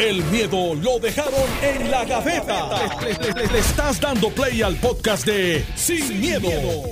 El 0.00 0.24
miedo 0.30 0.74
lo 0.76 0.98
dejaron 0.98 1.34
en 1.62 1.90
la 1.90 2.06
gaveta. 2.06 2.70
Le, 3.02 3.52
le 3.52 3.58
estás 3.58 4.00
dando 4.00 4.30
play 4.30 4.62
al 4.62 4.76
podcast 4.76 5.26
de 5.26 5.62
Sin, 5.74 6.18
miedo, 6.18 6.48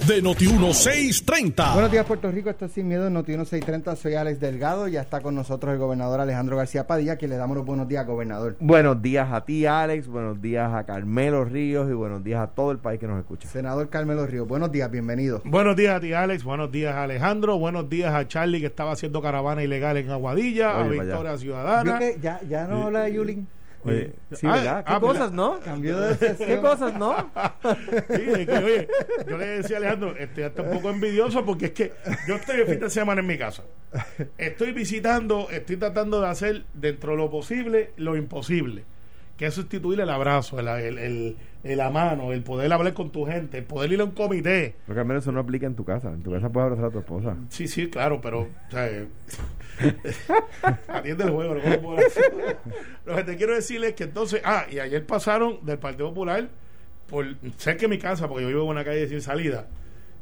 de 0.07 0.23
Noti1630. 0.23 1.73
Buenos 1.73 1.91
días, 1.91 2.05
Puerto 2.05 2.31
Rico. 2.31 2.51
Esto 2.51 2.67
es 2.67 2.73
Sin 2.73 2.87
Miedo, 2.87 3.09
Noti1630. 3.09 3.97
Soy 3.97 4.13
Alex 4.13 4.41
Delgado. 4.41 4.89
Ya 4.89 5.01
está 5.01 5.23
con 5.23 5.35
nosotros 5.35 5.73
el 5.73 5.79
gobernador 5.79 6.21
Alejandro 6.21 6.59
García 6.59 6.87
Padilla, 6.87 7.17
que 7.17 7.29
le 7.29 7.39
damos 7.39 7.57
los 7.57 7.65
buenos 7.65 7.89
días, 7.89 8.07
gobernador. 8.07 8.59
Buenos 8.61 9.01
días 9.01 9.33
a 9.33 9.43
ti, 9.43 9.65
Alex. 9.65 10.07
Buenos 10.07 10.43
días 10.43 10.71
a 10.75 10.85
Carmelo 10.85 11.47
Ríos 11.47 11.89
y 11.89 11.95
buenos 11.95 12.23
días 12.23 12.43
a 12.43 12.49
todo 12.49 12.73
el 12.73 12.79
país 12.79 13.01
que 13.01 13.07
nos 13.07 13.19
escucha. 13.19 13.49
Senador 13.49 13.89
Carmelo 13.89 14.27
Ríos, 14.27 14.47
buenos 14.47 14.71
días, 14.71 14.91
bienvenido. 14.91 15.41
Buenos 15.47 15.77
días 15.77 15.97
a 15.97 16.01
ti, 16.01 16.13
Alex. 16.13 16.45
Buenos 16.45 16.71
días 16.71 16.95
a 16.95 17.05
Alejandro. 17.05 17.59
Buenos 17.59 17.89
días 17.89 18.13
a 18.13 18.29
Charlie, 18.29 18.61
que 18.61 18.67
estaba 18.67 18.93
haciendo 18.93 19.23
caravana 19.23 19.63
ilegal 19.63 19.97
en 19.97 20.11
Aguadilla. 20.11 20.77
Oye, 20.77 20.99
a 20.99 21.03
Victoria. 21.03 21.39
Ciudadana. 21.39 21.99
Que 21.99 22.19
ya, 22.21 22.39
ya 22.47 22.67
no 22.67 22.98
habla 22.99 23.05
de 23.05 23.13
Yulín. 23.15 23.49
Oye, 23.85 24.13
sí, 24.33 24.47
Ah, 24.47 24.53
¿verdad? 24.57 24.85
¿Qué 24.85 24.93
ah, 24.93 25.01
cosas, 25.01 25.33
no? 25.33 25.61
Cambió 25.61 26.01
de 26.01 26.37
¿Qué 26.37 26.59
cosas, 26.61 26.95
no? 26.99 27.15
Sí, 28.11 28.23
es 28.39 28.47
que, 28.47 28.59
oye, 28.59 28.89
yo 29.29 29.39
le 29.39 29.47
decía 29.47 29.77
a 29.77 29.79
Alejandro, 29.79 30.17
estoy 30.17 30.43
hasta 30.45 30.63
un 30.63 30.71
poco 30.73 30.91
envidioso 30.91 31.45
porque 31.45 31.67
es 31.67 31.73
que 31.73 31.93
yo 32.27 32.35
estoy 32.35 32.61
el 32.61 32.67
fin 32.67 32.81
de 32.81 32.91
semana 32.91 33.21
en 33.21 33.27
mi 33.29 33.39
casa. 33.39 33.63
Estoy 34.37 34.73
visitando, 34.73 35.49
estoy 35.51 35.77
tratando 35.77 36.21
de 36.21 36.27
hacer 36.29 36.65
dentro 36.75 37.13
de 37.13 37.19
lo 37.19 37.31
posible 37.31 37.93
lo 37.97 38.17
imposible. 38.17 38.85
Que 39.37 39.47
es 39.47 39.55
sustituir 39.55 40.01
el 40.01 40.11
abrazo, 40.11 40.59
el, 40.59 40.67
el- 40.67 40.99
el 40.99 41.37
la 41.65 41.91
mano, 41.91 42.33
el 42.33 42.43
poder 42.43 42.73
hablar 42.73 42.95
con 42.95 43.11
tu 43.11 43.27
gente, 43.27 43.59
el 43.59 43.65
poder 43.65 43.93
ir 43.93 44.01
a 44.01 44.05
un 44.05 44.13
comité. 44.13 44.77
Pero 44.87 44.97
Carmelo, 44.97 45.21
eso 45.21 45.33
no 45.33 45.41
aplica 45.41 45.67
en 45.67 45.75
tu 45.75 45.85
casa. 45.85 46.09
En 46.09 46.23
tu 46.23 46.31
casa 46.31 46.49
puedes 46.51 46.67
abrazar 46.67 46.87
a 46.87 46.91
tu 46.91 46.99
esposa. 47.01 47.37
Sí, 47.49 47.67
sí, 47.67 47.91
claro, 47.91 48.21
pero 48.21 48.43
o 48.43 48.71
sea, 48.71 48.89
eh, 48.89 49.07
atiende 50.89 51.25
el 51.25 51.31
juego. 51.31 51.55
no 51.55 51.81
puedo. 51.81 52.01
Lo 53.05 53.17
que 53.17 53.25
te 53.25 53.37
quiero 53.37 53.55
decir 53.55 53.83
es 53.85 53.95
que 53.95 54.05
entonces, 54.05 54.41
ah, 54.45 54.67
y 54.71 54.79
ayer 54.79 55.05
pasaron 55.05 55.59
del 55.65 55.79
Partido 55.79 56.09
Popular 56.09 56.49
por 57.09 57.27
cerca 57.57 57.83
de 57.83 57.89
mi 57.89 57.99
casa, 57.99 58.29
porque 58.29 58.43
yo 58.43 58.49
vivo 58.49 58.63
en 58.65 58.69
una 58.69 58.85
calle 58.85 59.09
sin 59.09 59.21
salida. 59.21 59.67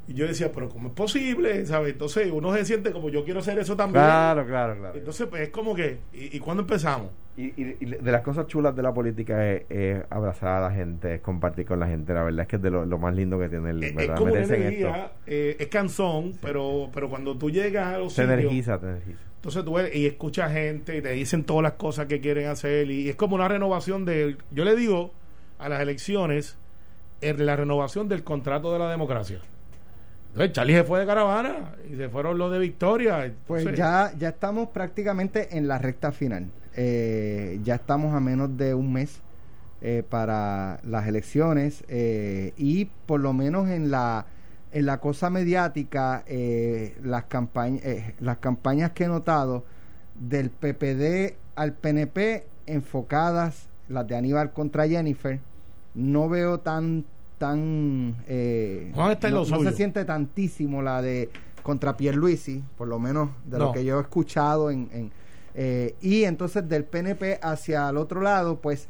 Y 0.08 0.14
yo 0.14 0.26
decía, 0.26 0.52
pero 0.52 0.68
¿cómo 0.68 0.88
es 0.88 0.94
posible? 0.94 1.66
¿Sabes? 1.66 1.92
Entonces 1.92 2.30
uno 2.32 2.54
se 2.54 2.64
siente 2.64 2.92
como 2.92 3.08
yo 3.10 3.24
quiero 3.24 3.40
hacer 3.40 3.58
eso 3.58 3.76
también. 3.76 4.04
Claro, 4.04 4.46
claro, 4.46 4.76
claro. 4.78 4.96
Entonces, 4.96 5.26
pues 5.26 5.42
es 5.42 5.48
como 5.48 5.74
que, 5.74 5.98
¿y, 6.12 6.36
y 6.36 6.38
cuándo 6.38 6.62
empezamos? 6.62 7.10
Y, 7.38 7.48
y- 7.60 7.76
y 7.80 7.84
de 7.86 8.12
las 8.12 8.22
cosas 8.22 8.46
chulas 8.46 8.74
de 8.74 8.82
la 8.82 8.94
política 8.94 9.50
es, 9.52 9.64
es 9.68 10.02
abrazar 10.08 10.62
a 10.62 10.68
la 10.68 10.74
gente, 10.74 11.16
es 11.16 11.20
compartir 11.20 11.66
con 11.66 11.78
la 11.78 11.86
gente. 11.86 12.14
La 12.14 12.22
verdad 12.22 12.42
es 12.42 12.48
que 12.48 12.56
es 12.56 12.62
de 12.62 12.70
lo, 12.70 12.86
lo 12.86 12.98
más 12.98 13.14
lindo 13.14 13.38
que 13.38 13.48
tiene 13.50 13.70
el, 13.70 13.84
Es, 13.84 13.92
es 13.96 14.10
como 14.12 14.32
una 14.32 14.42
energía, 14.42 15.12
eh, 15.26 15.56
es 15.58 15.66
cansón, 15.66 16.32
pero, 16.40 16.88
pero 16.94 17.10
cuando 17.10 17.36
tú 17.36 17.50
llegas 17.50 17.88
a 17.94 17.98
los 17.98 18.14
Te 18.14 18.22
sitios, 18.22 18.38
energiza, 18.40 18.78
te 18.80 18.86
energiza. 18.86 19.18
Entonces 19.36 19.64
tú 19.64 19.74
ves 19.74 19.94
y 19.94 20.06
escuchas 20.06 20.50
gente 20.52 20.96
y 20.96 21.02
te 21.02 21.10
dicen 21.12 21.44
todas 21.44 21.62
las 21.62 21.72
cosas 21.74 22.06
que 22.06 22.20
quieren 22.20 22.48
hacer 22.48 22.90
y 22.90 23.10
es 23.10 23.16
como 23.16 23.34
una 23.36 23.48
renovación 23.48 24.04
de, 24.06 24.36
yo 24.50 24.64
le 24.64 24.74
digo 24.74 25.12
a 25.58 25.68
las 25.68 25.80
elecciones, 25.80 26.56
en 27.20 27.44
la 27.46 27.54
renovación 27.54 28.08
del 28.08 28.24
contrato 28.24 28.72
de 28.72 28.78
la 28.78 28.90
democracia. 28.90 29.40
Entonces 30.30 30.52
Charlie 30.52 30.74
se 30.74 30.84
fue 30.84 31.00
de 31.00 31.06
caravana 31.06 31.74
y 31.90 31.96
se 31.96 32.08
fueron 32.08 32.36
los 32.38 32.50
de 32.52 32.58
Victoria. 32.58 33.30
Pues 33.46 33.64
ya, 33.74 34.12
ya 34.18 34.30
estamos 34.30 34.68
prácticamente 34.70 35.56
en 35.56 35.66
la 35.68 35.78
recta 35.78 36.12
final. 36.12 36.46
Eh, 36.76 37.58
ya 37.64 37.76
estamos 37.76 38.14
a 38.14 38.20
menos 38.20 38.56
de 38.56 38.74
un 38.74 38.92
mes 38.92 39.20
eh, 39.80 40.02
para 40.08 40.80
las 40.84 41.06
elecciones 41.06 41.84
eh, 41.88 42.52
y 42.56 42.86
por 43.06 43.20
lo 43.20 43.32
menos 43.32 43.68
en 43.68 43.90
la 43.90 44.26
en 44.72 44.84
la 44.84 44.98
cosa 45.00 45.30
mediática 45.30 46.22
eh, 46.26 46.96
las 47.02 47.24
campañas 47.24 47.82
las 48.20 48.38
campañas 48.38 48.92
que 48.92 49.04
he 49.04 49.08
notado 49.08 49.64
del 50.18 50.50
PPD 50.50 51.34
al 51.54 51.72
PNP 51.74 52.46
enfocadas 52.66 53.68
las 53.88 54.06
de 54.06 54.16
Aníbal 54.16 54.52
contra 54.52 54.86
Jennifer 54.88 55.40
no 55.94 56.28
veo 56.28 56.60
tan 56.60 57.04
tan 57.38 58.16
eh, 58.28 58.90
Juan 58.94 59.12
está 59.12 59.28
en 59.28 59.34
no, 59.34 59.40
lo 59.44 59.46
no 59.48 59.56
suyo. 59.58 59.70
se 59.70 59.76
siente 59.76 60.04
tantísimo 60.04 60.82
la 60.82 61.00
de 61.00 61.30
contra 61.62 61.96
Pierluisi 61.96 62.62
por 62.76 62.88
lo 62.88 62.98
menos 62.98 63.30
de 63.46 63.58
lo 63.58 63.72
que 63.72 63.84
yo 63.84 63.98
he 63.98 64.02
escuchado 64.02 64.70
en, 64.70 64.88
en, 64.92 65.10
eh, 65.58 65.94
y 66.02 66.24
entonces 66.24 66.68
del 66.68 66.84
PNP 66.84 67.38
hacia 67.42 67.88
el 67.88 67.96
otro 67.96 68.20
lado 68.20 68.56
pues 68.60 68.86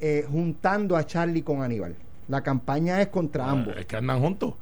eh, 0.00 0.26
juntando 0.30 0.96
a 0.96 1.06
Charlie 1.06 1.42
con 1.42 1.62
Aníbal 1.62 1.94
la 2.28 2.42
campaña 2.42 3.00
es 3.00 3.08
contra 3.08 3.48
ambos 3.48 3.76
es 3.76 3.86
que 3.86 3.96
andan 3.96 4.20
juntos. 4.20 4.54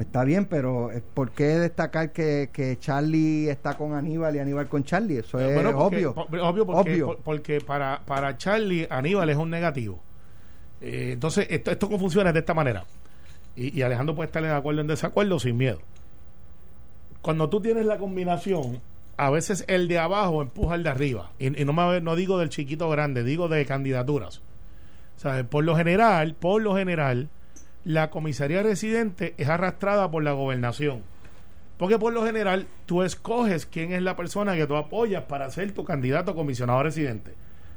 está 0.00 0.24
bien 0.24 0.46
pero 0.46 0.90
eh, 0.90 1.00
¿por 1.14 1.30
qué 1.30 1.44
destacar 1.58 2.10
que, 2.12 2.50
que 2.52 2.76
Charlie 2.78 3.48
está 3.48 3.76
con 3.76 3.92
Aníbal 3.94 4.34
y 4.34 4.38
Aníbal 4.40 4.66
con 4.68 4.82
Charlie? 4.84 5.18
eso 5.18 5.38
es 5.38 5.54
Bueno, 5.54 5.72
porque- 5.72 5.96
obvio 6.06 6.14
po- 6.14 6.22
obvio 6.48 6.66
porque, 6.66 6.90
Obvio. 6.92 7.06
por- 7.06 7.18
porque 7.18 7.60
para, 7.60 8.00
para 8.04 8.36
Charlie 8.36 8.86
Aníbal 8.90 9.30
es 9.30 9.36
un 9.36 9.50
negativo. 9.50 10.00
Eh, 10.80 11.10
entonces, 11.12 11.46
esto, 11.50 11.70
esto 11.70 11.88
funciona 11.98 12.30
es 12.30 12.34
de 12.34 12.40
esta 12.40 12.52
manera. 12.52 12.84
Y, 13.56 13.78
y 13.78 13.82
Alejandro 13.82 14.14
puede 14.14 14.26
estar 14.26 14.42
de 14.42 14.50
acuerdo 14.50 14.80
o 14.80 14.82
en 14.82 14.86
desacuerdo 14.88 15.38
sin 15.38 15.56
miedo. 15.56 15.78
Cuando 17.22 17.48
tú 17.48 17.60
tienes 17.60 17.86
la 17.86 17.96
combinación, 17.98 18.80
a 19.16 19.30
veces 19.30 19.64
el 19.68 19.88
de 19.88 19.98
abajo 19.98 20.42
empuja 20.42 20.74
al 20.74 20.82
de 20.82 20.90
arriba. 20.90 21.32
Y, 21.38 21.50
no, 21.50 21.72
me, 21.72 22.00
no 22.00 22.16
digo 22.16 22.38
del 22.38 22.48
chiquito 22.48 22.88
grande, 22.88 23.24
digo 23.24 23.48
de 23.48 23.64
candidaturas. 23.66 24.42
O 25.16 25.20
sea, 25.20 25.44
por 25.44 25.64
lo 25.64 25.76
general, 25.76 26.34
por 26.34 26.62
lo 26.62 26.74
general, 26.74 27.28
la 27.84 28.10
comisaría 28.10 28.62
residente 28.62 29.34
es 29.36 29.48
arrastrada 29.48 30.10
por 30.10 30.22
la 30.22 30.32
gobernación. 30.32 31.02
Porque 31.76 31.98
por 31.98 32.12
lo 32.12 32.24
general 32.24 32.66
tú 32.86 33.02
escoges 33.02 33.66
quién 33.66 33.92
es 33.92 34.02
la 34.02 34.16
persona 34.16 34.54
que 34.54 34.66
tú 34.66 34.76
apoyas 34.76 35.24
para 35.24 35.50
ser 35.50 35.72
tu 35.72 35.84
candidato 35.84 36.32
a 36.32 36.34
comisionado 36.34 36.82
residente. 36.82 37.34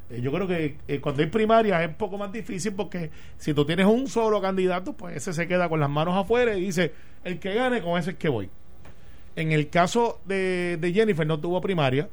Eh, 0.10 0.22
yo 0.22 0.32
creo 0.32 0.48
que 0.48 0.78
eh, 0.88 1.02
cuando 1.02 1.24
hay 1.24 1.30
primaria 1.30 1.84
es 1.84 1.90
un 1.90 1.96
poco 1.96 2.18
más 2.18 2.32
difícil 2.32 2.74
porque 2.74 3.10
si 3.38 3.54
tú 3.54 3.66
tienes 3.66 3.86
un 3.86 4.08
solo 4.08 4.42
candidato, 4.42 4.94
pues 4.94 5.18
ese 5.18 5.34
se 5.34 5.48
queda 5.48 5.68
con 5.68 5.80
las 5.80 5.90
manos 5.90 6.16
afuera 6.16 6.56
y 6.56 6.62
dice, 6.62 6.94
el 7.24 7.40
que 7.40 7.54
gane, 7.54 7.82
con 7.82 8.00
ese 8.00 8.12
es 8.12 8.18
que 8.18 8.30
voy. 8.30 8.50
En 9.38 9.52
el 9.52 9.70
caso 9.70 10.20
de, 10.26 10.78
de 10.82 10.94
Jennifer 10.94 11.26
no 11.26 11.40
tuvo 11.40 11.62
primaria, 11.62 12.10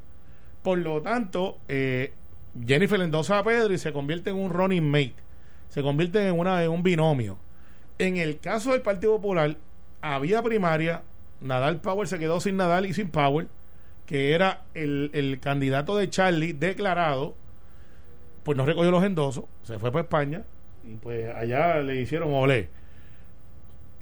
por 0.62 0.76
lo 0.76 1.00
tanto, 1.00 1.56
eh, 1.68 2.12
Jennifer 2.66 3.00
endosa 3.00 3.38
a 3.38 3.44
Pedro 3.44 3.72
y 3.72 3.78
se 3.78 3.94
convierte 3.94 4.28
en 4.28 4.36
un 4.36 4.50
running 4.50 4.86
mate, 4.86 5.14
se 5.70 5.82
convierte 5.82 6.28
en, 6.28 6.38
un 6.38 6.82
binomio. 6.82 7.38
En 7.98 8.18
el 8.18 8.40
caso 8.40 8.72
del 8.72 8.82
Partido 8.82 9.16
Popular, 9.16 9.56
había 10.02 10.42
primaria, 10.42 11.00
Nadal 11.40 11.80
Power 11.80 12.06
se 12.08 12.18
quedó 12.18 12.40
sin 12.40 12.58
Nadal 12.58 12.84
y 12.84 12.92
sin 12.92 13.08
Power, 13.08 13.46
que 14.04 14.34
era 14.34 14.64
el, 14.74 15.10
el 15.14 15.40
candidato 15.40 15.96
de 15.96 16.10
Charlie 16.10 16.52
declarado, 16.52 17.34
pues 18.42 18.58
no 18.58 18.66
recogió 18.66 18.90
los 18.90 19.02
endosos, 19.02 19.46
se 19.62 19.78
fue 19.78 19.90
para 19.90 20.02
España 20.02 20.42
y 20.86 20.96
pues 20.96 21.34
allá 21.34 21.78
le 21.78 22.02
hicieron 22.02 22.34
olé. 22.34 22.68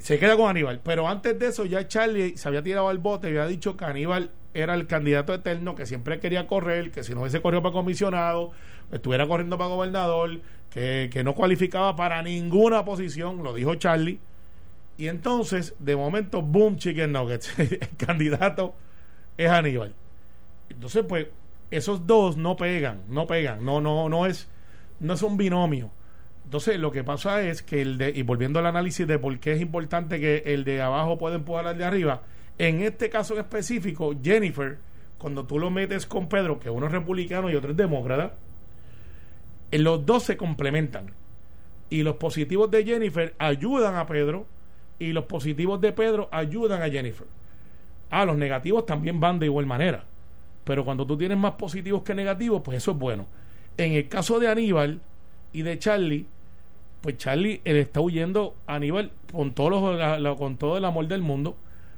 Se 0.03 0.19
queda 0.19 0.37
con 0.37 0.51
Aníbal, 0.51 0.81
pero 0.83 1.07
antes 1.07 1.39
de 1.39 1.47
eso 1.47 1.65
ya 1.65 1.87
Charlie 1.87 2.37
se 2.37 2.49
había 2.49 2.61
tirado 2.61 2.89
al 2.89 2.99
bote 2.99 3.29
y 3.29 3.31
había 3.31 3.47
dicho 3.47 3.77
que 3.77 3.85
Aníbal 3.85 4.33
era 4.53 4.75
el 4.75 4.89
candidato 4.89 5.33
eterno, 5.33 5.77
que 5.77 5.87
siempre 5.87 6.19
quería 6.19 6.49
correr, 6.49 6.91
que 6.91 7.05
si 7.05 7.15
no 7.15 7.21
hubiese 7.21 7.41
corrido 7.41 7.63
para 7.63 7.73
comisionado, 7.73 8.51
estuviera 8.91 9.29
corriendo 9.29 9.57
para 9.57 9.71
gobernador, 9.71 10.41
que, 10.71 11.09
que 11.13 11.23
no 11.23 11.37
cualificaba 11.37 11.95
para 11.95 12.21
ninguna 12.21 12.85
posición, 12.85 13.45
lo 13.45 13.55
dijo 13.55 13.77
Charlie. 13.77 14.19
Y 14.99 15.07
entonces, 15.07 15.77
de 15.79 15.95
momento, 15.95 16.43
boom, 16.43 16.79
chicken 16.79 17.13
nuggets. 17.13 17.57
el 17.61 17.79
candidato 17.97 18.75
es 19.37 19.51
Aníbal. 19.51 19.95
Entonces, 20.69 21.05
pues, 21.09 21.29
esos 21.71 22.09
dos 22.09 22.37
no 22.37 22.57
pegan, 22.57 23.03
no 23.07 23.29
pegan, 23.29 23.65
no, 23.65 23.81
no, 23.81 24.09
no 24.09 24.27
es, 24.27 24.49
no 24.99 25.15
es 25.15 25.23
un 25.23 25.37
binomio. 25.37 25.93
Entonces, 26.53 26.79
lo 26.79 26.93
que 26.93 27.03
pasa 27.03 27.41
es 27.41 27.63
que 27.63 27.81
el 27.81 27.97
de, 27.97 28.11
y 28.11 28.21
volviendo 28.21 28.59
al 28.59 28.67
análisis 28.67 29.07
de 29.07 29.19
por 29.19 29.39
qué 29.39 29.53
es 29.53 29.63
importante 29.63 30.21
que 30.21 30.43
el 30.45 30.65
de 30.65 30.83
abajo 30.83 31.17
pueda 31.17 31.37
empujar 31.37 31.67
al 31.67 31.79
de 31.79 31.87
arriba, 31.87 32.21
en 32.59 32.83
este 32.83 33.09
caso 33.09 33.33
en 33.33 33.41
específico, 33.41 34.15
Jennifer, 34.23 34.77
cuando 35.17 35.47
tú 35.47 35.59
lo 35.59 35.71
metes 35.71 36.05
con 36.05 36.29
Pedro, 36.29 36.61
que 36.61 36.69
uno 36.69 36.85
es 36.85 36.93
republicano 36.93 37.49
y 37.49 37.55
otro 37.55 37.71
es 37.71 37.77
demócrata, 37.79 38.35
eh, 39.71 39.79
los 39.79 40.05
dos 40.05 40.25
se 40.25 40.37
complementan. 40.37 41.07
Y 41.89 42.03
los 42.03 42.17
positivos 42.17 42.71
de 42.71 42.85
Jennifer 42.85 43.35
ayudan 43.39 43.97
a 43.97 44.05
Pedro 44.05 44.45
y 44.99 45.15
los 45.15 45.25
positivos 45.25 45.81
de 45.81 45.95
Pedro 45.95 46.29
ayudan 46.31 46.83
a 46.83 46.91
Jennifer. 46.91 47.27
Ah, 48.11 48.27
los 48.27 48.37
negativos 48.37 48.85
también 48.85 49.19
van 49.21 49.39
de 49.39 49.47
igual 49.47 49.65
manera. 49.65 50.05
Pero 50.65 50.85
cuando 50.85 51.07
tú 51.07 51.17
tienes 51.17 51.39
más 51.39 51.53
positivos 51.53 52.03
que 52.03 52.15
negativos, 52.15 52.61
pues 52.63 52.77
eso 52.77 52.91
es 52.91 52.99
bueno. 52.99 53.25
En 53.79 53.93
el 53.93 54.07
caso 54.11 54.39
de 54.39 54.49
Aníbal 54.49 55.01
y 55.55 55.63
de 55.63 55.79
Charlie, 55.79 56.27
pues 57.03 57.19
Charlie 57.19 57.61
él 57.65 57.77
está 57.77 58.01
huyendo 58.01 58.55
a 58.67 58.77
Aníbal 58.77 59.11
con, 59.31 59.53
todos 59.53 60.21
los- 60.21 60.39
con 60.39 60.57
todo 60.57 60.79
el 60.79 60.85
amor 60.87 61.07
del 61.09 61.21
mundo, 61.21 61.57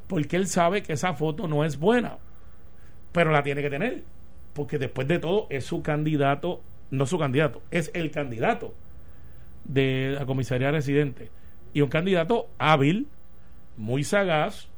porque 0.08 0.36
él 0.36 0.48
sabe 0.48 0.82
que 0.82 0.94
esa 0.94 1.14
foto 1.14 1.46
no 1.46 1.64
es 1.64 1.78
buena, 1.78 2.18
pero 3.12 3.30
la 3.30 3.42
tiene 3.42 3.62
que 3.62 3.70
tener, 3.70 4.02
porque 4.54 4.78
después 4.78 5.06
de 5.06 5.18
todo 5.18 5.46
es 5.50 5.64
su 5.64 5.82
candidato, 5.82 6.60
no 6.90 7.06
su 7.06 7.18
candidato, 7.18 7.62
es 7.70 7.90
el 7.94 8.10
candidato 8.10 8.74
de 9.64 10.14
la 10.18 10.26
comisaría 10.26 10.70
residente. 10.70 11.30
Y 11.72 11.80
un 11.80 11.88
candidato 11.88 12.48
hábil, 12.58 13.08
muy 13.76 14.04
sagaz, 14.04 14.68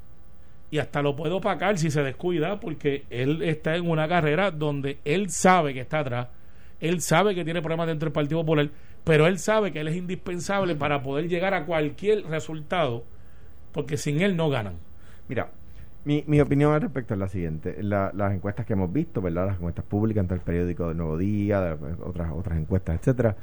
y 0.70 0.78
hasta 0.78 1.02
lo 1.02 1.14
puede 1.14 1.34
opacar 1.34 1.78
si 1.78 1.90
se 1.90 2.02
descuida 2.02 2.58
porque 2.58 3.05
él 3.11 3.43
está 3.43 3.76
en 3.76 3.88
una 3.88 4.08
carrera 4.08 4.50
donde 4.50 4.99
él 5.05 5.31
sabe 5.31 5.75
que 5.75 5.81
está 5.81 6.00
atrás, 6.00 6.28
él 6.81 7.00
sabe 7.00 7.34
que 7.34 7.44
tiene 7.44 7.61
problemas 7.62 7.87
dentro 7.87 8.06
del 8.06 8.12
Partido 8.12 8.40
Popular, 8.40 8.69
pero 9.06 9.29
él 9.29 9.38
sabe 9.38 9.70
que 9.70 9.79
él 9.79 9.87
es 9.87 9.94
indispensable 9.94 10.75
para 10.75 11.00
poder 11.05 11.29
llegar 11.29 11.55
a 11.55 11.64
cualquier 11.64 12.26
resultado 12.26 13.05
porque 13.70 13.99
sin 13.99 14.20
él 14.20 14.37
no 14.37 14.50
ganan. 14.50 14.75
Mira, 15.29 15.49
mi, 16.05 16.25
mi 16.26 16.41
opinión 16.41 16.75
al 16.75 16.81
respecto 16.81 17.14
es 17.14 17.20
la 17.20 17.29
siguiente. 17.29 17.81
las 17.85 18.32
encuestas 18.32 18.67
que 18.67 18.73
hemos 18.73 18.93
visto, 18.93 19.23
¿verdad? 19.23 19.47
Las 19.47 19.58
encuestas 19.58 19.85
públicas 19.85 20.23
entre 20.23 20.38
el 20.38 20.43
periódico 20.43 20.88
del 20.88 20.97
Nuevo 20.97 21.17
Día, 21.17 21.79
otras, 22.05 22.32
otras 22.32 22.58
encuestas, 22.58 22.97
etcétera, 22.99 23.37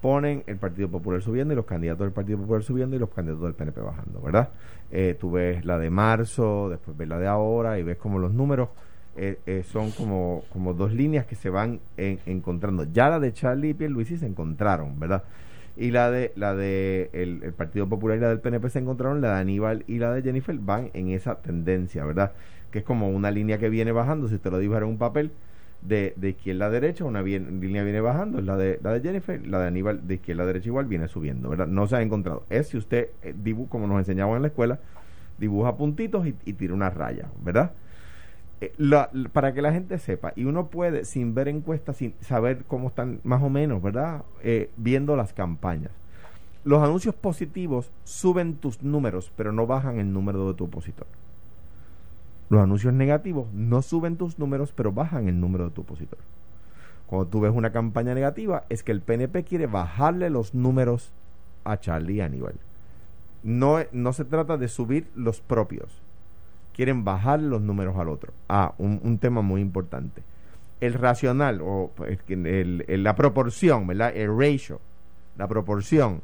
ponen 0.00 0.44
el 0.46 0.56
Partido 0.56 0.88
Popular 0.88 1.20
subiendo 1.20 1.52
y 1.52 1.56
los 1.56 1.66
candidatos 1.66 2.06
del 2.06 2.12
Partido 2.12 2.38
Popular 2.38 2.62
subiendo 2.62 2.96
y 2.96 2.98
los 2.98 3.10
candidatos 3.10 3.44
del 3.44 3.54
PNP 3.54 3.82
bajando, 3.82 4.22
¿verdad? 4.22 4.48
Eh, 4.90 5.14
tú 5.20 5.30
ves 5.30 5.62
la 5.66 5.78
de 5.78 5.90
marzo, 5.90 6.70
después 6.70 6.96
ves 6.96 7.08
la 7.08 7.18
de 7.18 7.26
ahora 7.26 7.78
y 7.78 7.82
ves 7.82 7.98
como 7.98 8.18
los 8.18 8.32
números 8.32 8.70
eh, 9.16 9.38
eh, 9.46 9.64
son 9.70 9.90
como, 9.90 10.44
como 10.52 10.74
dos 10.74 10.92
líneas 10.92 11.26
que 11.26 11.34
se 11.34 11.50
van 11.50 11.80
encontrando. 11.96 12.84
Ya 12.92 13.08
la 13.08 13.20
de 13.20 13.32
Charlie 13.32 13.70
y 13.70 13.74
Pierluisi 13.74 14.16
se 14.16 14.26
encontraron, 14.26 14.98
¿verdad? 14.98 15.24
y 15.76 15.90
la 15.90 16.10
de 16.10 16.32
la 16.36 16.54
de 16.54 17.08
el, 17.12 17.52
Partido 17.54 17.88
Popular 17.88 18.18
y 18.18 18.20
la 18.20 18.28
del 18.28 18.40
PNP 18.40 18.68
se 18.68 18.78
encontraron, 18.78 19.20
la 19.20 19.34
de 19.34 19.40
Aníbal 19.40 19.84
y 19.86 19.98
la 19.98 20.12
de 20.12 20.22
Jennifer 20.22 20.56
van 20.58 20.90
en 20.92 21.08
esa 21.08 21.36
tendencia, 21.36 22.04
¿verdad? 22.04 22.32
Que 22.70 22.80
es 22.80 22.84
como 22.84 23.08
una 23.08 23.30
línea 23.30 23.58
que 23.58 23.68
viene 23.68 23.92
bajando, 23.92 24.28
si 24.28 24.34
usted 24.34 24.50
lo 24.50 24.58
dibujara 24.58 24.84
en 24.84 24.92
un 24.92 24.98
papel, 24.98 25.32
de, 25.82 26.14
de 26.16 26.30
izquierda 26.30 26.66
a 26.66 26.70
derecha, 26.70 27.04
una 27.04 27.22
línea 27.22 27.82
viene 27.82 28.00
bajando, 28.00 28.38
es 28.38 28.44
la 28.44 28.56
de, 28.56 28.78
la 28.82 28.92
de 28.92 29.00
Jennifer, 29.00 29.44
la 29.46 29.60
de 29.60 29.66
Aníbal 29.66 30.06
de 30.06 30.14
izquierda 30.14 30.44
a 30.44 30.46
derecha 30.46 30.68
igual 30.68 30.86
viene 30.86 31.08
subiendo, 31.08 31.48
¿verdad? 31.48 31.66
No 31.66 31.86
se 31.86 31.96
ha 31.96 32.02
encontrado. 32.02 32.44
Es 32.50 32.68
si 32.68 32.76
usted 32.76 33.08
eh, 33.22 33.34
dibuja, 33.36 33.70
como 33.70 33.86
nos 33.86 33.98
enseñaban 33.98 34.36
en 34.36 34.42
la 34.42 34.48
escuela, 34.48 34.78
dibuja 35.38 35.76
puntitos 35.76 36.26
y, 36.26 36.36
y 36.44 36.52
tira 36.52 36.74
una 36.74 36.90
raya, 36.90 37.26
¿verdad? 37.42 37.72
Eh, 38.62 38.72
para 39.32 39.52
que 39.52 39.60
la 39.60 39.72
gente 39.72 39.98
sepa, 39.98 40.32
y 40.36 40.44
uno 40.44 40.68
puede, 40.68 41.04
sin 41.04 41.34
ver 41.34 41.48
encuestas, 41.48 41.96
sin 41.96 42.14
saber 42.20 42.62
cómo 42.68 42.86
están 42.86 43.18
más 43.24 43.42
o 43.42 43.50
menos, 43.50 43.82
¿verdad? 43.82 44.22
Eh, 44.44 44.70
viendo 44.76 45.16
las 45.16 45.32
campañas. 45.32 45.90
Los 46.62 46.80
anuncios 46.80 47.16
positivos 47.16 47.90
suben 48.04 48.54
tus 48.54 48.80
números, 48.84 49.32
pero 49.36 49.50
no 49.50 49.66
bajan 49.66 49.98
el 49.98 50.12
número 50.12 50.46
de 50.46 50.54
tu 50.54 50.66
opositor. 50.66 51.08
Los 52.50 52.62
anuncios 52.62 52.94
negativos 52.94 53.52
no 53.52 53.82
suben 53.82 54.16
tus 54.16 54.38
números, 54.38 54.72
pero 54.72 54.92
bajan 54.92 55.26
el 55.26 55.40
número 55.40 55.64
de 55.64 55.70
tu 55.72 55.80
opositor. 55.80 56.20
Cuando 57.08 57.26
tú 57.26 57.40
ves 57.40 57.52
una 57.52 57.72
campaña 57.72 58.14
negativa, 58.14 58.62
es 58.68 58.84
que 58.84 58.92
el 58.92 59.00
PNP 59.00 59.42
quiere 59.42 59.66
bajarle 59.66 60.30
los 60.30 60.54
números 60.54 61.10
a 61.64 61.80
Charlie 61.80 62.20
Aníbal. 62.20 62.54
No, 63.42 63.78
no 63.90 64.12
se 64.12 64.24
trata 64.24 64.56
de 64.56 64.68
subir 64.68 65.10
los 65.16 65.40
propios 65.40 66.00
quieren 66.74 67.04
bajar 67.04 67.40
los 67.40 67.62
números 67.62 67.96
al 67.96 68.08
otro. 68.08 68.32
Ah, 68.48 68.74
un, 68.78 69.18
tema 69.18 69.42
muy 69.42 69.60
importante. 69.60 70.22
El 70.80 70.94
racional, 70.94 71.60
o 71.62 71.92
el, 72.28 73.02
la 73.02 73.14
proporción, 73.14 73.86
¿verdad? 73.86 74.12
El 74.14 74.36
ratio, 74.36 74.80
la 75.36 75.46
proporción 75.48 76.22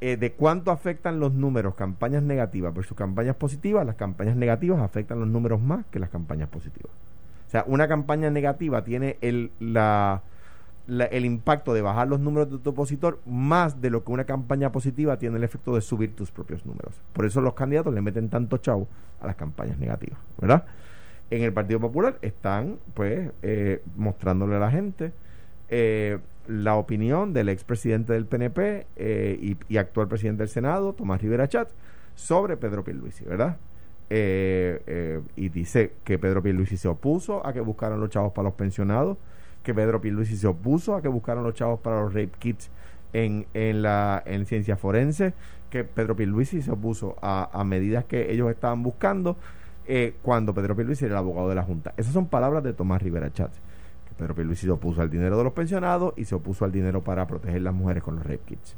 eh, 0.00 0.16
de 0.16 0.32
cuánto 0.32 0.70
afectan 0.70 1.20
los 1.20 1.34
números 1.34 1.74
campañas 1.74 2.22
negativas 2.22 2.74
versus 2.74 2.96
campañas 2.96 3.36
positivas, 3.36 3.84
las 3.86 3.96
campañas 3.96 4.34
negativas 4.34 4.80
afectan 4.80 5.20
los 5.20 5.28
números 5.28 5.60
más 5.60 5.84
que 5.86 5.98
las 5.98 6.08
campañas 6.08 6.48
positivas. 6.48 6.92
O 7.46 7.50
sea, 7.50 7.64
una 7.66 7.86
campaña 7.86 8.30
negativa 8.30 8.82
tiene 8.82 9.18
el, 9.20 9.50
la, 9.60 10.22
el 10.88 11.24
impacto 11.24 11.72
de 11.72 11.82
bajar 11.82 12.08
los 12.08 12.20
números 12.20 12.50
de 12.50 12.58
tu 12.58 12.70
opositor 12.70 13.20
más 13.26 13.80
de 13.80 13.90
lo 13.90 14.02
que 14.04 14.12
una 14.12 14.24
campaña 14.24 14.72
positiva 14.72 15.18
tiene 15.18 15.36
el 15.36 15.44
efecto 15.44 15.74
de 15.74 15.80
subir 15.80 16.16
tus 16.16 16.30
propios 16.30 16.66
números. 16.66 17.00
Por 17.12 17.26
eso 17.26 17.40
los 17.40 17.54
candidatos 17.54 17.94
le 17.94 18.00
meten 18.00 18.28
tanto 18.28 18.58
chavo 18.58 18.88
a 19.20 19.26
las 19.26 19.36
campañas 19.36 19.78
negativas, 19.78 20.18
¿verdad? 20.40 20.64
En 21.30 21.42
el 21.42 21.52
Partido 21.52 21.78
Popular 21.78 22.18
están, 22.22 22.78
pues, 22.94 23.30
eh, 23.42 23.82
mostrándole 23.96 24.56
a 24.56 24.58
la 24.58 24.70
gente 24.70 25.12
eh, 25.68 26.18
la 26.48 26.74
opinión 26.74 27.32
del 27.32 27.48
expresidente 27.48 28.12
del 28.12 28.26
PNP 28.26 28.86
eh, 28.96 29.56
y, 29.68 29.76
actual 29.76 30.08
presidente 30.08 30.42
del 30.42 30.48
Senado, 30.48 30.92
Tomás 30.92 31.22
Rivera 31.22 31.48
Chat, 31.48 31.68
sobre 32.16 32.56
Pedro 32.56 32.82
Pierluisi, 32.82 33.24
¿verdad? 33.24 33.56
y 34.12 35.48
dice 35.50 35.92
que 36.02 36.18
Pedro 36.18 36.42
Pierluisi 36.42 36.76
se 36.76 36.88
opuso 36.88 37.46
a 37.46 37.52
que 37.52 37.60
buscaran 37.60 38.00
los 38.00 38.10
chavos 38.10 38.32
para 38.32 38.48
los 38.48 38.54
pensionados, 38.54 39.16
que 39.62 39.74
Pedro 39.74 40.00
Pierluisi 40.00 40.36
se 40.36 40.46
opuso 40.46 40.94
a 40.94 41.02
que 41.02 41.08
buscaran 41.08 41.44
los 41.44 41.54
chavos 41.54 41.80
para 41.80 42.00
los 42.00 42.14
rape 42.14 42.32
kits 42.38 42.70
en, 43.12 43.46
en, 43.54 43.82
la, 43.82 44.22
en 44.26 44.46
ciencia 44.46 44.76
forense, 44.76 45.34
que 45.68 45.84
Pedro 45.84 46.16
Pierluisi 46.16 46.62
se 46.62 46.70
opuso 46.70 47.16
a, 47.22 47.62
medidas 47.64 48.04
que 48.04 48.32
ellos 48.32 48.50
estaban 48.50 48.82
buscando 48.82 49.36
eh, 49.86 50.14
cuando 50.22 50.54
Pedro 50.54 50.76
Pierluisi 50.76 51.04
era 51.04 51.14
el 51.14 51.18
abogado 51.18 51.48
de 51.48 51.54
la 51.54 51.62
Junta. 51.62 51.92
Esas 51.96 52.12
son 52.12 52.26
palabras 52.26 52.62
de 52.62 52.72
Tomás 52.72 53.02
Rivera 53.02 53.32
Chatz. 53.32 53.58
Que 54.08 54.14
Pedro 54.16 54.34
Pierluisi 54.34 54.66
se 54.66 54.72
opuso 54.72 55.02
al 55.02 55.10
dinero 55.10 55.38
de 55.38 55.44
los 55.44 55.52
pensionados 55.52 56.14
y 56.16 56.24
se 56.24 56.34
opuso 56.34 56.64
al 56.64 56.72
dinero 56.72 57.02
para 57.02 57.26
proteger 57.26 57.62
las 57.62 57.74
mujeres 57.74 58.02
con 58.02 58.16
los 58.16 58.24
rape 58.24 58.40
kits. 58.46 58.76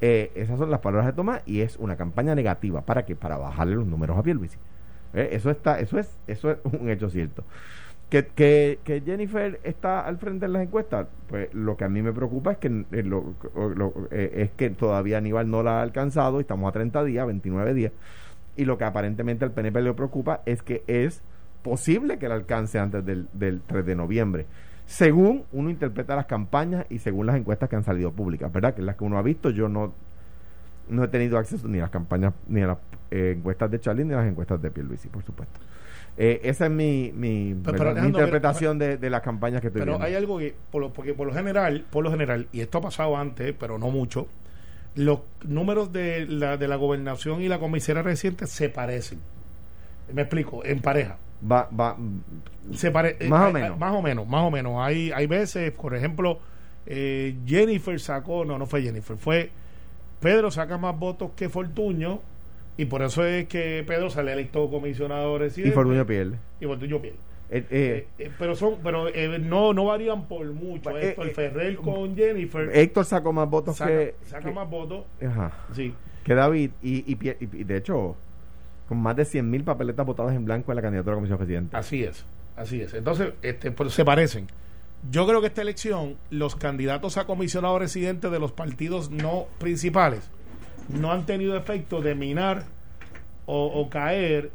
Eh, 0.00 0.32
esas 0.34 0.58
son 0.58 0.70
las 0.70 0.80
palabras 0.80 1.06
de 1.06 1.12
Tomás 1.12 1.42
y 1.46 1.60
es 1.60 1.76
una 1.76 1.96
campaña 1.96 2.34
negativa. 2.34 2.82
¿Para 2.82 3.04
qué? 3.04 3.14
Para 3.14 3.38
bajarle 3.38 3.76
los 3.76 3.86
números 3.86 4.18
a 4.18 4.22
Pierluisi. 4.22 4.58
Eh, 5.14 5.30
eso, 5.32 5.50
está, 5.50 5.78
eso, 5.78 5.98
es, 5.98 6.10
eso 6.26 6.50
es 6.50 6.58
un 6.64 6.88
hecho 6.88 7.08
cierto. 7.08 7.44
Que, 8.12 8.26
que, 8.26 8.78
que, 8.84 9.00
Jennifer 9.00 9.58
está 9.64 10.00
al 10.00 10.18
frente 10.18 10.44
en 10.44 10.52
las 10.52 10.62
encuestas, 10.64 11.06
pues 11.28 11.48
lo 11.54 11.78
que 11.78 11.84
a 11.84 11.88
mí 11.88 12.02
me 12.02 12.12
preocupa 12.12 12.52
es 12.52 12.58
que, 12.58 12.84
eh, 12.92 13.02
lo, 13.02 13.34
eh, 14.10 14.32
es 14.34 14.50
que 14.50 14.68
todavía 14.68 15.16
Aníbal 15.16 15.50
no 15.50 15.62
la 15.62 15.78
ha 15.78 15.82
alcanzado, 15.82 16.36
y 16.36 16.42
estamos 16.42 16.68
a 16.68 16.72
30 16.72 17.04
días, 17.04 17.26
29 17.26 17.72
días, 17.72 17.92
y 18.54 18.66
lo 18.66 18.76
que 18.76 18.84
aparentemente 18.84 19.46
al 19.46 19.52
PNP 19.52 19.80
le 19.80 19.94
preocupa 19.94 20.42
es 20.44 20.62
que 20.62 20.84
es 20.88 21.22
posible 21.62 22.18
que 22.18 22.28
la 22.28 22.34
alcance 22.34 22.78
antes 22.78 23.02
del, 23.02 23.30
del 23.32 23.62
3 23.62 23.86
de 23.86 23.96
noviembre, 23.96 24.44
según 24.84 25.44
uno 25.50 25.70
interpreta 25.70 26.14
las 26.14 26.26
campañas 26.26 26.84
y 26.90 26.98
según 26.98 27.24
las 27.24 27.36
encuestas 27.36 27.70
que 27.70 27.76
han 27.76 27.84
salido 27.84 28.12
públicas, 28.12 28.52
¿verdad? 28.52 28.74
Que 28.74 28.82
las 28.82 28.96
que 28.96 29.04
uno 29.04 29.16
ha 29.16 29.22
visto, 29.22 29.48
yo 29.48 29.70
no, 29.70 29.94
no 30.86 31.02
he 31.02 31.08
tenido 31.08 31.38
acceso 31.38 31.66
ni 31.66 31.78
a 31.78 31.82
las 31.84 31.90
campañas, 31.90 32.34
ni 32.46 32.60
a 32.60 32.66
las 32.66 32.78
eh, 33.10 33.36
encuestas 33.38 33.70
de 33.70 33.80
Charlie, 33.80 34.04
ni 34.04 34.12
a 34.12 34.18
las 34.18 34.26
encuestas 34.26 34.60
de 34.60 34.70
Pierluisi, 34.70 35.08
por 35.08 35.22
supuesto. 35.22 35.60
Eh, 36.16 36.40
esa 36.44 36.66
es 36.66 36.70
mi, 36.70 37.10
mi, 37.14 37.50
interpretación 37.50 38.78
de, 38.78 38.98
de, 38.98 39.10
las 39.10 39.22
campañas 39.22 39.62
que 39.62 39.68
estoy 39.68 39.80
Pero 39.80 40.00
hay 40.00 40.14
algo 40.14 40.38
que, 40.38 40.54
por 40.70 40.82
lo, 40.82 40.92
porque 40.92 41.14
por 41.14 41.26
lo 41.26 41.32
general, 41.32 41.86
por 41.90 42.04
lo 42.04 42.10
general, 42.10 42.48
y 42.52 42.60
esto 42.60 42.78
ha 42.78 42.80
pasado 42.82 43.16
antes, 43.16 43.54
pero 43.58 43.78
no 43.78 43.90
mucho, 43.90 44.26
los 44.94 45.20
números 45.42 45.90
de 45.90 46.26
la, 46.26 46.58
de 46.58 46.68
la 46.68 46.76
gobernación 46.76 47.40
y 47.40 47.48
la 47.48 47.58
comisaría 47.58 48.02
reciente 48.02 48.46
se 48.46 48.68
parecen. 48.68 49.20
Me 50.12 50.22
explico, 50.22 50.62
en 50.64 50.80
pareja. 50.80 51.16
Va, 51.50 51.68
va, 51.68 51.96
se 52.74 52.90
pare, 52.90 53.16
eh, 53.18 53.28
más 53.28 53.48
o 53.48 53.52
menos. 53.52 53.78
Más 53.78 53.94
o 53.94 54.02
menos, 54.02 54.28
más 54.28 54.42
o 54.42 54.50
menos. 54.50 54.74
Hay, 54.80 55.10
hay 55.12 55.26
veces, 55.26 55.72
por 55.72 55.94
ejemplo, 55.94 56.40
eh, 56.84 57.36
Jennifer 57.46 57.98
sacó, 57.98 58.44
no, 58.44 58.58
no 58.58 58.66
fue 58.66 58.82
Jennifer, 58.82 59.16
fue 59.16 59.50
Pedro 60.20 60.50
saca 60.50 60.78
más 60.78 60.96
votos 60.96 61.30
que 61.34 61.48
Fortuño 61.48 62.20
y 62.76 62.86
por 62.86 63.02
eso 63.02 63.24
es 63.24 63.46
que 63.46 63.84
Pedro 63.86 64.10
sale 64.10 64.32
electo 64.32 64.68
comisionado 64.70 65.38
residente. 65.38 65.70
Y 65.70 65.74
Fortuño 65.74 66.06
pierde. 66.06 66.38
Y 66.60 66.66
Fortuño 66.66 67.00
pierde. 67.00 67.18
Eh, 67.54 67.66
eh, 67.70 68.06
eh, 68.18 68.30
pero 68.38 68.56
son 68.56 68.78
pero 68.82 69.10
no 69.40 69.74
no 69.74 69.84
varían 69.84 70.26
por 70.26 70.46
mucho. 70.52 70.96
Héctor 70.96 71.30
Ferrer 71.32 71.76
con 71.76 72.16
Jennifer 72.16 72.70
Héctor 72.72 73.04
sacó 73.04 73.30
más 73.34 73.48
votos 73.48 73.76
saca, 73.76 73.90
que 73.90 74.14
saca 74.24 74.50
más 74.50 74.70
votos. 74.70 75.04
Ajá, 75.22 75.52
sí. 75.74 75.94
Que 76.24 76.34
David 76.34 76.70
y, 76.82 77.12
y, 77.12 77.18
y, 77.20 77.64
de 77.64 77.76
hecho 77.76 78.16
con 78.88 79.02
más 79.02 79.16
de 79.16 79.26
100 79.26 79.50
mil 79.50 79.64
papeletas 79.64 80.06
votadas 80.06 80.34
en 80.34 80.46
blanco 80.46 80.72
en 80.72 80.76
la 80.76 80.82
candidatura 80.82 81.12
a 81.12 81.16
comisión 81.16 81.36
presidente 81.36 81.76
así 81.76 82.02
es 82.02 82.24
así 82.56 82.80
es. 82.80 82.94
Entonces 82.94 83.34
este 83.42 83.70
pues, 83.70 83.92
se 83.92 84.04
parecen. 84.04 84.46
Yo 85.10 85.26
creo 85.26 85.42
que 85.42 85.48
esta 85.48 85.60
elección 85.60 86.16
los 86.30 86.56
candidatos 86.56 87.18
a 87.18 87.26
comisionado 87.26 87.78
residente 87.78 88.30
de 88.30 88.38
los 88.38 88.52
partidos 88.52 89.10
no 89.10 89.44
principales 89.58 90.30
no 90.88 91.12
han 91.12 91.26
tenido 91.26 91.56
efecto 91.56 92.00
de 92.00 92.14
minar 92.14 92.64
o, 93.46 93.88
caer 93.90 94.50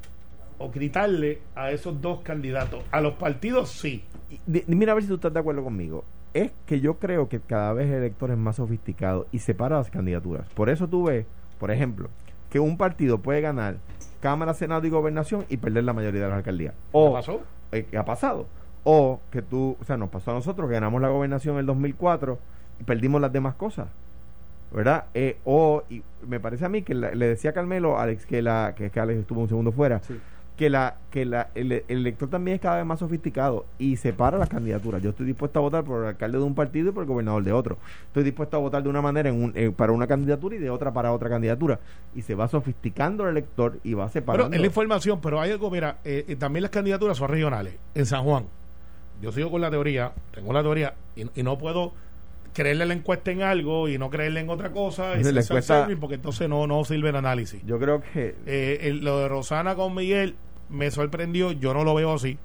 o 0.58 0.72
gritarle 0.72 1.42
a 1.56 1.72
esos 1.72 2.02
dos 2.02 2.22
candidatos. 2.22 2.84
A 2.92 3.02
los 3.02 3.14
partidos 3.16 3.70
sí. 3.70 4.04
mira 4.68 4.94
a 4.94 4.96
ver 4.96 5.04
si 5.04 5.10
tú 5.10 5.16
estás 5.16 5.34
de 5.34 5.40
acuerdo 5.40 5.64
conmigo. 5.64 6.04
Es 6.34 6.52
que 6.66 6.80
yo 6.80 6.96
creo 6.96 7.30
que 7.30 7.40
cada 7.40 7.74
vez 7.74 7.88
el 7.88 7.96
elector 7.96 8.32
es 8.32 8.38
más 8.38 8.58
sofisticado 8.58 9.28
y 9.32 9.40
separa 9.40 9.78
las 9.78 9.90
candidaturas. 9.90 10.48
Por 10.54 10.70
eso 10.70 10.88
tú 10.88 11.06
ves, 11.06 11.26
por 11.60 11.72
ejemplo, 11.72 12.10
que 12.50 12.60
un 12.60 12.78
partido 12.78 13.20
puede 13.20 13.42
ganar 13.42 13.78
Cámara, 14.20 14.54
Senado 14.54 14.86
y 14.86 14.90
Gobernación 14.90 15.46
y 15.50 15.58
perder 15.58 15.84
la 15.84 15.94
mayoría 15.94 16.22
de 16.22 16.28
las 16.28 16.38
alcaldías. 16.38 16.74
O, 16.92 17.08
¿Qué 17.08 17.14
pasó? 17.14 17.42
Eh, 17.72 17.88
¿Qué 17.90 17.98
ha 17.98 18.06
pasado? 18.06 18.48
O 18.84 19.20
que 19.32 19.42
tú, 19.42 19.78
o 19.80 19.84
sea, 19.84 19.98
nos 19.98 20.10
pasó 20.10 20.32
a 20.32 20.36
nosotros 20.36 20.68
que 20.68 20.74
ganamos 20.74 21.02
la 21.02 21.10
gobernación 21.10 21.56
en 21.56 21.62
el 21.62 21.66
2004 21.68 22.38
y 22.80 22.84
perdimos 22.84 23.22
las 23.22 23.32
demás 23.32 23.56
cosas. 23.56 23.88
¿Verdad? 24.72 25.06
Eh, 25.14 25.38
o 25.46 25.84
y 25.90 26.04
me 26.28 26.40
parece 26.40 26.66
a 26.66 26.70
mí 26.70 26.82
que 26.82 26.94
le 26.94 27.28
decía 27.28 27.52
a 27.52 27.54
Carmelo, 27.54 28.00
Alex, 28.00 28.26
que, 28.26 28.42
la, 28.42 28.76
que, 28.76 28.92
Alex 29.00 29.20
estuvo 29.20 29.42
un 29.42 29.48
segundo 29.48 29.72
fuera, 29.72 30.02
que 30.58 30.70
la 30.70 30.96
que 31.12 31.24
la, 31.24 31.50
el, 31.56 31.72
el 31.72 31.84
elector 31.88 32.30
también 32.30 32.56
es 32.56 32.62
cada 32.62 32.78
vez 32.78 32.86
más 32.86 33.00
sofisticado 33.00 33.66
y 33.78 33.96
separa 33.96 34.38
las 34.38 34.50
candidaturas. 34.50 35.02
Yo 35.02 35.12
estoy 35.12 35.28
dispuesto 35.28 35.60
a 35.60 35.62
votar 35.62 35.84
por 35.84 36.02
el 36.02 36.08
alcalde 36.10 36.40
de 36.40 36.44
un 36.44 36.56
partido 36.56 36.90
y 36.90 36.92
por 36.92 37.04
el 37.04 37.08
gobernador 37.08 37.44
de 37.44 37.54
otro. 37.54 37.78
Estoy 38.08 38.24
dispuesto 38.24 38.58
a 38.58 38.60
votar 38.60 38.82
de 38.82 38.90
una 38.90 39.02
manera 39.02 39.30
en 39.30 39.42
un, 39.42 39.54
eh, 39.56 39.72
para 39.76 39.92
una 39.94 40.08
candidatura 40.08 40.56
y 40.56 40.60
de 40.60 40.70
otra 40.70 40.92
para 40.92 41.14
otra 41.14 41.30
candidatura. 41.30 41.80
Y 42.16 42.24
se 42.24 42.34
va 42.36 42.48
sofisticando 42.48 43.24
el 43.24 43.30
elector 43.30 43.80
y 43.84 43.94
va 43.94 44.10
separando. 44.10 44.50
Pero 44.50 44.56
es 44.56 44.62
la 44.62 44.68
información, 44.68 45.22
pero 45.22 45.40
hay 45.40 45.52
algo, 45.52 45.70
mira, 45.70 46.00
eh, 46.04 46.26
eh, 46.28 46.36
también 46.36 46.64
las 46.64 46.72
candidaturas 46.72 47.18
son 47.18 47.30
regionales. 47.30 47.76
En 47.94 48.08
San 48.08 48.24
Juan, 48.24 48.46
yo 49.22 49.32
sigo 49.32 49.52
con 49.52 49.62
la 49.62 49.70
teoría, 49.70 50.12
tengo 50.34 50.54
la 50.54 50.64
teoría 50.64 50.96
y, 51.16 51.40
y 51.40 51.44
no 51.44 51.58
puedo 51.58 51.94
creerle 52.58 52.86
la 52.88 52.94
encuesta 52.94 53.32
en 53.32 53.44
algo 53.44 53.88
y 53.88 53.98
no 53.98 54.10
creerle 54.10 54.40
en 54.40 54.50
otra 54.50 54.72
cosa 54.72 55.14
es 55.14 55.32
la 55.32 55.42
encuesta- 55.42 55.88
porque 56.00 56.16
entonces 56.16 56.50
no, 56.50 56.66
no 56.66 56.84
sirve 56.84 57.10
el 57.10 57.16
análisis. 57.16 57.62
Yo 57.66 57.78
creo 57.80 58.02
que 58.02 58.36
Eh, 58.46 58.80
el- 58.82 59.04
lo 59.06 59.20
de 59.20 59.28
Rosana 59.28 59.76
con 59.76 59.94
Miguel 59.94 60.36
me 60.70 60.90
sorprendió, 60.92 61.52
yo 61.52 61.74
no 61.74 61.84
lo 61.84 61.94
veo 61.96 62.14
así. 62.14 62.38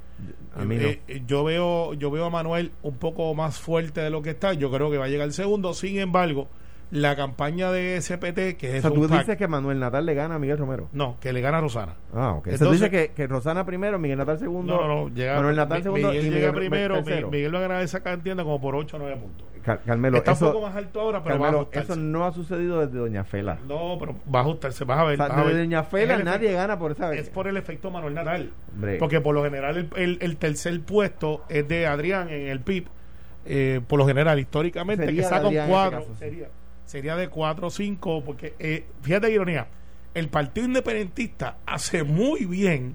a 0.55 0.65
mí 0.65 0.77
no. 0.77 0.83
Eh, 0.83 1.01
eh, 1.09 1.23
yo 1.27 1.43
veo 1.43 1.95
yo 1.95 2.11
veo 2.11 2.27
a 2.27 2.31
Manuel 2.31 2.73
un 2.83 2.97
poco 2.99 3.35
más 3.35 3.59
fuerte 3.59 4.01
de 4.03 4.11
lo 4.11 4.21
que 4.23 4.31
está, 4.31 4.53
yo 4.53 4.71
creo 4.71 4.91
que 4.91 4.99
va 4.99 5.07
a 5.07 5.09
llegar 5.09 5.27
el 5.27 5.33
segundo, 5.33 5.73
sin 5.75 5.99
embargo, 5.99 6.47
la 6.91 7.17
campaña 7.17 7.73
de 7.73 7.97
SPT, 7.97 8.59
que 8.59 8.69
o 8.71 8.75
es 8.75 8.83
sea, 8.83 8.91
un 8.91 9.01
tú 9.01 9.09
pack- 9.09 9.21
dices 9.21 9.37
que 9.39 9.49
Manuel 9.49 9.81
Natal 9.81 10.05
le 10.05 10.13
gana 10.15 10.35
a 10.35 10.39
Miguel 10.39 10.59
Romero. 10.59 10.91
no, 10.93 11.17
que 11.21 11.33
le 11.33 11.41
gana 11.41 11.57
a 11.57 11.61
Rosana. 11.63 11.95
Ah, 12.13 12.33
ok. 12.35 12.41
o 12.41 12.45
sea, 12.45 12.53
Entonces- 12.53 12.59
tú 12.69 12.73
dices 12.73 12.91
que, 12.91 13.15
que 13.15 13.27
Rosana 13.27 13.65
primero, 13.65 13.99
Miguel 13.99 14.19
Natal 14.19 14.39
segundo. 14.39 14.77
No, 14.77 14.87
no, 14.87 15.09
no, 15.09 15.09
llega, 15.15 15.37
Manuel 15.37 15.57
Natal 15.57 15.83
segundo 15.83 16.09
Miguel 16.09 16.27
y 16.27 16.31
llega 16.31 16.53
Miguel 16.53 16.55
primero, 16.69 16.97
Mi- 16.97 17.03
tercero. 17.05 17.31
Miguel 17.31 17.55
va 17.55 17.59
a 17.59 17.63
ganar 17.63 17.83
esa 17.83 18.01
cantidad 18.03 18.37
como 18.37 18.61
por 18.61 18.77
8 18.77 18.97
o 18.97 19.01
9 19.01 19.17
puntos. 19.17 19.47
Car- 19.63 19.81
Carmelo, 19.85 20.19
Está 20.19 20.33
eso, 20.33 20.47
un 20.49 20.53
poco 20.53 20.67
más 20.67 20.77
alto 20.77 21.01
ahora, 21.01 21.23
pero 21.23 21.39
va 21.39 21.49
a 21.51 21.67
eso 21.81 21.97
no 21.97 22.25
ha 22.27 22.33
sucedido 22.33 22.81
desde 22.85 22.99
Doña 22.99 23.25
Fela. 23.25 23.59
No, 23.67 23.97
pero 23.99 24.17
va 24.33 24.41
a 24.41 24.43
ajustarse, 24.43 24.85
vas 24.85 24.99
a 24.99 25.05
ver. 25.05 25.15
O 25.15 25.17
sea, 25.17 25.29
vas 25.29 25.37
a 25.39 25.41
desde 25.45 25.55
ver. 25.55 25.63
Doña 25.67 25.83
Fela 25.85 26.19
nadie 26.19 26.49
efecto- 26.49 26.57
gana 26.61 26.79
por 26.79 26.91
esa 26.93 27.15
Es 27.15 27.31
por 27.31 27.47
el 27.49 27.57
efecto 27.57 27.91
Manuel 27.91 28.15
Natal. 28.15 28.53
Hombre. 28.75 28.99
Porque 28.99 29.21
por 29.21 29.35
lo 29.35 29.43
general 29.45 29.77
el, 29.77 29.89
el- 29.97 30.19
el 30.21 30.37
tercer 30.37 30.81
puesto 30.83 31.45
es 31.49 31.67
de 31.69 31.87
Adrián 31.87 32.29
en 32.29 32.49
el 32.49 32.61
PIB. 32.61 32.87
eh, 33.45 33.81
por 33.89 33.99
lo 33.99 34.07
general, 34.07 34.39
históricamente, 34.39 35.05
Sería 35.05 35.23
que 35.23 35.29
de 35.29 35.29
saca 35.35 35.49
un 35.49 35.55
este 35.57 35.69
4. 35.71 35.99
caso, 36.01 36.13
sí. 36.13 36.19
sería, 36.19 36.49
sería 36.85 37.17
de 37.17 37.29
4 37.29 37.67
o 37.67 37.71
5. 37.71 38.23
Porque, 38.25 38.55
eh, 38.59 38.85
fíjate 39.03 39.27
la 39.29 39.33
ironía, 39.35 39.67
el 40.15 40.29
Partido 40.29 40.67
Independentista 40.67 41.57
hace 41.67 42.05
muy 42.05 42.45
bien 42.45 42.95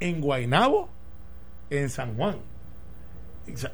en 0.00 0.20
Guaynabo, 0.20 0.88
en 1.70 1.90
San 1.90 2.14
Juan. 2.16 2.36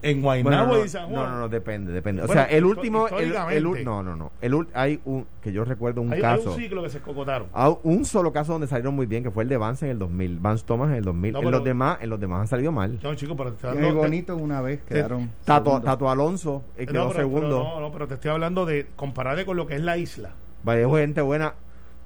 En 0.03 0.23
Guaynabo 0.23 0.67
Bueno, 0.67 0.79
no, 0.81 0.85
y 0.85 0.89
San 0.89 1.09
Juan. 1.09 1.15
no, 1.25 1.29
no, 1.31 1.39
no, 1.41 1.49
depende, 1.49 1.93
depende. 1.93 2.23
Bueno, 2.27 2.43
o 2.43 2.45
sea, 2.47 2.55
el 2.57 2.65
último, 2.65 3.09
el, 3.09 3.15
el, 3.15 3.29
históricamente. 3.31 3.85
no, 3.85 4.03
no, 4.03 4.15
no. 4.17 4.33
El, 4.41 4.67
hay 4.75 5.01
un, 5.05 5.27
que 5.41 5.53
yo 5.53 5.65
recuerdo 5.65 6.03
un 6.03 6.13
hay, 6.13 6.19
hay 6.19 6.23
caso. 6.23 6.51
un 6.53 6.57
ciclo 6.57 6.83
que 6.83 6.91
se 6.91 7.01
cocotaron. 7.01 7.49
Hay 7.53 7.75
un 7.83 8.05
solo 8.05 8.33
caso 8.33 8.53
donde 8.53 8.67
salieron 8.67 8.95
muy 8.95 9.07
bien, 9.07 9.23
que 9.23 9.31
fue 9.31 9.43
el 9.45 9.49
de 9.49 9.57
Vance 9.57 9.87
en 9.87 9.93
el 9.93 9.99
2000. 9.99 10.39
Vance 10.41 10.65
Thomas 10.67 10.91
en 10.91 10.97
el 10.97 11.05
2000. 11.05 11.33
No, 11.33 11.39
en 11.39 11.45
pero- 11.47 11.57
los 11.59 11.65
demás, 11.65 11.99
en 12.01 12.11
los 12.11 12.21
demás 12.21 12.41
han 12.43 12.49
salido 12.49 12.71
mal. 12.73 12.99
No, 13.03 13.15
chico, 13.15 13.35
pero 13.37 13.53
te 13.55 13.67
hablando- 13.67 13.89
muy 13.89 13.97
bonito 13.97 14.37
una 14.37 14.61
vez 14.61 14.81
quedaron. 14.83 15.31
Tato, 15.45 15.71
segundos. 15.71 15.85
Tato 15.91 16.11
Alonso 16.11 16.63
eh, 16.77 16.87
quedó 16.87 17.05
No, 17.05 17.09
pero- 17.09 17.21
segundo. 17.21 17.41
pero 17.49 17.63
no, 17.65 17.81
no, 17.81 17.93
pero 17.93 18.09
te 18.09 18.15
estoy 18.15 18.31
hablando 18.31 18.67
de 18.67 18.87
compararle 18.95 19.45
con 19.47 19.57
lo 19.57 19.67
que 19.67 19.75
es 19.77 19.81
la 19.83 19.97
isla. 19.97 20.31
Vaya, 20.65 20.89
gente 20.89 21.21
buena. 21.23 21.55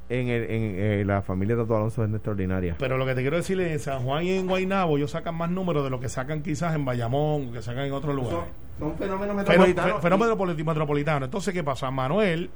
En, 0.08 0.28
el, 0.28 0.42
en 0.44 0.50
eh, 0.78 1.04
la 1.04 1.20
familia 1.22 1.56
de 1.56 1.62
Tato 1.62 1.76
Alonso 1.76 2.04
es 2.04 2.10
extraordinaria. 2.12 2.76
Pero 2.78 2.96
lo 2.96 3.04
que 3.06 3.14
te 3.16 3.22
quiero 3.22 3.36
decir 3.36 3.60
es 3.60 3.72
en 3.72 3.78
San 3.80 4.02
Juan 4.04 4.22
y 4.24 4.30
en 4.30 4.46
Guaynabo 4.46 4.96
ellos 4.98 5.10
sacan 5.10 5.34
más 5.34 5.50
números 5.50 5.82
de 5.82 5.90
lo 5.90 5.98
que 5.98 6.08
sacan 6.08 6.42
quizás 6.42 6.76
en 6.76 6.84
Bayamón, 6.84 7.52
que 7.52 7.60
sacan 7.60 7.86
en 7.86 7.92
otros 7.92 8.14
lugares. 8.14 8.44
Son 8.78 8.96
fenómenos 8.96 9.34
Fenó- 9.34 9.48
metropolitanos. 9.48 9.94
fe- 9.96 10.00
Fenómeno 10.02 10.36
politi- 10.38 10.64
metropolitano. 10.64 11.24
Entonces, 11.24 11.52
¿qué 11.52 11.64
pasa? 11.64 11.90
Manuel 11.90 12.50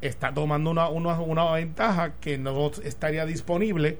está 0.00 0.32
tomando 0.34 0.70
una, 0.70 0.88
una, 0.88 1.20
una 1.20 1.50
ventaja 1.52 2.14
que 2.20 2.38
no 2.38 2.70
estaría 2.82 3.24
disponible 3.24 3.98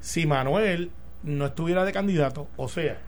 si 0.00 0.26
Manuel 0.26 0.90
no 1.22 1.46
estuviera 1.46 1.84
de 1.86 1.92
candidato. 1.92 2.46
O 2.56 2.68
sea, 2.68 2.98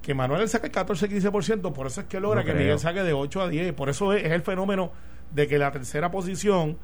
que 0.00 0.14
Manuel 0.14 0.48
saque 0.48 0.72
14-15%, 0.72 1.72
por 1.74 1.86
eso 1.86 2.00
es 2.02 2.06
que 2.06 2.18
logra 2.20 2.40
No 2.40 2.46
que 2.46 2.52
creo. 2.52 2.62
Miguel 2.62 2.78
saque 2.78 3.02
de 3.02 3.12
8 3.12 3.42
a 3.42 3.48
10. 3.48 3.72
Por 3.74 3.90
eso 3.90 4.12
es, 4.14 4.24
es 4.24 4.32
el 4.32 4.40
fenómeno 4.42 4.90
de 5.32 5.46
que 5.48 5.58
la 5.58 5.70
tercera 5.70 6.10
posición 6.10 6.78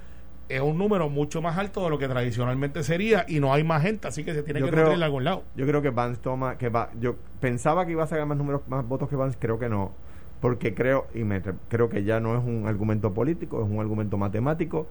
es 0.48 0.60
un 0.60 0.78
número 0.78 1.08
mucho 1.08 1.42
más 1.42 1.58
alto 1.58 1.82
de 1.84 1.90
lo 1.90 1.98
que 1.98 2.06
tradicionalmente 2.08 2.82
sería 2.82 3.24
y 3.28 3.40
no 3.40 3.52
hay 3.52 3.64
más 3.64 3.82
gente, 3.82 4.08
así 4.08 4.24
que 4.24 4.32
se 4.34 4.42
tiene 4.42 4.60
Yo 4.60 4.66
que 4.66 4.72
creo- 4.72 4.96
de 4.96 5.04
algún 5.04 5.24
lado. 5.24 5.42
Yo 5.56 5.66
creo 5.66 5.82
que 5.82 5.90
Vance 5.90 6.20
toma, 6.20 6.56
que 6.56 6.68
va, 6.68 6.90
yo 7.00 7.16
pensaba 7.40 7.84
que 7.86 7.92
iba 7.92 8.04
a 8.04 8.06
sacar 8.06 8.26
más 8.26 8.38
números, 8.38 8.62
más 8.68 8.86
votos 8.86 9.08
que 9.08 9.16
Vance, 9.16 9.36
creo 9.40 9.58
que 9.58 9.68
no, 9.68 9.92
porque 10.40 10.74
creo 10.74 11.06
y 11.14 11.24
me 11.24 11.42
creo 11.68 11.88
que 11.88 12.04
ya 12.04 12.20
no 12.20 12.36
es 12.38 12.44
un 12.44 12.66
argumento 12.66 13.12
político, 13.12 13.62
es 13.64 13.70
un 13.70 13.80
argumento 13.80 14.16
matemático. 14.16 14.86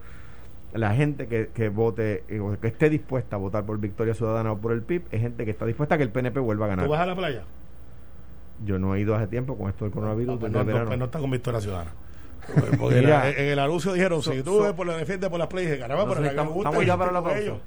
La 0.74 0.94
gente 0.94 1.26
que, 1.26 1.48
que 1.54 1.70
vote, 1.70 2.24
eh, 2.28 2.40
o 2.40 2.58
que 2.60 2.66
esté 2.68 2.90
dispuesta 2.90 3.36
a 3.36 3.38
votar 3.38 3.64
por 3.64 3.78
Victoria 3.78 4.12
Ciudadana 4.14 4.52
o 4.52 4.58
por 4.58 4.72
el 4.72 4.82
PIB, 4.82 5.04
es 5.10 5.22
gente 5.22 5.44
que 5.46 5.50
está 5.50 5.64
dispuesta 5.64 5.94
a 5.94 5.98
que 5.98 6.04
el 6.04 6.10
PNP 6.10 6.38
vuelva 6.40 6.66
a 6.66 6.68
ganar. 6.68 6.84
¿Tú 6.84 6.90
vas 6.90 7.00
a 7.00 7.06
la 7.06 7.14
playa? 7.16 7.44
Yo 8.64 8.78
no 8.78 8.94
he 8.94 9.00
ido 9.00 9.14
hace 9.14 9.26
tiempo 9.28 9.56
con 9.56 9.68
esto 9.70 9.84
del 9.84 9.92
coronavirus. 9.94 10.34
Ah, 10.34 10.38
pues 10.40 10.52
no, 10.52 10.64
pues 10.86 10.98
no 10.98 11.04
está 11.06 11.18
con 11.18 11.30
Victoria 11.30 11.60
Ciudadana. 11.60 11.92
Porque 12.78 12.96
Mira. 13.00 13.08
la- 13.24 13.30
en 13.30 13.46
el 13.48 13.58
anuncio 13.58 13.92
dijeron, 13.92 14.22
So- 14.22 14.32
si 14.32 14.42
tú 14.42 14.58
so- 14.58 14.62
ves 14.64 14.72
por 14.72 14.86
la 14.86 14.96
defiendes 14.96 15.28
por 15.30 15.38
las 15.38 15.48
playas, 15.48 15.70
dije, 15.72 15.82
caramba, 15.82 16.08
pero 16.14 16.24
estamos- 16.26 16.54
gusta 16.54 16.68
estamos 16.70 16.86
ya 16.86 16.96
para 16.96 17.12
la 17.12 17.22
pausa. 17.22 17.38
ellos. 17.38 17.58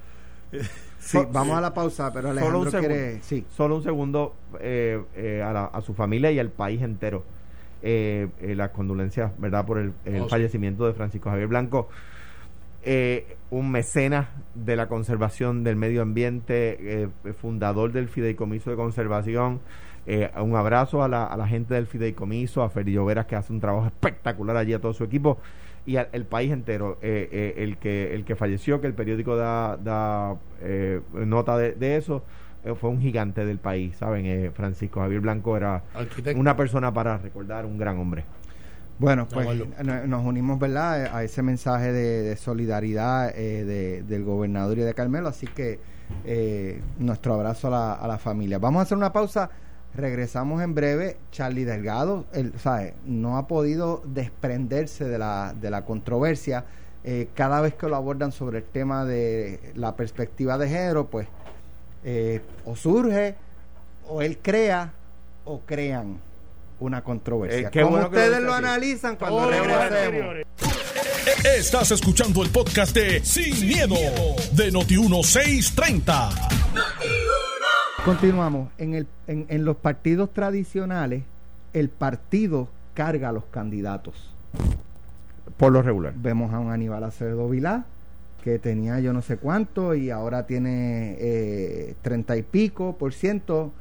Sí, 0.99 1.17
vamos 1.31 1.57
a 1.57 1.61
la 1.61 1.73
pausa, 1.73 2.11
pero 2.11 2.27
Solo 2.27 2.31
Alejandro 2.39 2.59
un 2.59 2.71
segundo. 2.71 2.89
quiere. 2.93 3.23
Sí. 3.23 3.45
Solo 3.55 3.75
un 3.77 3.83
segundo 3.83 4.35
eh, 4.59 5.01
eh, 5.15 5.41
a, 5.43 5.53
la- 5.53 5.65
a 5.65 5.81
su 5.81 5.93
familia 5.93 6.29
y 6.31 6.39
al 6.39 6.49
país 6.49 6.81
entero. 6.81 7.23
Eh, 7.81 8.27
eh, 8.41 8.53
las 8.55 8.71
condolencias, 8.71 9.31
¿verdad?, 9.37 9.65
por 9.65 9.77
el, 9.77 9.93
el 10.03 10.19
Oh, 10.21 10.23
sí. 10.25 10.29
fallecimiento 10.29 10.85
de 10.85 10.93
Francisco 10.93 11.29
Javier 11.29 11.47
Blanco. 11.47 11.87
Eh, 12.83 13.37
un 13.49 13.71
mecenas 13.71 14.27
de 14.55 14.75
la 14.75 14.87
conservación 14.87 15.63
del 15.63 15.75
medio 15.77 16.01
ambiente, 16.01 16.77
eh, 17.03 17.07
fundador 17.33 17.91
del 17.93 18.09
Fideicomiso 18.09 18.69
de 18.69 18.75
Conservación. 18.75 19.61
Eh, 20.11 20.31
un 20.41 20.55
abrazo 20.55 21.03
a 21.03 21.07
la, 21.07 21.25
a 21.25 21.37
la 21.37 21.47
gente 21.47 21.75
del 21.75 21.85
Fideicomiso, 21.85 22.63
a 22.63 22.69
Feri 22.71 22.93
Lloveras, 22.93 23.27
que 23.27 23.35
hace 23.35 23.53
un 23.53 23.59
trabajo 23.59 23.85
espectacular 23.85 24.57
allí, 24.57 24.73
a 24.73 24.79
todo 24.81 24.91
su 24.91 25.03
equipo, 25.03 25.37
y 25.85 25.97
al 25.97 26.07
el 26.13 26.25
país 26.25 26.51
entero. 26.51 26.97
Eh, 27.03 27.29
eh, 27.31 27.53
el, 27.63 27.77
que, 27.77 28.15
el 28.15 28.25
que 28.25 28.35
falleció, 28.35 28.81
que 28.81 28.87
el 28.87 28.95
periódico 28.95 29.35
da, 29.35 29.77
da 29.77 30.35
eh, 30.61 30.99
nota 31.13 31.57
de, 31.57 31.73
de 31.73 31.97
eso, 31.97 32.23
eh, 32.65 32.73
fue 32.73 32.89
un 32.89 32.99
gigante 32.99 33.45
del 33.45 33.59
país, 33.59 33.95
¿saben? 33.97 34.25
Eh, 34.25 34.49
Francisco 34.51 34.99
Javier 34.99 35.21
Blanco 35.21 35.55
era 35.55 35.83
Arquitecto. 35.93 36.39
una 36.39 36.57
persona 36.57 36.91
para 36.91 37.17
recordar, 37.19 37.67
un 37.67 37.77
gran 37.77 37.99
hombre. 37.99 38.23
Bueno, 38.97 39.27
pues 39.31 39.47
no- 39.83 40.07
nos 40.07 40.25
unimos, 40.25 40.57
¿verdad?, 40.59 41.15
a 41.15 41.23
ese 41.23 41.41
mensaje 41.43 41.93
de, 41.93 42.23
de 42.23 42.35
solidaridad 42.35 43.29
eh, 43.37 43.63
de- 43.63 44.03
del 44.03 44.23
gobernador 44.23 44.77
y 44.79 44.81
de 44.81 44.93
Carmelo, 44.95 45.27
así 45.29 45.45
que 45.47 45.79
eh, 46.25 46.81
nuestro 46.97 47.35
abrazo 47.35 47.67
a 47.67 47.71
la, 47.71 47.93
a 47.93 48.07
la 48.07 48.17
familia. 48.17 48.57
Vamos 48.57 48.79
a 48.79 48.83
hacer 48.83 48.97
una 48.97 49.13
pausa, 49.13 49.49
regresamos 49.93 50.61
en 50.61 50.75
breve. 50.75 51.17
Charlie 51.31 51.65
Delgado, 51.65 52.25
él, 52.33 52.53
¿sabe? 52.57 52.93
no 53.05 53.37
ha 53.37 53.47
podido 53.47 54.01
desprenderse 54.05 55.05
de 55.05 55.17
la, 55.17 55.53
de 55.59 55.69
la 55.69 55.85
controversia. 55.85 56.65
Eh, 57.03 57.29
cada 57.33 57.61
vez 57.61 57.75
que 57.75 57.87
lo 57.87 57.95
abordan 57.95 58.31
sobre 58.31 58.59
el 58.59 58.65
tema 58.65 59.05
de 59.05 59.59
la 59.75 59.95
perspectiva 59.95 60.57
de 60.57 60.67
género, 60.67 61.07
pues 61.07 61.27
eh, 62.03 62.41
o 62.65 62.75
surge, 62.75 63.35
o 64.07 64.21
él 64.21 64.37
crea, 64.41 64.93
o 65.45 65.61
crean 65.61 66.19
una 66.79 67.03
controversia. 67.03 67.67
Eh, 67.67 67.71
qué 67.71 67.83
bueno 67.83 68.01
lo 68.01 68.07
ustedes 68.07 68.41
lo 68.41 68.53
analizan 68.53 69.15
cuando 69.15 69.49
regresemos. 69.49 70.35
Estás 71.43 71.91
escuchando 71.91 72.43
el 72.43 72.49
podcast 72.49 72.95
de 72.95 73.23
Sin, 73.23 73.67
miedo, 73.67 73.95
de 74.53 74.71
Noti1630. 74.71 77.18
Continuamos. 78.05 78.69
En, 78.77 78.93
el, 78.93 79.07
en, 79.27 79.45
en 79.49 79.65
los 79.65 79.75
partidos 79.77 80.31
tradicionales, 80.33 81.23
el 81.73 81.89
partido 81.89 82.69
carga 82.93 83.29
a 83.29 83.31
los 83.31 83.45
candidatos. 83.45 84.33
Por 85.57 85.71
lo 85.71 85.81
regular. 85.81 86.13
Vemos 86.15 86.53
a 86.53 86.59
un 86.59 86.71
Aníbal 86.71 87.03
Acevedo 87.03 87.49
Vilá, 87.49 87.85
que 88.43 88.57
tenía 88.59 88.99
yo 88.99 89.13
no 89.13 89.21
sé 89.21 89.37
cuánto 89.37 89.93
y 89.95 90.09
ahora 90.09 90.45
tiene 90.47 91.17
eh, 91.19 91.95
treinta 92.01 92.37
y 92.37 92.41
pico 92.43 92.95
por 92.97 93.13
ciento. 93.13 93.71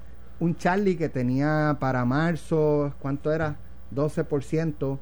Un 0.40 0.56
Charlie 0.56 0.96
que 0.96 1.08
tenía 1.08 1.76
para 1.80 2.04
marzo, 2.04 2.92
¿cuánto 3.00 3.32
era? 3.32 3.56
12 3.90 4.24
por 4.24 4.44
ciento. 4.44 4.98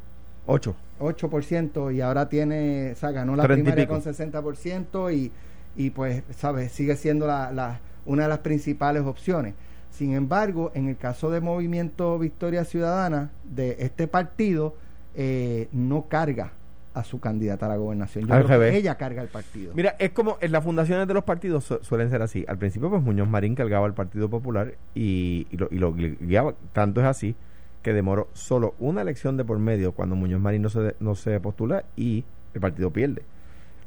8. 0.47 0.75
8% 1.01 1.95
y 1.95 2.01
ahora 2.01 2.29
tiene, 2.29 2.93
o 2.93 2.97
sea, 2.97 3.11
ganó 3.11 3.37
la 3.37 3.43
primaria 3.57 3.87
con 3.89 4.01
60% 4.03 5.13
y, 5.15 5.31
y 5.77 5.91
pues, 5.91 6.23
¿sabes? 6.39 6.73
Sigue 6.73 6.97
siendo 6.97 7.27
la, 7.27 7.51
la- 7.53 7.81
una 8.07 8.25
de 8.25 8.29
las 8.29 8.39
principales 8.39 9.03
opciones. 9.03 9.55
Sin 9.91 10.13
embargo, 10.15 10.71
en 10.75 10.89
el 10.89 10.97
caso 10.97 11.31
de 11.31 11.41
Movimiento 11.41 12.19
Victoria 12.19 12.65
Ciudadana, 12.65 13.31
de 13.45 13.77
este 13.81 14.07
partido, 14.07 14.75
eh, 15.15 15.69
no 15.73 16.07
carga 16.09 16.53
a 16.93 17.05
su 17.05 17.21
candidata 17.21 17.67
a 17.67 17.71
la 17.71 17.77
gobernación. 17.77 18.27
Yo 18.27 18.35
Al 18.35 18.45
creo 18.47 18.61
que 18.61 18.77
ella 18.77 18.95
carga 18.97 19.23
el 19.23 19.29
partido. 19.29 19.73
Mira, 19.75 19.97
es 19.99 20.11
como 20.11 20.39
en 20.41 20.51
las 20.53 20.65
fundaciones 20.65 21.07
de 21.07 21.13
los 21.15 21.25
partidos 21.25 21.65
su- 21.65 21.79
suelen 21.83 22.09
ser 22.11 22.23
así. 22.23 22.45
Al 22.49 22.57
principio, 22.59 22.89
pues 22.91 23.03
Muñoz 23.03 23.29
Marín 23.29 23.55
cargaba 23.55 23.87
el 23.87 23.93
Partido 23.93 24.31
Popular 24.31 24.73
y, 24.95 25.47
y 25.51 25.57
lo, 25.59 25.69
y 25.71 25.79
lo 25.79 25.93
guiaba. 25.95 26.55
Tanto 26.73 27.01
es 27.01 27.07
así 27.07 27.35
que 27.83 27.93
demoró 27.93 28.29
solo 28.33 28.75
una 28.79 29.03
elección 29.03 29.37
de 29.37 29.45
por 29.45 29.59
medio 29.59 29.93
cuando 29.93 30.17
Muñoz 30.17 30.41
Marín 30.41 30.63
no 30.63 30.69
se, 30.71 30.95
no 31.01 31.15
se 31.15 31.39
postula 31.41 31.85
y 31.97 32.25
el 32.55 32.61
partido 32.61 32.91
pierde. 32.91 33.23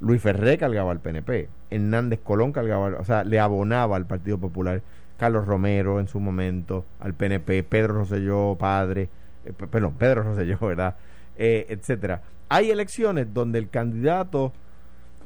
Luis 0.01 0.21
Ferré 0.21 0.57
cargaba 0.57 0.91
al 0.91 0.99
PNP, 0.99 1.49
Hernández 1.69 2.19
Colón 2.23 2.51
cargaba, 2.51 2.97
o 2.99 3.03
sea, 3.03 3.23
le 3.23 3.39
abonaba 3.39 3.97
al 3.97 4.05
Partido 4.05 4.37
Popular, 4.37 4.81
Carlos 5.17 5.45
Romero 5.45 5.99
en 5.99 6.07
su 6.07 6.19
momento, 6.19 6.85
al 6.99 7.13
PNP, 7.13 7.63
Pedro 7.63 7.95
Rosselló, 7.95 8.55
padre, 8.57 9.09
eh, 9.45 9.53
perdón, 9.53 9.95
Pedro 9.97 10.23
Rosselló, 10.23 10.57
¿verdad? 10.61 10.95
Eh, 11.37 11.65
etcétera. 11.69 12.21
Hay 12.47 12.71
elecciones 12.71 13.33
donde 13.33 13.59
el 13.59 13.69
candidato 13.69 14.53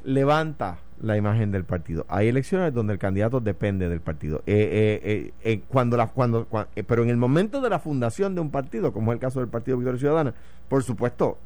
levanta 0.04 0.78
la 1.00 1.16
imagen 1.16 1.50
del 1.50 1.64
partido. 1.64 2.04
Hay 2.08 2.28
elecciones 2.28 2.74
donde 2.74 2.92
el 2.92 2.98
candidato 2.98 3.40
depende 3.40 3.88
del 3.88 4.00
partido. 4.00 4.42
Eh, 4.46 5.32
cuando 5.68 5.96
la, 5.96 6.08
cuando, 6.08 6.46
pero 6.86 7.02
en 7.02 7.10
el 7.10 7.16
momento 7.16 7.60
de 7.60 7.70
la 7.70 7.78
fundación 7.78 8.34
de 8.34 8.40
un 8.40 8.50
partido, 8.50 8.92
como 8.92 9.12
es 9.12 9.16
el 9.16 9.20
caso 9.20 9.40
del 9.40 9.48
Partido 9.48 9.78
Victoria 9.78 9.98
Ciudadana, 9.98 10.34
por 10.68 10.82
supuesto, 10.82 11.38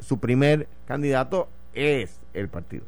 su 0.00 0.18
primer 0.18 0.66
candidato 0.86 1.48
es 1.78 2.20
el 2.34 2.48
partido. 2.48 2.84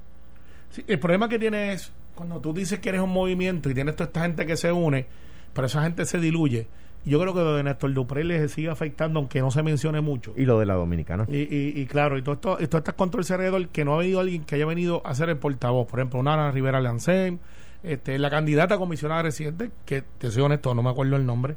el 0.86 0.98
problema 0.98 1.28
que 1.28 1.38
tiene 1.38 1.72
es 1.72 1.92
cuando 2.14 2.40
tú 2.40 2.52
dices 2.52 2.78
que 2.80 2.90
eres 2.90 3.00
un 3.00 3.10
movimiento 3.10 3.70
y 3.70 3.74
tienes 3.74 3.96
toda 3.96 4.08
esta 4.08 4.22
gente 4.22 4.46
que 4.46 4.56
se 4.56 4.70
une, 4.72 5.06
pero 5.54 5.66
esa 5.66 5.82
gente 5.82 6.04
se 6.04 6.18
diluye. 6.18 6.66
Yo 7.04 7.18
creo 7.18 7.32
que 7.32 7.40
lo 7.40 7.54
de 7.54 7.62
Néstor 7.62 7.94
Dupré 7.94 8.24
le 8.24 8.46
sigue 8.48 8.68
afectando, 8.68 9.20
aunque 9.20 9.40
no 9.40 9.50
se 9.50 9.62
mencione 9.62 10.02
mucho. 10.02 10.34
Y 10.36 10.44
lo 10.44 10.58
de 10.58 10.66
la 10.66 10.74
dominicana. 10.74 11.24
Y, 11.30 11.80
y, 11.80 11.86
claro, 11.86 12.18
y 12.18 12.22
todo 12.22 12.34
esto, 12.34 12.58
y 12.60 12.66
todas 12.66 12.82
estas 12.82 12.94
controversias 12.94 13.36
alrededor, 13.36 13.68
que 13.68 13.86
no 13.86 13.94
ha 13.94 14.00
habido 14.00 14.20
alguien 14.20 14.44
que 14.44 14.56
haya 14.56 14.66
venido 14.66 15.00
a 15.06 15.14
ser 15.14 15.30
el 15.30 15.38
portavoz. 15.38 15.86
Por 15.86 15.98
ejemplo, 15.98 16.22
Nana 16.22 16.50
Rivera 16.50 16.78
Lancem, 16.78 17.38
este, 17.82 18.18
la 18.18 18.28
candidata 18.28 18.74
a 18.74 18.78
comisionada 18.78 19.22
residente, 19.22 19.70
que 19.86 20.02
te 20.02 20.30
soy 20.30 20.42
honesto, 20.42 20.74
no 20.74 20.82
me 20.82 20.90
acuerdo 20.90 21.16
el 21.16 21.24
nombre, 21.24 21.56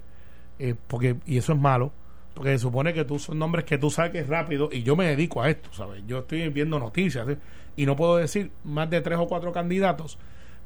eh, 0.60 0.76
porque 0.88 1.18
y 1.26 1.38
eso 1.38 1.52
es 1.52 1.60
malo 1.60 1.92
porque 2.34 2.52
se 2.52 2.60
supone 2.60 2.94
que 2.94 3.06
tú 3.06 3.20
son 3.20 3.40
nombres 3.40 3.66
que 3.66 3.78
tú 3.78 3.90
saques 3.90 4.28
rápido 4.28 4.70
y 4.72 4.84
yo 4.84 4.96
me 4.96 5.06
dedico 5.06 5.42
a 5.42 5.50
esto, 5.50 5.70
¿sabes? 5.72 6.04
Yo 6.08 6.20
estoy 6.20 6.50
viendo 6.50 6.80
noticias 6.80 7.28
y 7.76 7.86
no 7.86 7.96
puedo 7.96 8.18
decir 8.18 8.52
más 8.64 8.90
de 8.90 9.02
tres 9.02 9.20
o 9.20 9.28
cuatro 9.28 9.52
candidatos 9.52 10.18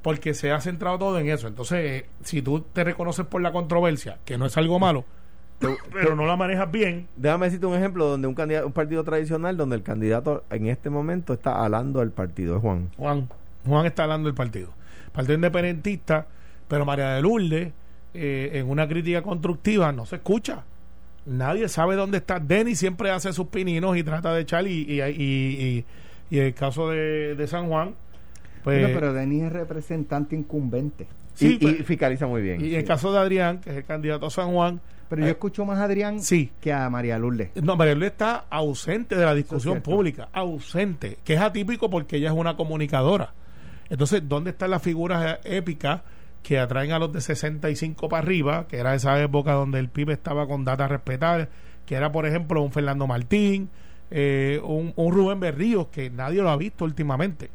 porque 0.02 0.34
se 0.34 0.52
ha 0.52 0.62
centrado 0.62 0.98
todo 0.98 1.20
en 1.20 1.28
eso. 1.28 1.48
Entonces, 1.48 2.06
si 2.24 2.42
tú 2.42 2.62
te 2.62 2.84
reconoces 2.84 3.26
por 3.26 3.42
la 3.42 3.52
controversia, 3.52 4.20
que 4.24 4.38
no 4.38 4.46
es 4.46 4.56
algo 4.58 4.80
malo, 4.80 5.04
pero 5.92 6.16
no 6.16 6.26
la 6.26 6.38
manejas 6.38 6.72
bien. 6.72 7.08
Déjame 7.18 7.48
decirte 7.48 7.66
un 7.66 7.76
ejemplo 7.76 8.08
donde 8.08 8.28
un 8.28 8.36
candidato, 8.36 8.68
un 8.68 8.74
partido 8.74 9.04
tradicional 9.04 9.58
donde 9.58 9.76
el 9.76 9.84
candidato 9.84 10.46
en 10.50 10.68
este 10.68 10.90
momento 10.90 11.34
está 11.34 11.66
alando 11.66 12.00
al 12.00 12.12
partido, 12.12 12.62
Juan. 12.62 12.92
Juan, 12.98 13.28
Juan 13.66 13.86
está 13.86 14.06
alando 14.06 14.30
el 14.30 14.36
partido. 14.36 14.70
Partido 15.12 15.36
independentista, 15.36 16.28
pero 16.68 16.86
María 16.86 17.10
de 17.10 17.22
Lourdes, 17.22 17.74
eh, 18.14 18.52
en 18.54 18.70
una 18.70 18.88
crítica 18.88 19.22
constructiva, 19.22 19.92
no 19.92 20.06
se 20.06 20.18
escucha 20.18 20.64
nadie 21.28 21.70
sabe 21.70 21.96
dónde 21.96 22.18
está. 22.18 22.40
Denis 22.40 22.80
siempre 22.80 23.12
hace 23.12 23.34
sus 23.34 23.48
pininos 23.48 23.96
y 23.98 24.04
trata 24.04 24.34
de 24.34 24.42
echar 24.42 24.66
y, 24.68 24.86
y, 24.88 25.02
y, 25.02 25.86
y 26.30 26.40
el 26.40 26.54
caso 26.54 26.90
de, 26.90 27.46
San 27.48 27.68
Juan. 27.68 27.96
Pues, 28.64 28.90
pero 28.94 29.14
Denis 29.14 29.44
es 29.44 29.52
representante 29.52 30.36
incumbente. 30.36 31.08
Sí, 31.36 31.54
y, 31.54 31.58
pues, 31.58 31.86
fiscaliza 31.86 32.26
muy 32.28 32.42
bien. 32.42 32.64
Y 32.64 32.74
en 32.74 32.80
el 32.80 32.86
caso 32.86 33.12
de 33.12 33.20
Adrián, 33.20 33.60
que 33.60 33.70
es 33.70 33.78
el 33.78 33.86
candidato 33.86 34.26
a 34.26 34.30
San 34.30 34.52
Juan. 34.52 34.82
Pero 35.10 35.22
yo 35.22 35.28
eh, 35.28 35.32
escucho 35.32 35.64
más 35.64 35.78
a 35.78 35.86
Adrián 35.86 36.20
que 36.60 36.74
a 36.74 36.90
María 36.90 37.18
Lourdes. 37.18 37.52
No, 37.62 37.78
María 37.78 37.94
Lourdes 37.94 38.12
está 38.12 38.46
ausente 38.50 39.16
de 39.16 39.24
la 39.24 39.34
discusión 39.34 39.82
pública, 39.82 40.28
ausente, 40.34 41.20
que 41.24 41.36
es 41.36 41.40
atípico 41.40 41.90
porque 41.90 42.18
ella 42.18 42.30
es 42.30 42.36
una 42.36 42.58
comunicadora. 42.58 43.34
Entonces, 43.90 44.22
¿dónde 44.28 44.50
están 44.50 44.72
las 44.72 44.82
figuras 44.82 45.40
épicas 45.46 46.02
que 46.44 46.60
atraen 46.60 46.92
a 46.92 47.00
los 47.00 47.12
de 47.12 47.22
65 47.22 48.10
para 48.10 48.24
arriba, 48.24 48.68
que 48.68 48.78
era 48.78 48.96
esa 48.96 49.22
época 49.22 49.54
donde 49.54 49.80
el 49.80 49.90
PIB 49.90 50.12
estaba 50.12 50.48
con 50.48 50.64
data 50.64 50.88
respetar, 50.88 51.50
que 51.86 51.96
era, 51.96 52.12
por 52.12 52.26
ejemplo, 52.26 52.62
un 52.62 52.72
Fernando 52.72 53.08
Martín, 53.08 53.70
eh, 54.12 54.62
un, 54.64 54.94
Rubén 54.96 55.40
Berríos, 55.40 55.88
que 55.88 56.10
nadie 56.10 56.42
lo 56.42 56.50
ha 56.50 56.58
visto 56.58 56.86
últimamente, 56.86 57.50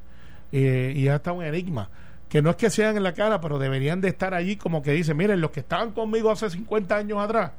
eh, 0.52 0.92
y 0.94 1.04
ya 1.04 1.16
está 1.16 1.32
un 1.32 1.44
enigma. 1.44 1.88
Que 2.28 2.40
no 2.40 2.50
es 2.50 2.56
que 2.56 2.70
sean 2.70 2.96
en 2.96 3.02
la 3.02 3.12
cara, 3.12 3.40
pero 3.40 3.58
deberían 3.58 4.00
de 4.00 4.08
estar 4.08 4.32
allí 4.32 4.56
como 4.56 4.82
que 4.82 4.92
dicen, 4.92 5.16
miren, 5.16 5.40
los 5.40 5.50
que 5.50 5.60
estaban 5.60 5.92
conmigo 5.92 6.30
hace 6.30 6.48
50 6.48 6.96
años 6.96 7.18
atrás, 7.18 7.52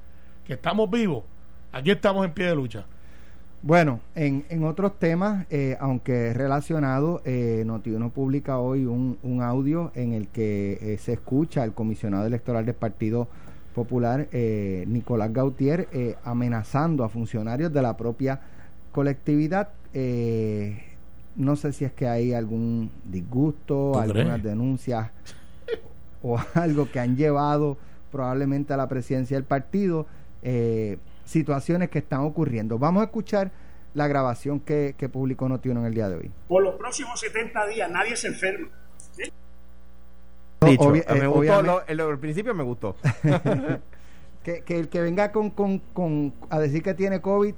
que 0.45 0.53
estamos 0.53 0.89
vivos, 0.89 1.23
aquí 1.71 1.91
estamos 1.91 2.25
en 2.25 2.33
pie 2.33 2.47
de 2.47 2.55
lucha. 2.55 2.85
Bueno, 3.63 4.01
en, 4.13 4.45
en 4.49 4.65
otros 4.65 4.99
temas, 4.99 5.45
eh, 5.49 5.77
aunque 5.79 6.33
relacionado, 6.33 7.21
eh, 7.23 7.63
Notiuno 7.65 8.09
publica 8.09 8.59
hoy 8.59 8.83
un, 8.85 9.17
un, 9.23 9.41
audio 9.41 9.93
en 9.95 10.11
el 10.11 10.27
que 10.27 10.77
eh, 10.81 10.97
se 10.97 11.13
escucha 11.13 11.63
al 11.63 11.73
comisionado 11.73 12.25
electoral 12.25 12.65
del 12.65 12.75
Partido 12.75 13.29
Popular, 13.73 14.27
eh, 14.33 14.83
Nicolás 14.89 15.31
Gautier, 15.31 15.87
amenazando 16.25 17.05
a 17.05 17.09
funcionarios 17.09 17.71
de 17.71 17.81
la 17.81 17.95
propia 17.95 18.41
colectividad. 18.91 19.69
no 21.37 21.55
sé 21.55 21.71
si 21.71 21.85
es 21.85 21.93
que 21.93 22.05
hay 22.05 22.33
algún 22.33 22.91
disgusto, 23.05 23.97
algunas 23.97 24.43
denuncias 24.43 25.09
o 26.21 26.37
algo 26.53 26.91
que 26.91 26.99
han 26.99 27.15
llevado 27.15 27.77
probablemente 28.11 28.73
a 28.73 28.77
la 28.77 28.89
presidencia 28.89 29.37
del 29.37 29.45
partido. 29.45 30.05
Eh, 30.43 30.97
situaciones 31.25 31.89
que 31.89 31.99
están 31.99 32.21
ocurriendo. 32.21 32.77
Vamos 32.77 33.01
a 33.01 33.05
escuchar 33.05 33.51
la 33.93 34.07
grabación 34.07 34.59
que, 34.59 34.95
que 34.97 35.09
publicó 35.09 35.47
Notiuno 35.47 35.81
en 35.81 35.87
el 35.87 35.93
día 35.93 36.09
de 36.09 36.15
hoy. 36.15 36.31
Por 36.47 36.63
los 36.63 36.75
próximos 36.75 37.19
70 37.19 37.67
días 37.67 37.89
nadie 37.91 38.15
se 38.15 38.27
enferma. 38.27 38.69
Dicho, 40.61 40.89
me 40.89 40.99
eh, 40.99 41.27
gustó, 41.27 41.83
el, 41.87 42.19
principio 42.19 42.55
me 42.55 42.63
gustó. 42.63 42.95
que, 44.43 44.63
que, 44.63 44.79
el 44.79 44.87
que 44.87 45.01
venga 45.01 45.31
con, 45.31 45.49
con, 45.49 45.79
con, 45.79 46.33
a 46.49 46.59
decir 46.59 46.81
que 46.81 46.93
tiene 46.93 47.19
COVID 47.19 47.53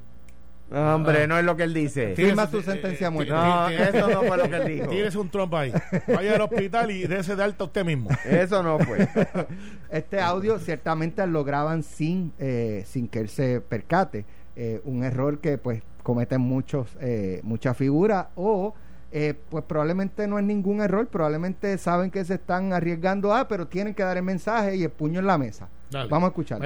Hombre, 0.72 1.28
no 1.28 1.38
es 1.38 1.46
lo 1.46 1.56
que 1.56 1.64
él 1.64 1.74
dice. 1.74 2.16
Firma 2.16 2.48
su 2.48 2.62
sentencia 2.62 3.10
muerta. 3.10 3.36
No, 3.36 3.70
eso 3.70 4.10
no 4.10 4.24
fue 4.24 4.38
lo 4.38 4.50
que 4.50 4.56
él 4.56 4.66
dijo. 4.66 4.88
Tienes 4.88 5.16
un 5.16 5.30
trompo 5.30 5.58
ahí. 5.58 5.72
Vaya 6.08 6.36
al 6.36 6.42
hospital 6.42 6.92
y 6.92 7.06
dése 7.06 7.36
de 7.36 7.44
alta 7.44 7.66
usted 7.66 7.86
mismo. 7.86 8.10
Eso 8.26 8.64
no 8.64 8.80
fue. 8.80 9.08
Este 9.90 10.20
audio 10.20 10.60
ciertamente 10.60 11.26
lo 11.28 11.44
graban 11.44 11.84
sin, 11.84 12.34
eh, 12.40 12.84
sin 12.86 13.08
que 13.08 13.20
él 13.20 13.30
se 13.30 13.62
percate. 13.62 14.26
Eh, 14.56 14.82
un 14.86 15.04
error 15.04 15.40
que 15.40 15.58
pues 15.58 15.84
cometen 16.02 16.42
muchos, 16.42 16.98
eh, 17.00 17.42
muchas 17.44 17.78
figuras 17.78 18.28
o 18.36 18.74
pues 19.50 19.64
probablemente 19.64 20.28
no 20.28 20.38
es 20.38 20.44
ningún 20.44 20.82
error, 20.82 21.08
probablemente 21.08 21.78
saben 21.78 22.12
que 22.12 22.26
se 22.26 22.34
están 22.34 22.74
arriesgando, 22.74 23.34
ah, 23.34 23.48
pero 23.48 23.66
tienen 23.66 23.94
que 23.94 24.04
dar 24.04 24.18
el 24.18 24.24
mensaje 24.24 24.76
y 24.76 24.84
el 24.84 24.90
puño 24.90 25.22
en 25.22 25.28
la 25.28 25.38
mesa. 25.38 25.70
Vamos 26.10 26.24
a 26.24 26.28
escuchar. 26.28 26.60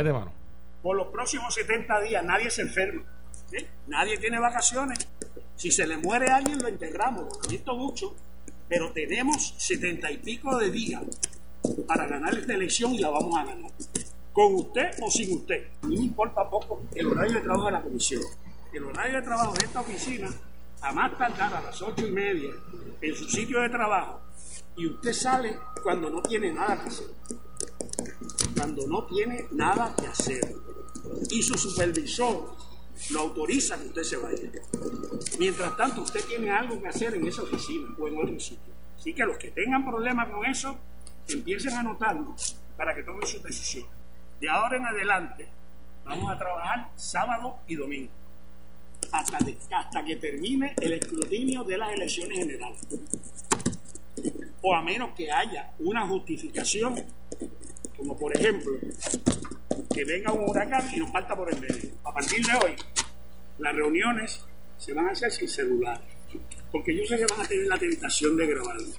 Por 0.81 0.97
los 0.97 1.07
próximos 1.09 1.53
70 1.53 2.01
días 2.01 2.25
nadie 2.25 2.49
se 2.49 2.63
enferma 2.63 3.03
Nadie 3.88 4.17
tiene 4.17 4.39
vacaciones. 4.39 5.07
Si 5.55 5.71
se 5.71 5.85
le 5.85 5.97
muere 5.97 6.29
a 6.29 6.38
alguien, 6.38 6.59
lo 6.59 6.69
integramos. 6.69 7.25
Lo 7.65 7.75
mucho, 7.75 8.15
pero 8.67 8.91
tenemos 8.91 9.55
setenta 9.57 10.12
y 10.12 10.17
pico 10.17 10.57
de 10.57 10.71
días 10.71 11.03
para 11.88 12.07
ganar 12.07 12.38
esta 12.38 12.53
elección 12.53 12.93
y 12.93 12.99
la 12.99 13.09
vamos 13.09 13.38
a 13.38 13.45
ganar. 13.45 13.71
Con 14.31 14.55
usted 14.55 14.91
o 15.01 15.09
sin 15.12 15.35
usted. 15.35 15.67
A 15.81 15.88
mí 15.88 15.97
me 15.97 16.05
importa 16.05 16.49
poco 16.49 16.83
el 16.95 17.07
horario 17.07 17.33
de 17.33 17.41
trabajo 17.41 17.65
de 17.65 17.71
la 17.71 17.81
comisión. 17.81 18.21
El 18.71 18.85
horario 18.85 19.15
de 19.17 19.21
trabajo 19.23 19.53
de 19.53 19.65
esta 19.65 19.81
oficina, 19.81 20.29
a 20.81 20.91
más 20.93 21.17
tardar 21.17 21.53
a 21.55 21.62
las 21.62 21.81
ocho 21.81 22.07
y 22.07 22.12
media, 22.12 22.51
en 23.01 23.15
su 23.15 23.27
sitio 23.27 23.62
de 23.62 23.69
trabajo, 23.69 24.21
y 24.77 24.85
usted 24.85 25.12
sale 25.12 25.57
cuando 25.83 26.09
no 26.09 26.21
tiene 26.21 26.53
nada 26.53 26.81
que 26.81 26.89
hacer. 26.89 27.07
Cuando 28.55 28.88
no 28.88 29.05
tiene 29.05 29.47
nada 29.51 29.93
que 29.99 30.07
hacer. 30.07 30.55
Y 31.31 31.41
su 31.41 31.57
supervisor 31.57 32.55
lo 33.12 33.21
autoriza 33.21 33.79
que 33.79 33.88
usted 33.88 34.03
se 34.03 34.17
vaya. 34.17 34.38
Mientras 35.39 35.75
tanto, 35.77 36.01
usted 36.01 36.23
tiene 36.25 36.51
algo 36.51 36.81
que 36.81 36.88
hacer 36.88 37.15
en 37.15 37.27
esa 37.27 37.43
oficina 37.43 37.88
o 37.97 38.07
en 38.07 38.17
otro 38.17 38.39
sitio. 38.39 38.73
Así 38.97 39.13
que 39.13 39.25
los 39.25 39.38
que 39.38 39.51
tengan 39.51 39.85
problemas 39.85 40.29
con 40.29 40.45
eso, 40.45 40.77
empiecen 41.27 41.73
a 41.73 41.79
anotarlo 41.79 42.35
para 42.75 42.93
que 42.93 43.03
tomen 43.03 43.25
su 43.25 43.41
decisión. 43.41 43.85
De 44.39 44.49
ahora 44.49 44.77
en 44.77 44.85
adelante, 44.85 45.47
vamos 46.05 46.31
a 46.31 46.38
trabajar 46.38 46.89
sábado 46.95 47.59
y 47.67 47.75
domingo. 47.75 48.12
Hasta, 49.12 49.38
hasta 49.71 50.03
que 50.03 50.17
termine 50.17 50.75
el 50.81 50.93
escrutinio 50.93 51.63
de 51.63 51.77
las 51.77 51.93
elecciones 51.93 52.38
generales. 52.38 52.79
O 54.62 54.75
a 54.75 54.81
menos 54.81 55.12
que 55.15 55.31
haya 55.31 55.71
una 55.79 56.05
justificación, 56.05 56.95
como 57.95 58.17
por 58.17 58.35
ejemplo 58.35 58.73
que 59.87 60.03
venga 60.03 60.31
un 60.31 60.49
huracán 60.49 60.89
y 60.93 60.99
nos 60.99 61.11
falta 61.11 61.35
por 61.35 61.53
el 61.53 61.59
medio. 61.59 61.91
A 62.03 62.13
partir 62.13 62.45
de 62.45 62.53
hoy, 62.53 62.75
las 63.59 63.75
reuniones 63.75 64.43
se 64.77 64.93
van 64.93 65.07
a 65.07 65.11
hacer 65.11 65.31
sin 65.31 65.47
celular, 65.47 66.01
porque 66.71 66.95
yo 66.95 67.05
sé 67.05 67.17
que 67.17 67.25
van 67.25 67.45
a 67.45 67.47
tener 67.47 67.67
la 67.67 67.77
tentación 67.77 68.37
de 68.37 68.47
grabarlo. 68.47 68.93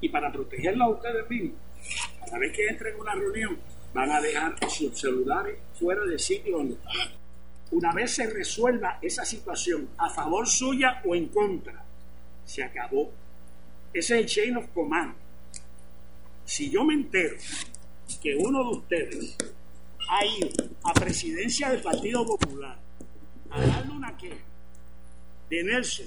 Y 0.00 0.08
para 0.08 0.30
protegerlo 0.32 0.84
a 0.84 0.88
ustedes 0.90 1.28
mismos, 1.30 1.58
cada 2.20 2.38
vez 2.38 2.52
que 2.54 2.66
entren 2.66 2.94
en 2.94 3.00
una 3.00 3.14
reunión, 3.14 3.58
van 3.92 4.10
a 4.10 4.20
dejar 4.20 4.56
sus 4.68 4.98
celulares 4.98 5.56
fuera 5.78 6.04
del 6.04 6.18
sitio 6.18 6.58
donde 6.58 6.74
están. 6.74 7.24
Una 7.70 7.92
vez 7.92 8.14
se 8.14 8.26
resuelva 8.28 8.98
esa 9.00 9.24
situación 9.24 9.88
a 9.98 10.10
favor 10.10 10.46
suya 10.46 11.00
o 11.04 11.14
en 11.14 11.28
contra, 11.28 11.84
se 12.44 12.62
acabó. 12.62 13.10
Ese 13.92 14.14
es 14.14 14.20
el 14.20 14.26
chain 14.26 14.56
of 14.56 14.68
command. 14.74 15.14
Si 16.44 16.70
yo 16.70 16.84
me 16.84 16.94
entero 16.94 17.36
que 18.22 18.36
uno 18.36 18.62
de 18.64 18.70
ustedes 18.78 19.36
ha 20.08 20.24
ido 20.24 20.48
a 20.84 20.92
presidencia 20.94 21.70
del 21.70 21.82
Partido 21.82 22.26
Popular 22.26 22.78
a 23.50 23.60
darle 23.60 23.92
una 23.92 24.16
queja 24.16 24.36
de 25.50 25.62
Nelson 25.64 26.06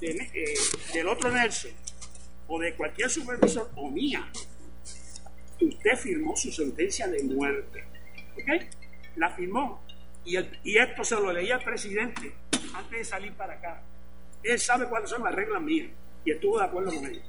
de, 0.00 0.08
eh, 0.08 0.54
del 0.94 1.08
otro 1.08 1.30
Nelson 1.30 1.70
o 2.48 2.58
de 2.60 2.74
cualquier 2.74 3.08
supervisor 3.10 3.70
o 3.76 3.90
mía, 3.90 4.28
usted 5.60 5.96
firmó 5.96 6.36
su 6.36 6.50
sentencia 6.52 7.06
de 7.08 7.22
muerte. 7.24 7.84
¿Ok? 8.34 8.66
La 9.16 9.30
firmó. 9.30 9.82
Y, 10.24 10.36
el- 10.36 10.58
y 10.64 10.78
esto 10.78 11.04
se 11.04 11.14
lo 11.16 11.32
leía 11.32 11.56
al 11.56 11.64
presidente 11.64 12.32
antes 12.74 12.98
de 12.98 13.04
salir 13.04 13.32
para 13.34 13.54
acá. 13.54 13.82
Él 14.42 14.58
sabe 14.58 14.86
cuáles 14.88 15.10
son 15.10 15.22
las 15.22 15.34
reglas 15.34 15.62
mías 15.62 15.88
y 16.24 16.32
estuvo 16.32 16.58
de 16.58 16.64
acuerdo 16.64 16.92
con 16.94 17.06
ellas. 17.06 17.26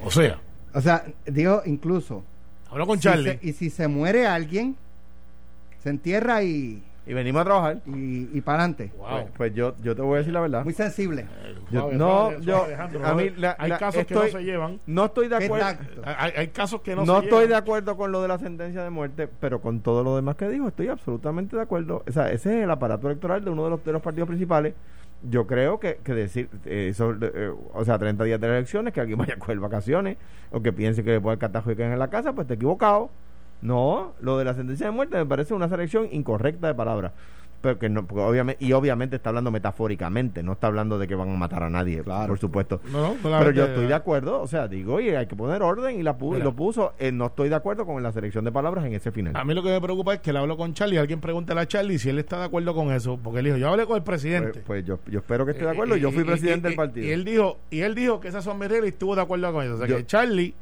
O 0.00 0.10
sea, 0.10 0.40
O 0.74 0.80
sea, 0.80 1.06
digo, 1.24 1.62
incluso. 1.64 2.22
Habló 2.70 2.86
con 2.86 2.98
si 2.98 3.04
Charlie. 3.04 3.38
se- 3.38 3.46
y 3.46 3.52
si 3.52 3.70
se 3.70 3.88
muere 3.88 4.26
alguien, 4.26 4.76
se 5.82 5.90
entierra 5.90 6.42
y, 6.42 6.82
Y 7.06 7.14
venimos 7.14 7.42
a 7.42 7.44
trabajar. 7.44 7.78
y, 7.86 8.28
y 8.36 8.40
para 8.40 8.58
adelante. 8.64 8.90
Wow. 8.96 9.06
Pues, 9.08 9.24
pues 9.36 9.54
yo, 9.54 9.74
yo 9.82 9.94
te 9.94 10.02
voy 10.02 10.16
a 10.16 10.18
decir 10.18 10.32
la 10.32 10.40
verdad. 10.40 10.64
Muy 10.64 10.72
sensible. 10.74 11.26
Yo- 11.70 11.82
Suave, 11.82 11.96
no, 11.96 12.06
suave, 12.30 12.38
yo, 12.44 12.64
Alejandro, 12.64 13.06
a 13.06 13.14
mí, 13.14 13.30
la- 13.36 13.56
hay 13.58 13.70
la- 13.70 13.78
casos 13.78 14.04
que 14.06 14.14
no 14.14 14.26
se 14.26 14.42
llevan. 14.44 14.80
No 14.86 15.04
estoy 15.04 15.28
de 15.28 15.36
acuerdo. 15.36 15.66
Hay, 16.04 16.32
hay 16.36 16.48
casos 16.48 16.80
que 16.80 16.96
no, 16.96 17.04
No, 17.04 17.18
se 17.20 17.26
estoy 17.26 17.46
de 17.46 17.54
acuerdo 17.54 17.96
con 17.96 18.10
lo 18.10 18.22
de 18.22 18.28
la 18.28 18.38
sentencia 18.38 18.82
de 18.82 18.90
muerte, 18.90 19.28
pero 19.40 19.60
con 19.60 19.80
todo 19.80 20.02
lo 20.02 20.16
demás 20.16 20.34
que 20.36 20.48
dijo, 20.48 20.66
estoy 20.66 20.88
absolutamente 20.88 21.54
de 21.54 21.62
acuerdo. 21.62 22.02
O 22.08 22.12
sea, 22.12 22.30
ese 22.32 22.58
es 22.58 22.64
el 22.64 22.70
aparato 22.70 23.06
electoral 23.08 23.44
de 23.44 23.50
uno 23.50 23.62
de 23.64 23.70
los, 23.70 23.84
de 23.84 23.92
los 23.92 24.02
partidos 24.02 24.26
principales. 24.28 24.74
Yo 25.28 25.46
creo 25.46 25.80
que, 25.80 25.96
que 26.04 26.14
decir, 26.14 26.48
eh, 26.64 26.92
sobre, 26.94 27.28
eh, 27.34 27.52
o 27.72 27.84
sea, 27.84 27.98
30 27.98 28.24
días 28.24 28.40
de 28.40 28.46
las 28.48 28.56
elecciones, 28.56 28.92
que 28.92 29.00
alguien 29.00 29.18
vaya 29.18 29.34
a 29.34 29.38
coger 29.38 29.58
vacaciones, 29.58 30.16
o 30.50 30.62
que 30.62 30.72
piense 30.72 31.02
que 31.04 31.10
le 31.10 31.20
puede 31.20 31.34
el 31.34 31.40
catajo 31.40 31.72
y 31.72 31.80
en 31.80 31.98
la 31.98 32.08
casa, 32.08 32.32
pues 32.34 32.46
te 32.46 32.54
equivocado. 32.54 33.10
No, 33.62 34.12
lo 34.20 34.38
de 34.38 34.44
la 34.44 34.54
sentencia 34.54 34.86
de 34.86 34.92
muerte 34.92 35.16
me 35.16 35.26
parece 35.26 35.54
una 35.54 35.68
selección 35.68 36.08
incorrecta 36.12 36.66
de 36.66 36.74
palabras. 36.74 37.12
Pero 37.60 37.78
que 37.78 37.88
no, 37.88 38.06
porque 38.06 38.22
obviamente, 38.22 38.64
y 38.64 38.72
obviamente 38.72 39.16
está 39.16 39.30
hablando 39.30 39.50
metafóricamente, 39.50 40.42
no 40.42 40.52
está 40.52 40.66
hablando 40.68 40.98
de 40.98 41.08
que 41.08 41.14
van 41.14 41.28
a 41.30 41.36
matar 41.36 41.62
a 41.62 41.70
nadie, 41.70 42.02
Claro. 42.02 42.28
por 42.28 42.38
supuesto. 42.38 42.80
No, 42.92 43.14
no, 43.14 43.16
Pero 43.22 43.50
yo 43.50 43.64
estoy 43.64 43.86
de 43.86 43.94
acuerdo, 43.94 44.40
o 44.40 44.46
sea, 44.46 44.68
digo, 44.68 44.94
oye, 44.94 45.16
hay 45.16 45.26
que 45.26 45.36
poner 45.36 45.62
orden 45.62 45.98
y 45.98 46.02
la 46.02 46.16
pu- 46.18 46.32
Mira. 46.32 46.44
lo 46.44 46.54
puso. 46.54 46.92
Eh, 46.98 47.12
no 47.12 47.26
estoy 47.26 47.48
de 47.48 47.54
acuerdo 47.56 47.86
con 47.86 48.02
la 48.02 48.12
selección 48.12 48.44
de 48.44 48.52
palabras 48.52 48.84
en 48.84 48.94
ese 48.94 49.10
final. 49.12 49.34
A 49.36 49.44
mí 49.44 49.54
lo 49.54 49.62
que 49.62 49.70
me 49.70 49.80
preocupa 49.80 50.14
es 50.14 50.20
que 50.20 50.32
le 50.32 50.38
hablo 50.38 50.56
con 50.56 50.74
Charlie. 50.74 50.98
Alguien 50.98 51.20
pregúntale 51.20 51.60
a 51.60 51.66
Charlie 51.66 51.98
si 51.98 52.08
él 52.10 52.18
está 52.18 52.38
de 52.38 52.44
acuerdo 52.44 52.74
con 52.74 52.92
eso. 52.92 53.18
Porque 53.22 53.40
él 53.40 53.46
dijo: 53.46 53.56
Yo 53.56 53.68
hablé 53.70 53.86
con 53.86 53.96
el 53.96 54.02
presidente. 54.02 54.60
Pues, 54.60 54.64
pues 54.64 54.84
yo, 54.84 54.98
yo 55.10 55.18
espero 55.20 55.44
que 55.44 55.52
esté 55.52 55.64
de 55.64 55.70
acuerdo. 55.70 55.94
Eh, 55.96 56.00
Yo 56.00 56.10
fui 56.12 56.22
y- 56.22 56.26
presidente 56.26 56.68
y- 56.68 56.70
del 56.70 56.76
partido. 56.76 57.06
Y 57.06 57.10
él 57.10 57.24
dijo, 57.24 57.58
y 57.70 57.80
él 57.80 57.94
dijo 57.94 58.20
que 58.20 58.28
esas 58.28 58.44
son 58.44 58.58
mis 58.58 58.68
reglas 58.68 58.86
y 58.86 58.88
estuvo 58.90 59.14
de 59.16 59.22
acuerdo 59.22 59.52
con 59.52 59.64
eso. 59.64 59.74
O 59.74 59.78
sea 59.78 59.86
Yo- 59.86 59.96
que 59.96 60.06
Charlie, 60.06 60.54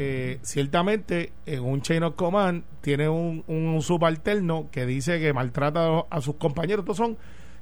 eh, 0.00 0.38
ciertamente, 0.42 1.32
en 1.44 1.64
un 1.64 1.82
chain 1.82 2.04
of 2.04 2.14
command, 2.14 2.62
tiene 2.82 3.08
un, 3.08 3.42
un 3.48 3.82
subalterno 3.82 4.68
que 4.70 4.86
dice 4.86 5.18
que 5.18 5.32
maltrata 5.32 6.04
a 6.08 6.20
sus 6.20 6.36
compañeros. 6.36 6.84
Estos 6.84 6.98
son, 6.98 7.18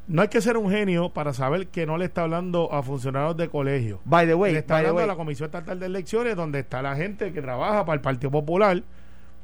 no 0.06 0.20
hay 0.20 0.28
que 0.28 0.42
ser 0.42 0.58
un 0.58 0.70
genio 0.70 1.08
para 1.08 1.32
saber 1.32 1.68
que 1.68 1.86
no 1.86 1.96
le 1.96 2.04
está 2.04 2.24
hablando 2.24 2.70
a 2.74 2.82
funcionarios 2.82 3.38
de 3.38 3.48
colegio. 3.48 4.00
by 4.04 4.26
the 4.26 4.34
way, 4.34 4.52
le 4.52 4.58
está 4.58 4.74
by 4.74 4.82
the 4.82 4.88
hablando 4.90 5.04
a 5.04 5.14
la 5.14 5.16
Comisión 5.16 5.46
Estatal 5.46 5.80
de 5.80 5.86
Elecciones, 5.86 6.36
donde 6.36 6.58
está 6.58 6.82
la 6.82 6.94
gente 6.94 7.32
que 7.32 7.40
trabaja 7.40 7.86
para 7.86 7.94
el 7.94 8.02
Partido 8.02 8.30
Popular, 8.30 8.82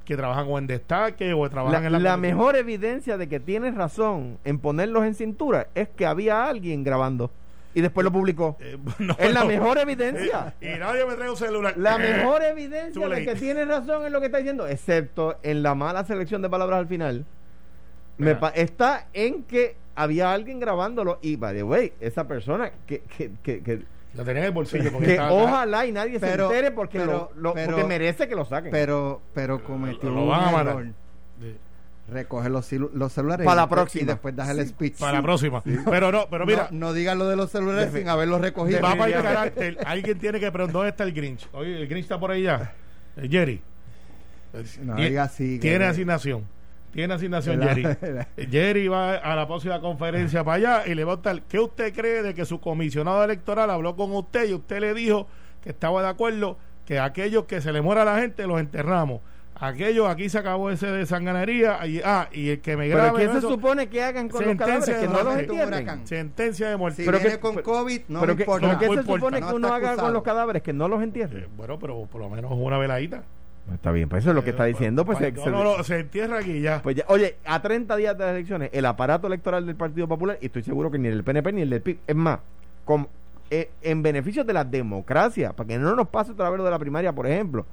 que 0.04 0.14
trabajan 0.14 0.46
o 0.50 0.58
en 0.58 0.66
destaque 0.66 1.32
o 1.32 1.48
trabajan 1.48 1.80
la, 1.80 1.86
en 1.86 1.92
la, 1.94 1.98
la 2.10 2.16
mejor 2.18 2.56
evidencia 2.56 3.16
de 3.16 3.26
que 3.26 3.40
tienes 3.40 3.74
razón 3.74 4.36
en 4.44 4.58
ponerlos 4.58 5.06
en 5.06 5.14
cintura 5.14 5.68
es 5.74 5.88
que 5.88 6.04
había 6.04 6.44
alguien 6.44 6.84
grabando 6.84 7.30
y 7.74 7.80
después 7.80 8.04
lo 8.04 8.12
publicó. 8.12 8.56
Eh, 8.60 8.76
no, 8.98 9.14
es 9.18 9.32
la 9.32 9.40
no. 9.40 9.46
mejor 9.46 9.78
evidencia. 9.78 10.54
Eh, 10.60 10.74
y 10.76 10.78
nadie 10.78 11.04
me 11.06 11.14
trae 11.14 11.30
un 11.30 11.36
celular. 11.36 11.74
La 11.76 11.96
Eh, 11.96 12.14
mejor 12.16 12.42
evidencia 12.42 13.08
de 13.08 13.24
que 13.24 13.34
tienes 13.34 13.66
razón 13.68 14.04
en 14.06 14.12
lo 14.12 14.20
que 14.20 14.26
está 14.26 14.38
diciendo, 14.38 14.66
excepto 14.66 15.36
en 15.42 15.62
la 15.62 15.74
mala 15.74 16.04
selección 16.04 16.42
de 16.42 16.48
palabras 16.50 16.78
al 16.80 16.86
final, 16.86 17.24
me 18.18 18.36
está 18.54 19.08
en 19.12 19.42
que 19.44 19.76
había 19.94 20.32
alguien 20.32 20.60
grabándolo 20.60 21.18
y, 21.22 21.36
by 21.36 21.54
the 21.54 21.62
way, 21.62 21.92
esa 22.00 22.26
persona 22.28 22.70
que, 22.86 23.00
que, 23.00 23.30
que, 23.42 23.62
que, 23.62 23.82
Lo 24.14 24.24
tenía 24.24 24.40
en 24.42 24.46
el 24.46 24.52
bolsillo. 24.52 24.90
Porque 24.92 25.16
que 25.16 25.20
ojalá 25.20 25.86
y 25.86 25.92
nadie 25.92 26.18
Pero- 26.20 26.48
se 26.48 26.54
entere 26.56 26.70
porque, 26.74 26.98
pero- 27.00 27.30
lo, 27.34 27.42
lo- 27.50 27.54
pero- 27.54 27.72
porque 27.72 27.84
merece 27.88 28.28
que 28.28 28.34
lo 28.34 28.44
saquen. 28.44 28.70
Pero, 28.70 29.20
pero 29.34 29.62
cometió 29.64 30.10
Lo 30.10 30.22
un 30.22 30.28
van 30.28 30.40
a 30.48 30.50
matar. 30.52 30.66
error. 30.68 30.86
Recoge 32.08 32.48
los, 32.48 32.66
celulares 32.66 33.44
Para 33.46 33.52
y 33.52 33.56
la 33.56 33.62
después- 33.62 33.68
próxima. 33.68 34.02
y 34.02 34.06
después 34.06 34.36
das 34.36 34.48
el 34.50 34.66
speech. 34.66 34.98
Para 34.98 35.12
la 35.18 35.22
próxima. 35.22 35.62
Pero 35.62 36.10
no, 36.12 36.26
pero 36.28 36.44
mira, 36.44 36.68
no, 36.72 36.88
no 36.88 36.92
digas 36.92 37.16
lo 37.16 37.28
de 37.28 37.36
los 37.36 37.50
celulares 37.50 37.92
sin 37.92 38.08
haberlos 38.08 38.40
recogido. 38.40 38.80
va 38.82 38.96
para 38.96 39.16
el 39.16 39.22
carácter. 39.22 39.78
Alguien 39.86 40.18
tiene 40.18 40.40
que 40.40 40.50
preguntar 40.50 40.72
dónde 40.74 40.88
está 40.90 41.04
el 41.04 41.12
Grinch. 41.12 41.48
Oye, 41.52 41.80
el 41.80 41.86
Grinch 41.88 42.04
está 42.04 42.18
por 42.18 42.30
ahí 42.32 42.42
ya. 42.42 42.74
Eh, 43.16 43.28
Jerry. 43.30 43.62
No 44.82 44.96
Tie- 44.96 45.08
diga 45.08 45.22
así. 45.24 45.54
que- 45.54 45.68
Tiene 45.68 45.84
asignación. 45.86 46.44
Tiene 46.92 47.14
asignación, 47.14 47.62
Jerry. 47.62 47.82
¿Verdad? 48.00 48.28
Jerry 48.50 48.88
va 48.88 49.14
a 49.14 49.34
la 49.34 49.46
próxima 49.46 49.80
conferencia 49.80 50.44
para 50.44 50.56
allá 50.80 50.86
y 50.86 50.94
le 50.94 51.04
va 51.04 51.12
a 51.12 51.16
estar. 51.16 51.40
¿Qué 51.42 51.58
usted 51.58 51.94
cree 51.94 52.22
de 52.22 52.34
que 52.34 52.44
su 52.44 52.60
comisionado 52.60 53.24
electoral 53.24 53.70
habló 53.70 53.96
con 53.96 54.12
usted 54.12 54.48
y 54.48 54.54
usted 54.54 54.80
le 54.80 54.92
dijo 54.92 55.26
que 55.62 55.70
estaba 55.70 56.02
de 56.02 56.08
acuerdo 56.08 56.58
que 56.84 56.98
aquellos 56.98 57.44
que 57.44 57.62
se 57.62 57.72
le 57.72 57.80
muera 57.80 58.02
a 58.02 58.04
la 58.04 58.18
gente 58.18 58.46
los 58.46 58.60
enterramos? 58.60 59.20
Aquellos, 59.64 60.08
aquí 60.08 60.28
se 60.28 60.38
acabó 60.38 60.70
ese 60.70 60.88
de 60.88 61.06
sanganería. 61.06 61.86
Y, 61.86 62.00
ah, 62.04 62.28
y 62.32 62.50
el 62.50 62.60
que 62.60 62.76
me 62.76 62.86
Pero 62.88 62.98
grabe. 62.98 63.18
¿qué 63.26 63.32
se 63.32 63.38
eso, 63.38 63.48
supone 63.48 63.86
que 63.88 64.02
hagan 64.02 64.28
con 64.28 64.40
los 64.40 64.48
sentencia 64.48 64.66
cadáveres? 64.94 65.00
Que 65.00 65.08
no 65.08 65.22
los 65.22 65.38
entierren. 65.38 66.06
Sentencia 66.06 66.68
de 66.68 66.76
muerte. 66.76 67.02
Si 67.02 67.06
Pero 67.06 67.18
viene 67.18 67.34
que- 67.34 67.40
con 67.40 67.54
pero- 67.54 67.64
COVID, 67.64 68.00
no 68.08 68.20
pero 68.20 68.36
que, 68.36 68.42
importa. 68.42 68.66
pero 68.66 68.78
¿qué 68.80 68.86
No 68.86 68.92
se 68.94 69.00
importa. 69.00 69.20
supone 69.20 69.40
No 69.40 69.48
que 69.48 69.54
uno 69.54 69.68
haga 69.72 69.96
con 69.96 70.12
los 70.12 70.22
cadáveres? 70.24 70.62
Que 70.62 70.72
no 70.72 70.88
los 70.88 71.00
entierre. 71.00 71.40
Eh, 71.42 71.48
bueno, 71.56 71.78
pero 71.78 72.06
por 72.10 72.20
lo 72.20 72.28
menos 72.28 72.50
una 72.54 72.76
veladita. 72.78 73.22
Está 73.72 73.92
bien, 73.92 74.08
pues 74.08 74.24
eso 74.24 74.30
es 74.30 74.34
lo 74.34 74.42
que 74.42 74.50
está 74.50 74.64
diciendo. 74.64 75.04
Pues, 75.04 75.20
no, 75.20 75.44
se- 75.44 75.50
no, 75.52 75.62
no, 75.62 75.84
se 75.84 76.00
entierra 76.00 76.38
aquí 76.40 76.60
ya. 76.60 76.82
Pues 76.82 76.96
ya, 76.96 77.04
oye, 77.06 77.36
a 77.44 77.62
30 77.62 77.94
días 77.94 78.18
de 78.18 78.24
las 78.24 78.34
elecciones, 78.34 78.70
el 78.72 78.84
aparato 78.84 79.28
electoral 79.28 79.64
del 79.64 79.76
Partido 79.76 80.08
Popular, 80.08 80.36
y 80.40 80.46
estoy 80.46 80.64
seguro 80.64 80.90
que 80.90 80.98
ni 80.98 81.06
el 81.06 81.22
PNP 81.22 81.52
ni 81.52 81.62
el 81.62 81.70
del 81.70 81.82
PIB, 81.82 81.98
es 82.04 82.16
más, 82.16 82.40
con, 82.84 83.06
eh, 83.48 83.70
en 83.82 84.02
beneficio 84.02 84.42
de 84.42 84.52
la 84.52 84.64
democracia, 84.64 85.52
para 85.52 85.68
que 85.68 85.78
no 85.78 85.94
nos 85.94 86.08
pase 86.08 86.32
otra 86.32 86.50
vez 86.50 86.58
lo 86.58 86.64
de 86.64 86.72
la 86.72 86.78
primaria, 86.80 87.12
por 87.12 87.28
ejemplo, 87.28 87.64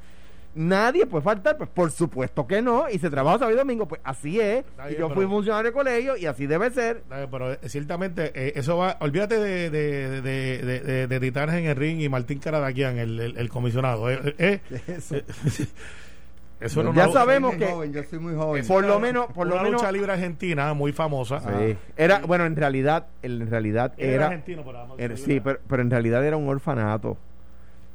nadie 0.55 1.05
puede 1.05 1.23
faltar, 1.23 1.57
pues 1.57 1.69
por 1.69 1.91
supuesto 1.91 2.45
que 2.47 2.61
no, 2.61 2.89
y 2.89 2.97
se 2.99 3.09
trabaja 3.09 3.39
sábado 3.39 3.55
y 3.55 3.59
domingo, 3.59 3.87
pues 3.87 4.01
así 4.03 4.39
es, 4.39 4.65
y 4.89 4.93
yo 4.93 5.07
pero- 5.07 5.15
fui 5.15 5.25
funcionario 5.25 5.71
de 5.71 5.73
colegio, 5.73 6.17
y 6.17 6.25
así 6.25 6.47
debe 6.47 6.69
ser. 6.71 7.03
Pero 7.31 7.53
eh, 7.53 7.59
ciertamente 7.67 8.31
eh, 8.33 8.53
eso 8.55 8.77
va. 8.77 8.97
Olvídate 8.99 9.39
de, 9.39 9.69
de, 9.69 10.21
de, 10.21 10.57
de, 10.63 10.79
de- 10.81 11.07
de 11.07 11.19
Titanes 11.19 11.55
en 11.55 11.65
el 11.65 11.75
ring 11.75 11.99
y 12.01 12.09
Martín 12.09 12.39
Caradaquian, 12.39 12.97
el, 12.97 13.19
el, 13.19 13.37
el 13.37 13.49
comisionado. 13.49 14.09
Eh, 14.09 14.35
eh, 14.37 14.59
Eso. 14.87 15.15
eh, 15.17 15.23
eso 16.59 16.81
era 16.81 16.93
Ya 16.93 17.03
una, 17.05 17.13
sabemos 17.13 17.55
que- 17.55 17.65
joven, 17.67 17.93
yo 17.93 18.03
soy 18.03 18.19
muy 18.19 18.33
joven. 18.35 18.67
Por 18.67 18.85
lo 18.85 18.99
menos, 18.99 19.27
por 19.27 19.47
lo 19.47 19.53
una 19.53 19.63
menos... 19.63 19.81
lucha 19.81 19.91
libre 19.93 20.11
argentina 20.11 20.73
muy 20.73 20.91
famosa. 20.91 21.39
Sí. 21.39 21.77
Era, 21.95 22.19
bueno, 22.19 22.45
en 22.45 22.55
realidad, 22.57 23.07
en 23.21 23.49
realidad 23.49 23.93
era 23.97 24.13
era... 24.13 24.25
argentino, 24.25 24.63
pero 24.65 24.95
Era- 24.97 25.15
sí, 25.15 25.39
pero, 25.39 25.59
pero 25.69 25.81
en 25.81 25.89
realidad 25.89 26.25
era 26.25 26.35
un 26.35 26.49
orfanato. 26.49 27.17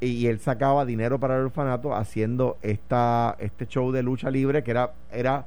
Y, 0.04 0.26
él 0.26 0.38
sacaba 0.40 0.84
dinero 0.84 1.18
para 1.18 1.36
el 1.36 1.42
orfanato 1.42 1.94
haciendo 1.94 2.56
esta 2.62 3.36
este 3.38 3.66
show 3.66 3.90
de 3.92 4.02
lucha 4.02 4.30
libre 4.30 4.62
que 4.62 4.70
era 4.70 4.92
era 5.12 5.46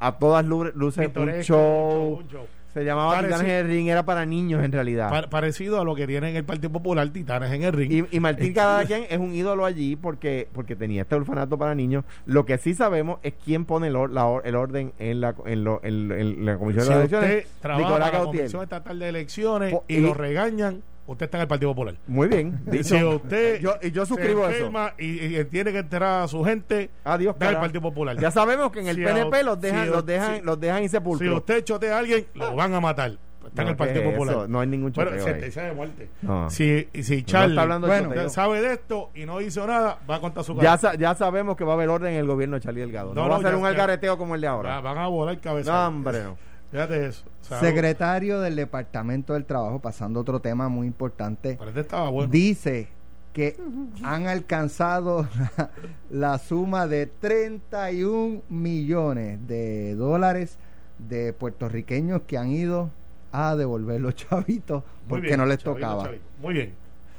a 0.00 0.18
todas 0.18 0.44
lu- 0.44 0.72
luces 0.74 1.10
un 1.16 1.42
show. 1.42 2.18
un 2.20 2.28
show. 2.28 2.46
Se 2.74 2.84
llamaba 2.86 3.20
Titanes 3.20 3.40
en 3.42 3.50
el 3.50 3.66
Ring, 3.66 3.88
era 3.88 4.02
para 4.02 4.24
niños 4.24 4.64
en 4.64 4.72
realidad. 4.72 5.10
Pa- 5.10 5.28
parecido 5.28 5.78
a 5.78 5.84
lo 5.84 5.94
que 5.94 6.06
tiene 6.06 6.30
en 6.30 6.36
el 6.36 6.44
Partido 6.44 6.70
Popular, 6.72 7.06
Titanes 7.10 7.52
en 7.52 7.64
el 7.64 7.72
ring. 7.74 8.06
y, 8.10 8.16
y 8.16 8.18
Martín 8.18 8.52
Caradaquian 8.54 9.02
es 9.10 9.18
un 9.18 9.34
ídolo 9.34 9.66
allí 9.66 9.94
porque 9.94 10.48
porque 10.54 10.74
tenía 10.74 11.02
este 11.02 11.14
orfanato 11.14 11.58
para 11.58 11.74
niños. 11.74 12.04
Lo 12.24 12.46
que 12.46 12.56
sí 12.56 12.72
sabemos 12.72 13.18
es 13.22 13.34
quién 13.44 13.66
pone 13.66 13.88
el, 13.88 13.96
or- 13.96 14.10
la 14.10 14.40
el 14.42 14.56
orden 14.56 14.94
en 14.98 15.20
la, 15.20 15.34
en, 15.44 15.64
lo- 15.64 15.80
en- 15.84 16.10
en 16.12 16.46
la 16.46 16.56
Comisión 16.56 16.86
si 16.86 16.92
de 16.94 17.04
usted 17.04 17.18
Elecciones. 17.18 17.46
trabaja 17.60 17.84
Nicolás 17.84 18.10
para 18.10 18.18
la. 18.20 18.24
Comisión 18.30 18.62
Estatal 18.62 18.98
de 18.98 19.08
Elecciones 19.10 19.70
Po- 19.72 19.84
y, 19.86 19.96
y- 19.96 20.00
lo 20.00 20.14
regañan, 20.14 20.82
usted 21.12 21.24
está 21.26 21.38
en 21.38 21.42
el 21.42 21.48
Partido 21.48 21.70
Popular. 21.70 21.94
Muy 22.06 22.28
bien. 22.28 22.60
Dicho. 22.66 22.96
si 22.96 23.02
usted 23.04 23.60
yo, 23.60 23.74
y 23.82 23.90
yo 23.92 24.04
suscribo 24.06 24.46
se 24.48 24.58
eso. 24.58 24.70
Y, 24.98 25.36
y 25.38 25.44
tiene 25.46 25.72
que 25.72 25.78
enterar 25.78 26.22
a 26.24 26.28
su 26.28 26.42
gente, 26.44 26.90
Adiós, 27.04 27.36
da 27.38 27.46
el 27.46 27.52
cara. 27.54 27.60
Partido 27.60 27.82
Popular. 27.82 28.18
Ya 28.18 28.30
sabemos 28.30 28.72
que 28.72 28.80
en 28.80 28.88
el 28.88 28.96
Si 28.96 29.02
PNP 29.04 29.36
a- 29.36 29.42
los 29.42 29.60
dejan, 29.60 29.84
si 29.86 29.90
los 29.90 30.04
dejan, 30.06 30.36
si- 30.36 30.42
los 30.42 30.60
dejan 30.60 30.82
insepulcros. 30.82 31.30
Si 31.30 31.34
usted 31.36 31.64
chotea 31.64 31.96
a 31.96 31.98
alguien, 32.00 32.26
lo 32.34 32.54
van 32.54 32.74
a 32.74 32.80
matar. 32.80 33.12
Está 33.44 33.62
en 33.62 33.66
No, 33.66 33.70
el 33.72 33.76
Partido 33.76 34.02
¿qué 34.02 34.08
es 34.08 34.14
Popular. 34.14 34.34
eso? 34.36 34.48
No 34.48 34.60
hay 34.60 34.66
ningún 34.68 34.92
Bueno, 34.92 35.10
choteo 35.10 35.26
ahí. 35.26 35.32
sentencia 35.32 35.62
de 35.64 35.72
muerte. 35.72 36.08
No. 36.22 36.48
Si, 36.48 36.88
si 37.02 37.16
No 37.18 37.22
Charlie 37.26 37.48
está 37.54 37.62
hablando 37.62 37.86
de 37.88 38.00
Bueno, 38.06 38.28
sabe 38.30 38.60
de 38.62 38.72
esto 38.74 39.10
y 39.16 39.26
no 39.26 39.40
hizo 39.40 39.66
nada, 39.66 39.98
va 40.08 40.16
a 40.16 40.20
contar 40.20 40.44
su 40.44 40.54
ya, 40.54 40.62
cara. 40.62 40.76
sa- 40.78 40.94
ya 40.94 41.14
sabemos 41.16 41.56
que 41.56 41.64
va 41.64 41.72
a 41.72 41.74
haber 41.74 41.88
orden 41.88 42.12
en 42.14 42.20
el 42.20 42.26
gobierno 42.26 42.54
de 42.56 42.60
Charlie 42.62 42.80
Delgado. 42.82 43.14
No, 43.14 43.22
No, 43.24 43.28
va 43.28 43.34
a 43.34 43.38
no, 43.38 43.42
ser 43.42 43.50
ya- 43.50 43.56
un 43.56 43.62
ya- 43.64 43.68
algareteo 43.68 44.16
como 44.16 44.36
el 44.36 44.40
de 44.40 44.46
ahora. 44.46 44.80
van 44.80 44.96
a 44.96 45.08
volar 45.08 45.38
cabeza. 45.40 45.72
No, 45.72 45.88
hombre, 45.88 46.22
no. 46.22 46.36
Fíjate 46.72 47.06
eso. 47.06 47.24
Secretario 47.60 48.40
del 48.40 48.56
Departamento 48.56 49.34
del 49.34 49.44
Trabajo, 49.44 49.78
pasando 49.80 50.18
a 50.18 50.22
otro 50.22 50.40
tema 50.40 50.68
muy 50.68 50.86
importante, 50.86 51.56
Parece 51.56 51.74
que 51.74 51.80
estaba 51.80 52.08
bueno. 52.10 52.32
dice 52.32 52.88
que 53.34 53.56
han 54.02 54.26
alcanzado 54.26 55.28
la, 55.58 55.70
la 56.10 56.38
suma 56.38 56.86
de 56.86 57.06
31 57.06 58.42
millones 58.48 59.46
de 59.46 59.94
dólares 59.94 60.58
de 60.98 61.32
puertorriqueños 61.34 62.22
que 62.26 62.38
han 62.38 62.50
ido 62.50 62.90
a 63.32 63.54
devolver 63.56 64.00
los 64.00 64.14
chavitos 64.14 64.82
porque 65.08 65.26
bien, 65.28 65.38
no 65.40 65.46
les 65.46 65.58
chavito, 65.58 65.74
tocaba. 65.74 66.04
chavito. 66.04 66.24
Muy 66.40 66.54
bien. 66.54 66.74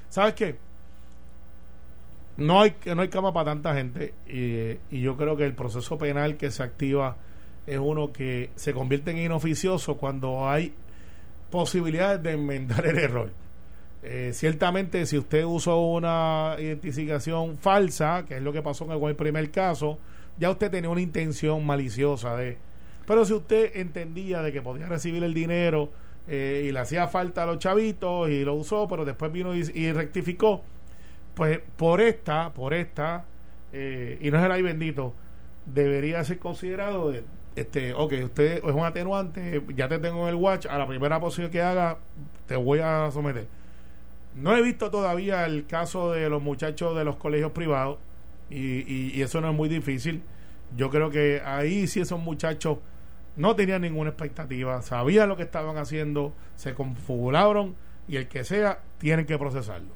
¿Sabes 0.09 0.33
qué? 0.35 0.57
No 2.37 2.61
hay, 2.61 2.75
no 2.95 3.01
hay 3.03 3.09
cama 3.09 3.31
para 3.33 3.51
tanta 3.51 3.75
gente 3.75 4.13
y, 4.27 4.79
y 4.95 5.01
yo 5.01 5.15
creo 5.17 5.37
que 5.37 5.45
el 5.45 5.53
proceso 5.53 5.97
penal 5.99 6.37
que 6.37 6.49
se 6.49 6.63
activa 6.63 7.15
es 7.65 7.79
uno 7.79 8.11
que 8.11 8.49
se 8.55 8.73
convierte 8.73 9.11
en 9.11 9.17
inoficioso 9.17 9.97
cuando 9.97 10.47
hay 10.49 10.73
posibilidades 11.49 12.21
de 12.23 12.31
enmendar 12.31 12.85
el 12.85 12.97
error. 12.97 13.31
Eh, 14.05 14.31
ciertamente, 14.33 15.05
si 15.05 15.17
usted 15.17 15.45
usó 15.45 15.79
una 15.79 16.55
identificación 16.59 17.57
falsa, 17.57 18.25
que 18.27 18.37
es 18.37 18.41
lo 18.41 18.51
que 18.51 18.61
pasó 18.61 18.85
en 18.85 19.01
el 19.01 19.15
primer 19.15 19.49
caso, 19.49 19.97
ya 20.37 20.49
usted 20.49 20.69
tenía 20.69 20.89
una 20.89 21.01
intención 21.01 21.65
maliciosa 21.65 22.35
de... 22.35 22.57
Pero 23.05 23.25
si 23.25 23.33
usted 23.33 23.71
entendía 23.75 24.41
de 24.41 24.51
que 24.51 24.61
podía 24.61 24.87
recibir 24.87 25.23
el 25.23 25.33
dinero 25.33 25.89
eh, 26.27 26.65
y 26.67 26.71
le 26.71 26.79
hacía 26.79 27.07
falta 27.07 27.43
a 27.43 27.45
los 27.45 27.59
chavitos 27.59 28.29
y 28.29 28.43
lo 28.43 28.55
usó, 28.55 28.87
pero 28.87 29.05
después 29.05 29.31
vino 29.31 29.55
y, 29.55 29.91
rectificó, 29.91 30.63
pues 31.33 31.59
por 31.77 32.01
esta, 32.01 32.53
por 32.53 32.73
esta, 32.73 33.25
eh, 33.71 34.17
y 34.21 34.31
no 34.31 34.39
es 34.39 34.45
el 34.45 34.51
ay 34.51 34.61
bendito, 34.61 35.13
debería 35.65 36.23
ser 36.23 36.39
considerado, 36.39 37.11
de, 37.11 37.23
este, 37.55 37.93
ok, 37.93 38.13
usted 38.23 38.57
es 38.57 38.63
un 38.63 38.83
atenuante, 38.83 39.63
ya 39.75 39.87
te 39.87 39.99
tengo 39.99 40.23
en 40.23 40.29
el 40.29 40.35
watch, 40.35 40.65
a 40.65 40.77
la 40.77 40.87
primera 40.87 41.19
posición 41.19 41.51
que 41.51 41.61
haga, 41.61 41.97
te 42.47 42.55
voy 42.55 42.79
a 42.79 43.09
someter. 43.11 43.47
No 44.35 44.55
he 44.55 44.61
visto 44.61 44.89
todavía 44.89 45.45
el 45.45 45.65
caso 45.67 46.11
de 46.11 46.29
los 46.29 46.41
muchachos 46.41 46.97
de 46.97 47.05
los 47.05 47.17
colegios 47.17 47.51
privados, 47.51 47.99
y, 48.49 49.15
y, 49.15 49.21
eso 49.21 49.41
no 49.41 49.49
es 49.49 49.55
muy 49.55 49.69
difícil. 49.69 50.21
Yo 50.75 50.89
creo 50.89 51.09
que 51.09 51.41
ahí 51.43 51.87
sí 51.87 52.01
esos 52.01 52.19
muchachos 52.19 52.77
no 53.35 53.55
tenían 53.55 53.81
ninguna 53.81 54.09
expectativa, 54.09 54.81
sabían 54.81 55.29
lo 55.29 55.37
que 55.37 55.43
estaban 55.43 55.77
haciendo, 55.77 56.33
se 56.55 56.73
confabularon 56.73 57.75
y 58.07 58.17
el 58.17 58.27
que 58.27 58.43
sea, 58.43 58.79
tienen 58.97 59.25
que 59.25 59.37
procesarlo. 59.37 59.89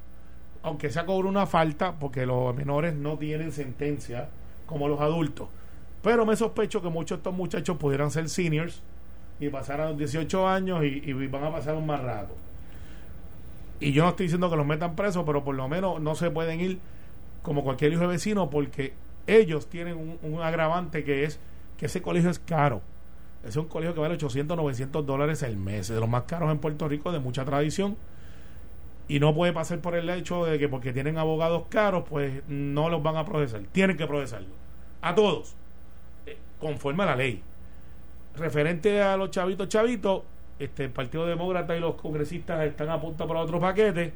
Aunque 0.64 0.90
sea 0.90 1.06
cobre 1.06 1.28
una 1.28 1.46
falta, 1.46 2.00
porque 2.00 2.26
los 2.26 2.56
menores 2.56 2.96
no 2.96 3.18
tienen 3.18 3.52
sentencia 3.52 4.30
como 4.68 4.88
los 4.88 5.02
adultos. 5.02 5.48
Pero 6.04 6.26
me 6.26 6.36
sospecho 6.36 6.82
que 6.84 6.90
muchos 6.90 7.18
de 7.18 7.22
estos 7.22 7.34
muchachos 7.34 7.78
pudieran 7.78 8.12
ser 8.12 8.30
seniors 8.30 8.84
y 9.40 9.50
pasar 9.50 9.82
a 9.82 9.90
los 9.90 9.98
18 9.98 10.48
años 10.48 10.84
y, 10.84 11.02
y 11.04 11.28
van 11.28 11.46
a 11.46 11.52
pasar 11.52 11.76
un 11.76 11.88
más 11.88 12.02
rato. 12.02 12.36
Y 13.80 13.92
yo 13.92 14.04
no 14.04 14.10
estoy 14.10 14.26
diciendo 14.26 14.50
que 14.50 14.56
los 14.56 14.66
metan 14.66 14.96
presos, 14.96 15.24
pero 15.26 15.44
por 15.44 15.56
lo 15.56 15.68
menos 15.68 16.00
no 16.00 16.14
se 16.14 16.30
pueden 16.30 16.62
ir 16.62 16.80
como 17.42 17.64
cualquier 17.64 17.94
hijo 17.94 18.02
de 18.02 18.08
vecino 18.08 18.50
porque 18.50 18.94
ellos 19.28 19.68
tienen 19.68 20.18
un, 20.22 20.42
agravante 20.42 21.04
que 21.04 21.26
es 21.26 21.40
que 21.78 21.86
ese 21.86 22.02
colegio 22.02 22.30
es 22.30 22.40
caro. 22.40 22.82
Es 23.46 23.56
un 23.56 23.66
colegio 23.66 23.94
que 23.94 24.00
vale 24.00 24.16
800, 24.16 24.58
900 24.58 25.06
dólares 25.06 25.44
el 25.44 25.58
mes, 25.58 25.88
de 25.90 26.00
los 26.00 26.10
más 26.10 26.24
caros 26.24 26.52
en 26.52 26.58
Puerto 26.58 26.88
Rico, 26.88 27.12
de 27.12 27.20
mucha 27.20 27.46
tradición. 27.46 27.96
Y 29.08 29.20
no 29.20 29.34
puede 29.34 29.54
pasar 29.54 29.80
por 29.80 29.96
el 29.96 30.10
hecho 30.10 30.46
de 30.46 30.60
que 30.60 30.68
porque 30.68 30.92
tienen 30.92 31.18
abogados 31.18 31.64
caros, 31.70 32.04
pues 32.10 32.42
no 32.48 32.90
los 32.90 33.02
van 33.02 33.16
a 33.16 33.26
procesar. 33.26 33.62
Tienen 33.72 33.96
que 33.96 34.06
procesarlo. 34.06 34.54
A 35.02 35.16
todos. 35.16 35.56
Eh, 36.26 36.38
conforme 36.60 37.04
a 37.04 37.08
la 37.08 37.16
ley. 37.16 37.42
Referente 38.36 39.02
a 39.02 39.16
los 39.16 39.32
chavitos, 39.32 39.70
chavitos, 39.70 40.24
este, 40.60 40.86
el 40.86 40.92
Partido 40.92 41.26
Demócrata 41.26 41.76
y 41.76 41.80
los 41.80 41.96
congresistas 41.96 42.66
están 42.66 42.90
a 42.90 43.00
punto 43.00 43.28
para 43.28 43.40
otro 43.40 43.60
paquete 43.60 44.14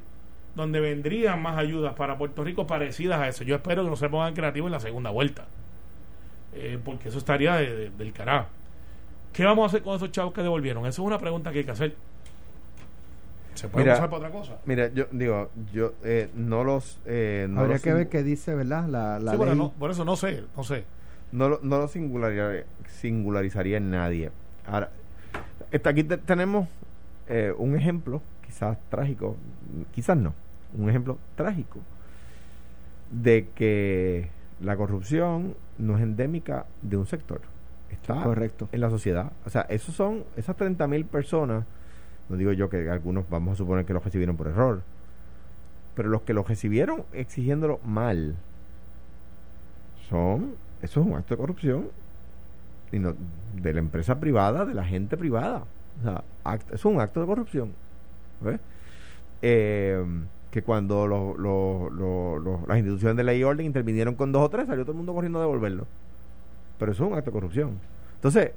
donde 0.56 0.80
vendrían 0.80 1.42
más 1.42 1.58
ayudas 1.58 1.94
para 1.94 2.18
Puerto 2.18 2.44
Rico 2.44 2.68
parecidas 2.68 3.20
a 3.20 3.28
eso. 3.28 3.44
Yo 3.44 3.56
espero 3.56 3.84
que 3.84 3.90
no 3.90 3.96
se 3.96 4.10
pongan 4.10 4.34
creativos 4.34 4.68
en 4.68 4.74
la 4.74 4.80
segunda 4.80 5.10
vuelta, 5.10 5.46
eh, 6.54 6.80
porque 6.84 7.10
eso 7.10 7.18
estaría 7.18 7.56
del 7.56 8.14
carajo. 8.14 8.48
¿Qué 9.34 9.46
vamos 9.46 9.64
a 9.64 9.68
hacer 9.68 9.82
con 9.82 9.96
esos 9.96 10.12
chavos 10.12 10.34
que 10.34 10.42
devolvieron? 10.42 10.86
Esa 10.86 11.02
es 11.02 11.08
una 11.08 11.18
pregunta 11.18 11.52
que 11.52 11.60
hay 11.60 11.64
que 11.64 11.72
hacer. 11.72 11.96
¿Se 13.54 13.68
puede 13.68 13.92
usar 13.92 14.10
para 14.10 14.18
otra 14.18 14.32
cosa? 14.32 14.58
Mira, 14.66 14.90
yo 14.94 15.06
digo, 15.12 15.50
yo 15.74 15.94
eh, 16.04 16.30
no 16.36 16.64
los... 16.64 17.00
Eh, 17.06 17.48
no 17.50 17.62
Habría 17.62 17.80
que 17.80 17.94
ver 17.94 18.10
qué 18.10 18.24
dice, 18.24 18.56
¿verdad? 18.56 18.88
La, 18.88 19.20
la 19.20 19.34
por 19.78 19.92
eso 19.92 20.06
no 20.06 20.16
sé, 20.16 20.44
no 20.56 20.64
sé. 20.64 20.86
No, 21.32 21.60
no 21.62 21.78
lo 21.80 21.88
singularizaría, 21.88 22.66
singularizaría 22.88 23.78
en 23.78 23.92
nadie. 23.92 24.32
Ahora, 24.68 24.90
aquí 25.84 26.04
tenemos 26.04 26.68
eh, 27.28 27.54
un 27.58 27.76
ejemplo 27.76 28.22
quizás 28.46 28.78
trágico, 28.90 29.38
quizás 29.94 30.18
no, 30.18 30.34
un 30.78 30.90
ejemplo 30.90 31.18
trágico 31.36 31.80
de 33.10 33.48
que 33.56 34.30
la 34.60 34.76
corrupción 34.76 35.56
no 35.78 35.98
es 35.98 36.04
endémica 36.04 36.66
de 36.82 36.98
un 36.98 37.06
sector, 37.06 37.42
está 37.90 38.22
Correcto. 38.24 38.70
en 38.72 38.82
la 38.82 38.90
sociedad. 38.90 39.32
O 39.46 39.50
sea, 39.50 39.62
esos 39.70 39.96
son 39.96 40.24
esas 40.36 40.56
30 40.56 40.86
mil 40.88 41.06
personas, 41.06 41.66
no 42.32 42.38
digo 42.38 42.54
yo 42.54 42.70
que 42.70 42.90
algunos 42.90 43.30
vamos 43.30 43.54
a 43.54 43.56
suponer 43.58 43.86
que 43.86 43.94
los 43.94 44.04
recibieron 44.04 44.38
por 44.38 44.48
error, 44.48 44.82
pero 45.96 46.10
los 46.10 46.22
que 46.22 46.34
los 46.34 46.48
recibieron 46.48 47.04
exigiéndolo 47.12 47.80
mal, 47.84 48.36
son, 50.10 50.56
eso 50.82 51.02
es 51.02 51.08
un 51.08 51.16
acto 51.16 51.36
de 51.36 51.38
corrupción 51.40 51.90
y 52.92 53.00
no, 53.00 53.16
de 53.62 53.74
la 53.74 53.80
empresa 53.80 54.20
privada, 54.20 54.66
de 54.66 54.74
la 54.74 54.86
gente 54.86 55.18
privada. 55.18 55.66
O 56.00 56.04
sea, 56.04 56.24
es 56.72 56.86
un 56.86 57.00
acto 57.00 57.20
de 57.20 57.26
corrupción. 57.26 57.74
Eh, 59.42 60.04
que 60.52 60.64
cuando 60.64 61.08
las 62.68 62.78
instituciones 62.78 63.18
de 63.18 63.24
ley 63.24 63.40
y 63.40 63.44
orden 63.44 63.66
intervinieron 63.66 64.16
con 64.16 64.32
dos 64.32 64.44
o 64.44 64.50
tres, 64.50 64.68
salió 64.68 64.84
todo 64.84 64.94
el 64.94 64.98
mundo 64.98 65.14
corriendo 65.14 65.40
a 65.40 65.44
devolverlo. 65.44 65.86
Pero 66.78 66.92
eso 66.92 67.06
es 67.06 67.12
un 67.12 67.18
acto 67.18 67.32
de 67.32 67.34
corrupción. 67.34 67.80
Entonces, 68.16 68.52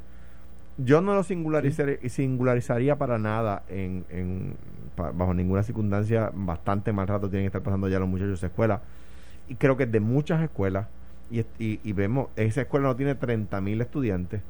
yo 0.79 1.01
no 1.01 1.15
lo 1.15 1.23
singularizaría, 1.23 2.97
para 2.97 3.19
nada 3.19 3.63
en, 3.69 4.57
bajo 4.97 5.35
ninguna 5.35 5.63
circunstancia. 5.63 6.31
Bastante 6.35 6.93
mal 6.93 7.07
rato 7.07 7.29
tienen 7.29 7.45
que 7.45 7.49
estar 7.49 7.63
pasando 7.63 7.89
ya 7.89 7.99
los 7.99 8.09
muchachos 8.09 8.41
de 8.41 8.47
escuela. 8.49 8.83
Y 9.49 9.57
creo 9.57 9.77
que 9.77 9.87
de 9.87 10.01
muchas 10.01 10.43
escuelas, 10.43 10.89
y, 11.31 11.41
y, 11.59 11.81
y 11.83 11.93
vemos, 11.93 12.29
esa 12.37 12.63
escuela 12.63 12.89
no 12.89 12.97
tiene 12.97 13.19
30.000 13.19 13.83
estudiantes 13.83 14.43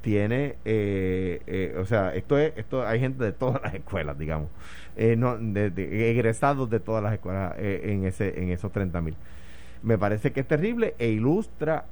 tiene, 0.00 0.56
eh, 0.64 1.42
eh, 1.46 1.76
o 1.78 1.84
sea, 1.84 2.14
esto 2.14 2.38
es, 2.38 2.52
esto 2.56 2.86
hay 2.86 3.00
gente 3.00 3.24
de 3.24 3.32
todas 3.32 3.60
las 3.62 3.74
escuelas, 3.74 4.18
digamos, 4.18 4.48
eh, 4.96 5.16
no, 5.16 5.36
de, 5.36 6.10
egresados 6.10 6.70
de 6.70 6.80
todas 6.80 7.02
las 7.02 7.14
escuelas 7.14 7.54
en 7.58 8.04
ese, 8.04 8.40
en 8.40 8.50
esos 8.50 8.72
30 8.72 9.00
mil. 9.00 9.16
Me 9.82 9.98
parece 9.98 10.32
que 10.32 10.40
es 10.40 10.48
terrible 10.48 10.94
e 10.98 11.08
ilustra 11.08 11.86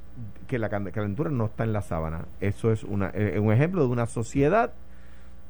que 0.47 0.59
la 0.59 0.69
calentura 0.69 1.29
no 1.29 1.45
está 1.45 1.63
en 1.63 1.73
la 1.73 1.81
sábana. 1.81 2.25
Eso 2.41 2.71
es 2.71 2.83
una, 2.83 3.13
un 3.39 3.51
ejemplo 3.51 3.83
de 3.83 3.89
una 3.89 4.05
sociedad 4.05 4.73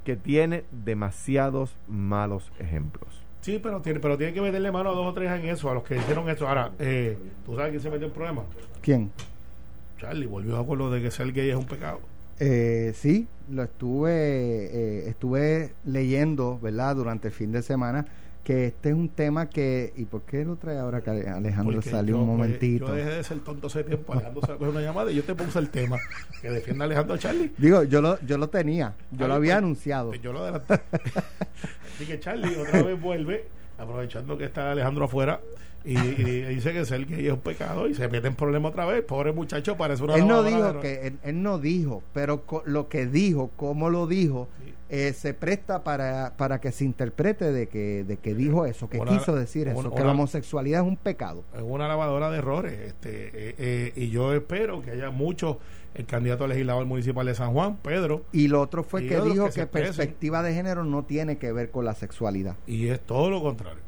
que 0.04 0.16
tiene 0.16 0.64
demasiados 0.72 1.76
malos 1.88 2.52
ejemplos. 2.60 3.24
Sí, 3.42 3.60
pero 3.62 3.82
tiene, 3.82 4.00
pero 4.00 4.18
tiene 4.18 4.34
que 4.34 4.42
meterle 4.42 4.72
mano 4.72 4.90
a 4.90 4.94
dos 4.94 5.08
o 5.08 5.14
tres 5.14 5.32
en 5.32 5.48
eso, 5.48 5.70
a 5.70 5.74
los 5.74 5.84
que 5.84 5.98
hicieron 5.98 6.30
eso. 6.30 6.48
Ahora, 6.48 6.72
¿tú 7.46 7.56
sabes 7.56 7.72
quién 7.72 7.82
se 7.82 7.90
metió 7.90 8.08
en 8.08 8.14
problema? 8.14 8.44
¿Quién? 8.82 9.12
Charlie 9.98 10.28
volvió 10.28 10.58
a 10.58 10.62
acuerdo 10.62 10.92
de 10.92 11.02
que 11.02 11.12
ser 11.12 11.32
gay 11.32 11.50
es 11.50 11.56
un 11.56 11.66
pecado. 11.66 12.00
Eh, 12.40 12.92
sí, 12.96 13.28
lo 13.50 13.64
estuve, 13.64 14.12
eh, 14.12 15.10
estuve 15.10 15.74
leyendo, 15.86 16.60
¿verdad? 16.60 16.96
Durante 16.96 17.30
el 17.30 17.34
fin 17.34 17.52
de 17.52 17.62
semana 17.62 18.06
que 18.48 18.68
este 18.68 18.92
es 18.92 18.96
un 18.96 19.10
tema 19.10 19.50
que 19.50 19.92
¿y 19.98 20.06
por 20.06 20.22
qué 20.22 20.46
lo 20.46 20.56
trae 20.56 20.80
ahora 20.80 21.02
que 21.02 21.10
Alejandro 21.10 21.82
salió 21.82 22.18
un 22.18 22.28
momentito? 22.28 22.88
Yo 22.88 22.94
dejé 22.94 23.10
de 23.10 23.24
ser 23.26 23.40
tonto 23.40 23.68
hace 23.68 23.84
tiempo, 23.84 24.14
Alejandro 24.14 24.42
se 24.42 24.54
una 24.54 24.80
llamada 24.80 25.12
y 25.12 25.16
yo 25.16 25.24
te 25.26 25.36
puse 25.36 25.60
el 25.60 25.70
tema 25.70 25.98
que 26.42 26.50
defiende 26.50 26.82
a 26.82 26.86
Alejandro 26.86 27.18
Charlie. 27.18 27.52
Digo, 27.58 27.84
yo 27.84 28.02
lo, 28.02 28.18
yo 28.22 28.38
lo 28.38 28.48
tenía, 28.48 28.96
yo 29.12 29.28
lo 29.28 29.34
había 29.34 29.56
pues, 29.56 29.64
anunciado. 29.64 30.10
Pues 30.12 30.22
yo 30.22 30.32
lo 30.32 30.44
adelanté. 30.44 30.76
Así 31.94 32.06
que 32.06 32.22
Charlie 32.22 32.56
otra 32.56 32.84
vez 32.84 33.02
vuelve, 33.02 33.48
aprovechando 33.78 34.38
que 34.38 34.46
está 34.46 34.72
Alejandro 34.72 35.04
afuera, 35.04 35.42
y, 35.88 35.96
dice 35.96 36.74
que 36.74 36.86
ser 36.86 37.06
gay 37.06 37.28
es 37.28 37.34
un 37.34 37.40
pecado 37.40 37.88
y 37.88 37.96
se 37.96 38.10
mete 38.10 38.28
en 38.28 38.36
problema 38.36 38.70
otra 38.70 38.86
vez. 38.86 39.04
Pobre 39.04 39.32
muchacho, 39.32 39.78
parece 39.78 40.04
una 40.04 40.16
Él 40.16 40.28
no 40.28 40.44
dijo 40.44 40.82
que 40.82 41.14
él, 41.24 41.42
no 41.42 41.60
dijo, 41.60 42.04
pero 42.14 42.44
lo 42.66 42.90
que 42.90 43.06
dijo, 43.06 43.52
cómo 43.56 43.90
lo 43.90 44.06
dijo, 44.06 44.50
eh, 44.90 45.14
se 45.14 45.34
presta 45.34 45.86
para, 45.86 46.34
para 46.36 46.60
que 46.60 46.74
se 46.74 46.84
interprete 46.84 47.54
de 47.54 47.68
que, 47.68 48.04
de 48.04 48.18
que 48.18 48.36
dijo 48.36 48.66
eso, 48.66 48.90
que 48.90 49.00
quiso 49.00 49.36
decir 49.36 49.70
eso, 49.70 49.94
que 49.94 50.04
la 50.04 50.12
homosexualidad 50.12 50.82
es 50.82 50.88
un 50.88 50.98
pecado. 50.98 51.46
Es 51.56 51.64
una 51.64 51.88
lavadora 51.88 52.30
de 52.32 52.40
errores. 52.40 52.74
este 52.80 53.28
eh, 53.28 53.56
eh, 53.58 53.94
Y 53.96 54.10
yo 54.10 54.34
espero 54.34 54.82
que 54.82 54.92
haya 54.92 55.10
muchos, 55.10 55.56
el 55.94 56.06
candidato 56.06 56.44
a 56.44 56.48
legislador 56.50 56.86
municipal 56.86 57.26
de 57.26 57.34
San 57.34 57.54
Juan, 57.54 57.78
Pedro. 57.78 58.24
Y 58.34 58.50
lo 58.50 58.62
otro 58.62 58.84
fue 58.84 59.08
que 59.08 59.22
dijo 59.22 59.50
que 59.50 59.68
perspectiva 59.68 60.44
de 60.44 60.54
género 60.54 60.84
no 60.84 61.06
tiene 61.06 61.38
que 61.38 61.54
ver 61.54 61.72
con 61.72 61.86
la 61.86 61.96
sexualidad. 61.96 62.58
Y 62.68 62.88
es 62.88 63.00
todo 63.00 63.30
lo 63.30 63.42
contrario 63.42 63.87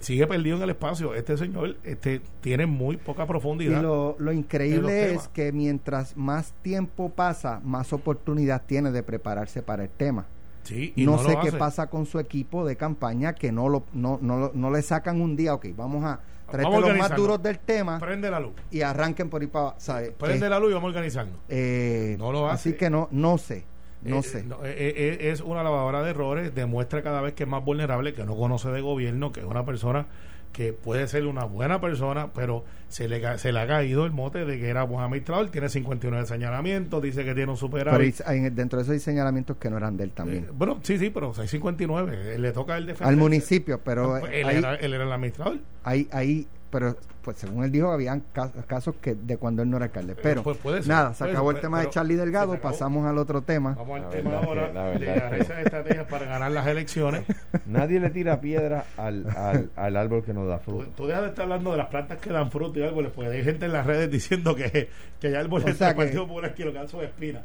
sigue 0.00 0.26
perdido 0.26 0.56
en 0.56 0.62
el 0.62 0.70
espacio. 0.70 1.14
Este 1.14 1.36
señor 1.36 1.76
este, 1.84 2.20
tiene 2.40 2.66
muy 2.66 2.96
poca 2.96 3.26
profundidad. 3.26 3.80
Y 3.80 3.82
lo, 3.82 4.32
increíble 4.32 5.14
es 5.14 5.28
que 5.28 5.52
mientras 5.52 6.16
más 6.16 6.52
tiempo 6.62 7.10
pasa, 7.10 7.60
más 7.64 7.92
oportunidad 7.92 8.62
tiene 8.66 8.90
de 8.90 9.02
prepararse 9.02 9.62
para 9.62 9.84
el 9.84 9.90
tema. 9.90 10.26
Sí, 10.62 10.94
no, 10.96 11.18
sé 11.18 11.36
qué 11.42 11.52
pasa 11.52 11.88
con 11.88 12.06
su 12.06 12.18
equipo 12.18 12.66
de 12.66 12.76
campaña 12.76 13.34
que 13.34 13.52
no 13.52 13.68
lo 13.68 13.84
no, 13.92 14.18
no, 14.22 14.50
no 14.54 14.70
le 14.70 14.80
sacan 14.80 15.20
un 15.20 15.36
día, 15.36 15.52
ok, 15.52 15.66
vamos 15.76 16.04
a 16.04 16.20
traer 16.50 16.68
los 16.68 16.96
más 16.96 17.14
duros 17.14 17.42
del 17.42 17.58
tema. 17.58 17.98
Prende 17.98 18.30
la 18.30 18.40
luz. 18.40 18.52
Y 18.70 18.82
arranquen 18.82 19.28
por 19.28 19.42
ahí 19.42 19.48
para... 19.48 19.76
Prende 20.18 20.48
la 20.48 20.58
luz 20.58 20.70
y 20.70 20.74
vamos 20.74 20.88
a 20.88 20.90
organizarnos. 20.90 21.36
Eh, 21.48 22.16
no 22.18 22.32
lo 22.32 22.48
hace. 22.48 22.70
Así 22.70 22.78
que 22.78 22.90
no, 22.90 23.08
no 23.10 23.38
sé. 23.38 23.66
No 24.04 24.18
eh, 24.18 24.22
sé. 24.22 24.38
Eh, 24.40 24.44
eh, 24.64 25.30
es 25.30 25.40
una 25.40 25.62
lavadora 25.62 26.02
de 26.02 26.10
errores, 26.10 26.54
demuestra 26.54 27.02
cada 27.02 27.20
vez 27.20 27.34
que 27.34 27.44
es 27.44 27.48
más 27.48 27.64
vulnerable, 27.64 28.14
que 28.14 28.24
no 28.24 28.36
conoce 28.36 28.68
de 28.70 28.80
gobierno, 28.80 29.32
que 29.32 29.40
es 29.40 29.46
una 29.46 29.64
persona 29.64 30.06
que 30.54 30.72
puede 30.72 31.08
ser 31.08 31.26
una 31.26 31.44
buena 31.44 31.80
persona, 31.80 32.32
pero 32.32 32.64
se 32.88 33.08
le, 33.08 33.38
se 33.38 33.50
le 33.50 33.58
ha 33.58 33.66
caído 33.66 34.06
el 34.06 34.12
mote 34.12 34.44
de 34.44 34.58
que 34.58 34.68
era 34.68 34.84
buen 34.84 35.04
administrador, 35.04 35.50
tiene 35.50 35.68
59 35.68 36.26
señalamientos, 36.26 37.02
dice 37.02 37.24
que 37.24 37.34
tiene 37.34 37.50
un 37.50 37.58
Pero 37.58 37.68
superávit. 37.68 38.20
hay- 38.24 38.50
dentro 38.50 38.78
de 38.78 38.84
esos 38.84 38.92
hay 38.92 39.00
señalamientos 39.00 39.56
que 39.56 39.68
no 39.68 39.76
eran 39.78 39.96
de 39.96 40.04
él 40.04 40.12
también. 40.12 40.44
Eh, 40.44 40.48
bueno, 40.54 40.78
sí, 40.82 40.96
sí, 40.96 41.10
pero 41.10 41.32
hay 41.36 41.48
59, 41.48 42.34
eh, 42.34 42.38
le 42.38 42.52
toca 42.52 42.76
el 42.76 42.86
defensor. 42.86 43.08
Al 43.08 43.16
municipio, 43.16 43.80
pero 43.82 44.18
él, 44.18 44.46
hay, 44.46 44.56
era, 44.58 44.76
él 44.76 44.94
era 44.94 45.02
el 45.04 45.12
administrador. 45.12 45.58
hay, 45.82 46.08
hay- 46.12 46.46
pero 46.74 46.96
pues 47.22 47.36
según 47.38 47.62
él 47.62 47.70
dijo, 47.70 47.92
habían 47.92 48.24
ca- 48.32 48.50
casos 48.66 48.96
que 49.00 49.14
de 49.14 49.36
cuando 49.36 49.62
él 49.62 49.70
no 49.70 49.76
era 49.76 49.86
alcalde. 49.86 50.16
Pero 50.20 50.42
pues 50.42 50.56
puede 50.58 50.78
ser, 50.82 50.88
nada, 50.88 51.14
se 51.14 51.20
puede 51.20 51.30
acabó 51.32 51.50
ser, 51.50 51.56
el 51.58 51.62
tema 51.62 51.80
de 51.80 51.88
Charlie 51.90 52.16
Delgado, 52.16 52.60
pasamos 52.60 53.06
al 53.06 53.16
otro 53.16 53.42
tema. 53.42 53.74
Vamos 53.78 53.96
al 53.98 54.02
La 54.02 54.10
tema 54.10 54.38
ahora 54.38 54.66
que- 54.68 54.74
la 54.74 55.30
de 55.30 55.38
esas 55.38 55.58
estrategias 55.58 56.06
para 56.08 56.26
ganar 56.26 56.50
las 56.50 56.66
elecciones. 56.66 57.22
Nadie 57.66 58.00
le 58.00 58.10
tira 58.10 58.40
piedra 58.40 58.86
al, 58.96 59.24
al, 59.36 59.70
al 59.76 59.96
árbol 59.96 60.24
que 60.24 60.34
nos 60.34 60.48
da 60.48 60.58
Tú, 60.58 60.72
fruto. 60.80 60.86
tú 60.96 61.06
dejas 61.06 61.22
de 61.22 61.28
estar 61.28 61.44
hablando 61.44 61.70
de 61.70 61.76
las 61.78 61.86
plantas 61.86 62.18
que 62.18 62.30
dan 62.30 62.50
fruto 62.50 62.78
y 62.80 62.82
árboles, 62.82 63.12
porque 63.14 63.30
hay 63.30 63.44
gente 63.44 63.66
en 63.66 63.72
las 63.72 63.86
redes 63.86 64.10
diciendo 64.10 64.56
que, 64.56 64.88
que 65.20 65.28
hay 65.28 65.34
árboles 65.36 65.70
O 65.72 65.78
sea 65.78 65.88
del 65.88 65.96
que- 65.96 66.02
Partido 66.02 66.26
Popular 66.26 66.54
que 66.54 66.64
lo 66.64 66.72
que 66.72 66.78
dan 66.78 66.88
son 66.88 67.04
espinas. 67.04 67.42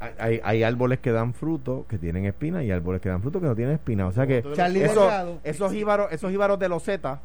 Hay, 0.00 0.12
hay, 0.18 0.40
hay 0.44 0.62
árboles 0.64 0.98
que 0.98 1.12
dan 1.12 1.32
fruto 1.34 1.86
que 1.88 1.96
tienen 1.98 2.26
espina 2.26 2.62
y 2.62 2.70
árboles 2.70 3.00
que 3.00 3.08
dan 3.08 3.22
fruto 3.22 3.40
que 3.40 3.46
no 3.46 3.54
tienen 3.54 3.74
espina. 3.74 4.06
O 4.06 4.12
sea 4.12 4.26
que 4.26 4.38
eso- 4.38 5.38
esos 5.44 5.72
jíbaros, 5.72 6.12
esos 6.12 6.30
jíbaros 6.30 6.58
de 6.58 6.68
los 6.68 6.82
Z 6.82 7.20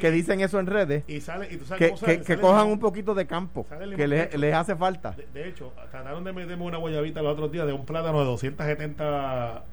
que 0.00 0.10
dicen 0.10 0.40
eso 0.40 0.58
en 0.60 0.66
redes, 0.66 1.04
y 1.08 1.20
sale 1.20 1.48
y 1.50 1.56
tú 1.56 1.64
sabes 1.64 1.78
que, 1.78 1.88
cómo 1.88 1.96
sale, 1.98 2.12
que, 2.12 2.18
que 2.20 2.24
sale 2.26 2.40
cojan 2.40 2.58
limón. 2.60 2.72
un 2.72 2.80
poquito 2.80 3.14
de 3.14 3.26
campo, 3.26 3.66
que 3.96 4.06
les, 4.08 4.36
les 4.38 4.54
hace 4.54 4.76
falta. 4.76 5.12
de, 5.12 5.26
de 5.32 5.48
hecho, 5.48 5.72
trataron 5.90 6.22
de 6.24 6.32
meterme 6.32 6.64
una 6.64 6.78
guayabita 6.78 7.22
los 7.22 7.32
otros 7.32 7.50
días 7.52 7.66
de 7.66 7.72
un 7.72 7.86
plátano 7.86 8.18
de 8.20 8.24
270 8.26 9.64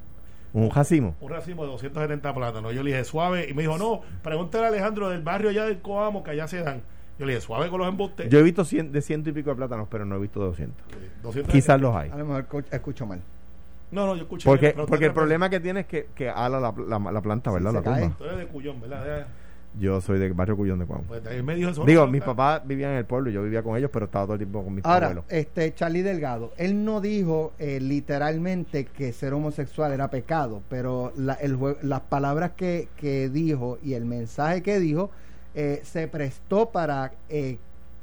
Un 0.52 0.70
jacimo. 0.70 1.14
un 1.20 1.28
racimo 1.30 1.64
de 1.64 1.70
270 1.72 2.32
plátanos. 2.34 2.74
Yo 2.74 2.82
le 2.82 2.90
dije 2.92 3.04
suave 3.04 3.46
y 3.50 3.54
me 3.54 3.62
dijo, 3.62 3.76
"No, 3.78 4.00
pregúntale 4.22 4.64
a 4.64 4.68
Alejandro 4.68 5.10
del 5.10 5.20
barrio 5.22 5.50
allá 5.50 5.64
del 5.66 5.78
Coamo 5.80 6.22
que 6.22 6.30
allá 6.30 6.48
se 6.48 6.62
dan." 6.62 6.82
Yo 7.18 7.26
le 7.26 7.32
dije, 7.34 7.44
"Suave 7.46 7.68
con 7.70 7.78
los 7.80 7.88
embustes." 7.88 8.28
Yo 8.30 8.38
he 8.38 8.42
visto 8.42 8.62
cien- 8.64 8.90
de 8.90 9.00
ciento 9.02 9.30
y 9.30 9.32
pico 9.32 9.50
de 9.50 9.56
plátanos, 9.56 9.88
pero 9.90 10.04
no 10.04 10.16
he 10.16 10.18
visto 10.18 10.40
de 10.40 10.46
200. 10.46 10.76
Eh, 10.92 11.10
270. 11.22 11.52
Quizás 11.52 11.80
los 11.80 11.94
hay. 11.94 12.10
A 12.10 12.16
lo 12.18 12.26
mejor 12.26 12.64
escucho 12.70 13.06
mal. 13.06 13.20
No, 13.90 14.04
no, 14.06 14.16
yo 14.16 14.22
escuché 14.22 14.44
Porque, 14.48 14.70
pero 14.70 14.86
porque 14.86 15.06
el 15.06 15.12
problema 15.12 15.48
que 15.48 15.60
tiene 15.60 15.80
es 15.80 15.86
que, 15.86 16.08
que 16.14 16.28
ala 16.28 16.58
la, 16.60 16.74
la, 16.88 16.98
la 17.12 17.20
planta, 17.20 17.50
¿verdad? 17.52 17.70
Sí, 17.70 17.76
la 17.76 17.82
tumba. 17.82 18.12
Tú 18.18 18.24
eres 18.24 18.36
de 18.38 18.46
Cuyón, 18.46 18.80
¿verdad? 18.80 19.26
Yo 19.78 20.00
soy 20.00 20.18
del 20.18 20.32
barrio 20.32 20.56
Cuyón 20.56 20.78
de 20.78 20.86
Cuamo. 20.86 21.04
Pues 21.06 21.22
él 21.26 21.42
me 21.42 21.54
dijo 21.54 21.68
eso. 21.70 21.84
Digo, 21.84 22.06
no, 22.06 22.10
mis 22.10 22.22
papás 22.22 22.62
vivían 22.66 22.92
en 22.92 22.96
el 22.98 23.04
pueblo 23.04 23.28
y 23.30 23.34
yo 23.34 23.42
vivía 23.42 23.62
con 23.62 23.76
ellos, 23.76 23.90
pero 23.92 24.06
estaba 24.06 24.24
todo 24.24 24.32
el 24.34 24.38
tiempo 24.40 24.64
con 24.64 24.74
mis 24.74 24.84
Ahora, 24.86 25.06
abuelos. 25.08 25.24
este 25.28 25.72
Charlie 25.74 26.00
Delgado, 26.02 26.52
él 26.56 26.82
no 26.84 27.00
dijo 27.02 27.52
eh, 27.58 27.78
literalmente 27.80 28.86
que 28.86 29.12
ser 29.12 29.34
homosexual 29.34 29.92
era 29.92 30.08
pecado, 30.08 30.62
pero 30.70 31.12
la- 31.16 31.34
el 31.34 31.58
las 31.82 32.00
palabras 32.00 32.52
que, 32.56 32.88
que 32.96 33.28
dijo 33.28 33.78
y 33.84 33.92
el 33.94 34.04
mensaje 34.06 34.62
que 34.62 34.80
dijo 34.80 35.10
eh, 35.56 35.80
se 35.82 36.06
prestó 36.06 36.70
para 36.70 37.12
eh, 37.28 37.58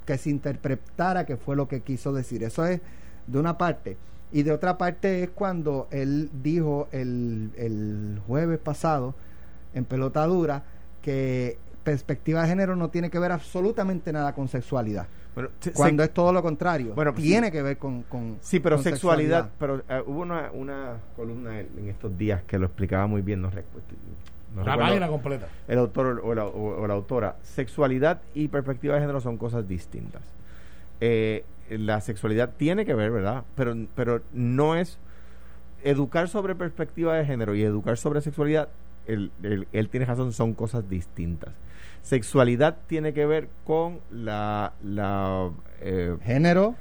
que 0.05 0.17
se 0.17 0.29
interpretara 0.29 1.25
que 1.25 1.37
fue 1.37 1.55
lo 1.55 1.67
que 1.69 1.79
quiso 1.81 2.11
decir. 2.11 2.43
Eso 2.43 2.65
es 2.65 2.81
de 3.27 3.39
una 3.39 3.57
parte. 3.57 3.95
Y 4.33 4.43
de 4.43 4.51
otra 4.51 4.77
parte 4.77 5.23
es 5.23 5.29
cuando 5.29 5.87
él 5.91 6.29
dijo 6.41 6.87
el, 6.91 7.51
el 7.55 8.19
jueves 8.27 8.59
pasado 8.59 9.13
en 9.73 9.85
pelotadura 9.85 10.63
que 11.01 11.57
perspectiva 11.83 12.41
de 12.41 12.47
género 12.47 12.75
no 12.75 12.89
tiene 12.89 13.09
que 13.09 13.19
ver 13.19 13.31
absolutamente 13.31 14.11
nada 14.11 14.33
con 14.33 14.47
sexualidad. 14.47 15.05
Bueno, 15.35 15.49
Cuando 15.73 16.03
se- 16.03 16.07
es 16.07 16.13
todo 16.13 16.31
lo 16.33 16.41
contrario. 16.41 16.93
Bueno, 16.95 17.11
pues 17.13 17.23
tiene 17.23 17.47
sí. 17.47 17.51
que 17.53 17.61
ver 17.61 17.77
con, 17.77 18.03
con 18.03 18.37
Sí, 18.41 18.59
pero 18.59 18.75
con 18.77 18.83
sexualidad, 18.83 19.49
pero 19.59 19.83
eh, 19.89 20.01
hubo 20.05 20.21
una, 20.21 20.49
una 20.53 20.97
columna 21.15 21.59
en, 21.59 21.67
en 21.77 21.89
estos 21.89 22.15
días 22.17 22.41
que 22.43 22.57
lo 22.57 22.65
explicaba 22.67 23.05
muy 23.07 23.21
bien, 23.21 23.41
no, 23.41 23.51
recu- 23.51 23.81
no 24.53 24.63
La 24.63 24.71
recuerdo 24.73 24.89
página 24.91 25.07
completa. 25.07 25.47
el 25.67 25.77
autor 25.79 26.21
o 26.23 26.35
la, 26.35 26.45
o- 26.45 26.81
o 26.81 26.87
la 26.87 26.93
autora. 26.93 27.35
Sexualidad 27.43 28.21
y 28.33 28.47
perspectiva 28.49 28.95
de 28.95 29.01
género 29.01 29.19
son 29.21 29.37
cosas 29.37 29.67
distintas. 29.67 30.21
Eh, 31.01 31.43
la 31.69 32.01
sexualidad 32.01 32.51
tiene 32.57 32.85
que 32.85 32.93
ver, 32.93 33.11
¿verdad? 33.11 33.43
Pero, 33.55 33.75
pero 33.95 34.21
no 34.33 34.75
es 34.75 34.97
educar 35.83 36.27
sobre 36.29 36.55
perspectiva 36.55 37.15
de 37.15 37.25
género 37.25 37.55
y 37.55 37.63
educar 37.63 37.97
sobre 37.97 38.21
sexualidad, 38.21 38.69
él, 39.07 39.31
él- 39.43 39.67
él 39.73 39.89
tiene 39.89 40.05
razón, 40.05 40.31
son 40.33 40.53
cosas 40.53 40.87
distintas. 40.89 41.53
Sexualidad 42.03 42.77
tiene 42.87 43.13
que 43.13 43.25
ver 43.25 43.49
con 43.65 43.99
la... 44.11 44.73
la 44.83 45.49
eh, 45.81 46.15
género. 46.23 46.75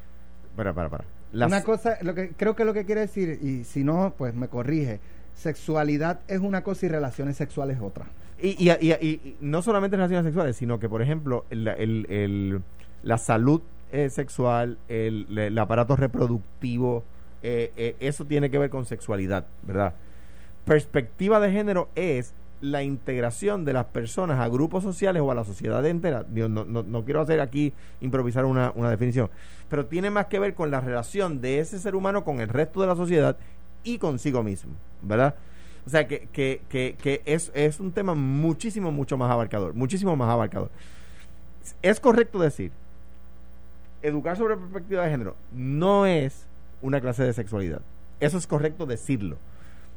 para, 0.57 0.73
para, 0.75 0.89
para. 0.89 1.05
Las- 1.33 1.49
Una 1.49 1.63
cosa, 1.63 1.97
lo 2.03 2.15
que 2.15 2.31
creo 2.37 2.55
que 2.55 2.65
lo 2.65 2.75
que 2.75 2.85
quiere 2.85 3.03
decir, 3.03 3.39
y 3.43 3.65
si 3.65 3.85
no, 3.85 4.13
pues 4.19 4.35
me 4.35 4.49
corrige. 4.49 5.01
Sexualidad 5.35 6.21
es 6.29 6.41
una 6.41 6.63
cosa 6.63 6.87
y 6.87 6.89
relaciones 6.89 7.37
sexuales 7.37 7.77
es 7.77 7.83
otra. 7.83 8.07
Y, 8.41 8.71
y, 8.71 9.37
no 9.41 9.63
solamente 9.63 9.97
relaciones 9.97 10.25
sexuales, 10.25 10.57
sino 10.57 10.81
que, 10.81 10.89
por 10.89 11.01
ejemplo, 11.01 11.45
la 11.51 13.19
salud 13.19 13.63
eh, 13.93 14.11
sexual, 14.11 14.79
el, 14.89 15.59
aparato 15.59 15.95
reproductivo, 15.97 17.05
eh, 17.43 17.73
eh, 17.77 17.97
eso 18.01 18.25
tiene 18.25 18.51
que 18.51 18.59
ver 18.59 18.71
con 18.71 18.85
sexualidad, 18.85 19.47
¿verdad? 19.63 19.95
Perspectiva 20.65 21.39
de 21.41 21.53
género 21.53 21.89
es 21.95 22.35
la 22.61 22.83
integración 22.83 23.65
de 23.65 23.75
las 23.75 23.87
personas 23.87 24.41
a 24.41 24.49
grupos 24.49 24.83
sociales 24.83 25.23
o 25.23 25.31
a 25.31 25.35
la 25.35 25.45
sociedad 25.45 25.85
entera. 25.85 26.25
Digo, 26.25 26.49
no, 26.49 27.05
quiero 27.05 27.21
hacer 27.21 27.41
aquí 27.41 27.73
improvisar 28.01 28.45
una 28.45 28.91
definición, 28.91 29.31
pero 29.69 29.87
tiene 29.87 30.11
más 30.11 30.27
que 30.27 30.39
ver 30.39 30.55
con 30.55 30.71
la 30.71 30.81
relación 30.81 31.41
de 31.41 31.59
ese 31.59 31.79
ser 31.79 31.95
humano 31.95 32.25
con 32.25 32.41
el 32.41 32.49
resto 32.49 32.81
de 32.81 32.87
la 32.87 32.97
sociedad 32.97 33.37
y 33.85 33.99
consigo 33.99 34.43
mismo, 34.43 34.73
¿verdad? 35.03 35.35
O 35.87 35.91
sea, 35.91 36.07
que, 36.07 36.29
que, 36.33 36.63
que, 36.69 37.23
es, 37.25 37.51
es 37.55 37.81
un 37.81 37.91
tema 37.93 38.15
muchísimo, 38.15 38.93
mucho 38.93 39.17
más 39.17 39.31
abarcador, 39.31 39.75
muchísimo 39.75 40.15
más 40.17 40.29
abarcador. 40.31 40.71
Es 41.83 41.99
correcto 42.01 42.39
decir, 42.39 42.71
educar 44.03 44.37
sobre 44.37 44.57
perspectiva 44.57 45.05
de 45.05 45.11
género 45.11 45.37
no 45.53 46.07
es 46.07 46.47
una 46.83 47.01
clase 47.01 47.25
de 47.25 47.33
sexualidad. 47.33 47.81
Eso 48.21 48.39
es 48.39 48.47
correcto 48.47 48.87
decirlo. 48.87 49.37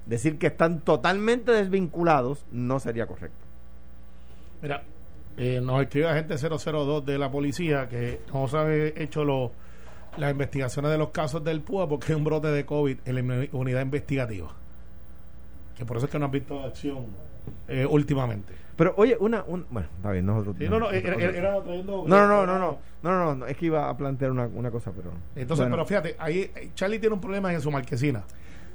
Decir 0.05 0.37
que 0.37 0.47
están 0.47 0.81
totalmente 0.81 1.51
desvinculados 1.51 2.45
no 2.51 2.79
sería 2.79 3.07
correcto. 3.07 3.37
Mira, 4.61 4.83
eh, 5.37 5.59
nos 5.61 5.81
escribe 5.81 6.07
agente 6.09 6.35
002 6.37 7.05
de 7.05 7.17
la 7.17 7.31
policía 7.31 7.89
que 7.89 8.21
no 8.33 8.47
se 8.47 8.57
ha 8.57 8.73
hecho 8.73 9.23
lo- 9.23 9.51
las 10.17 10.31
investigaciones 10.31 10.91
de 10.91 10.97
los 10.97 11.09
casos 11.09 11.43
del 11.43 11.61
PUA 11.61 11.87
porque 11.89 12.11
hay 12.11 12.17
un 12.17 12.23
brote 12.23 12.47
de 12.47 12.65
COVID 12.65 12.97
en 13.05 13.15
la 13.15 13.21
uni- 13.21 13.49
unidad 13.51 13.81
investigativa. 13.81 14.49
Que 15.77 15.85
por 15.85 15.97
eso 15.97 16.05
es 16.05 16.11
que 16.11 16.19
no 16.19 16.25
han 16.25 16.31
visto 16.31 16.59
acción 16.63 17.05
eh, 17.67 17.85
últimamente. 17.89 18.53
Pero 18.77 18.93
oye, 18.97 19.15
una, 19.19 19.43
un, 19.47 19.65
bueno, 19.69 19.87
está 19.95 20.11
bien, 20.11 20.25
nosotros. 20.25 20.55
Sí, 20.59 20.67
no, 20.67 20.79
no, 20.79 20.89
era, 20.91 21.15
era- 21.15 21.61
trayendo- 21.63 22.05
no, 22.07 22.27
no, 22.27 22.27
no, 22.27 22.45
no, 22.45 22.57
no, 22.59 22.77
no, 23.03 23.25
no, 23.25 23.35
no, 23.35 23.45
es 23.45 23.55
que 23.57 23.67
iba 23.67 23.89
a 23.89 23.95
plantear 23.95 24.31
una, 24.31 24.47
una 24.47 24.71
cosa, 24.71 24.91
pero 24.95 25.11
Entonces, 25.35 25.65
Bueno. 25.65 25.75
pero 25.75 25.85
fíjate, 25.85 26.15
ahí 26.19 26.51
eh, 26.55 26.71
Charlie 26.75 26.99
tiene 26.99 27.13
un 27.15 27.21
problema 27.21 27.53
en 27.53 27.61
su 27.61 27.71
marquesina. 27.71 28.23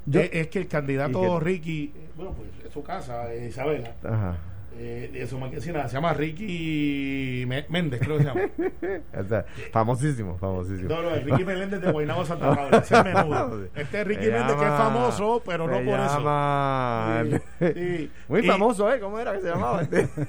Yo- 0.06 0.20
Eh, 0.20 0.30
es 0.32 0.48
que 0.48 0.58
el 0.58 0.68
candidato. 0.68 1.38
Ricky, 1.40 1.92
eh, 1.94 2.08
bueno, 2.16 2.32
pues 2.32 2.48
es 2.66 2.72
su 2.72 2.82
casa, 2.82 3.34
Isabela, 3.34 3.92
ajá. 4.02 4.36
Eh, 4.78 5.10
de 5.12 5.26
su 5.26 5.38
marquesina, 5.38 5.86
se 5.88 5.94
llama 5.94 6.12
Ricky 6.14 7.44
Méndez, 7.68 8.00
creo 8.00 8.16
que 8.18 8.22
se 8.24 8.28
llama. 8.28 8.40
O 9.20 9.24
sea, 9.24 9.44
famosísimo, 9.72 10.38
famosísimo. 10.38 10.88
No, 10.88 11.02
no, 11.02 11.10
es 11.10 11.24
Ricky 11.24 11.44
Meléndez 11.44 11.80
de 11.80 11.92
Guaynabo 11.92 12.24
Santa 12.24 12.54
Paula, 12.54 12.78
ese 12.78 12.96
es 12.96 13.04
menudo. 13.04 13.64
Este 13.74 14.00
es 14.00 14.06
Ricky 14.06 14.26
Méndez 14.26 14.56
que 14.56 14.64
es 14.64 14.70
famoso, 14.70 15.42
pero 15.44 15.66
no 15.66 15.74
por 15.74 16.00
eso. 16.00 16.18
llama- 16.18 17.22
Sí, 17.58 17.66
sí. 17.74 18.10
Muy 18.28 18.40
Y- 18.40 18.46
famoso, 18.46 18.92
¿eh? 18.92 19.00
¿Cómo 19.00 19.18
era 19.18 19.32
que 19.32 19.40
se 19.40 19.48
llamaba? 19.48 19.82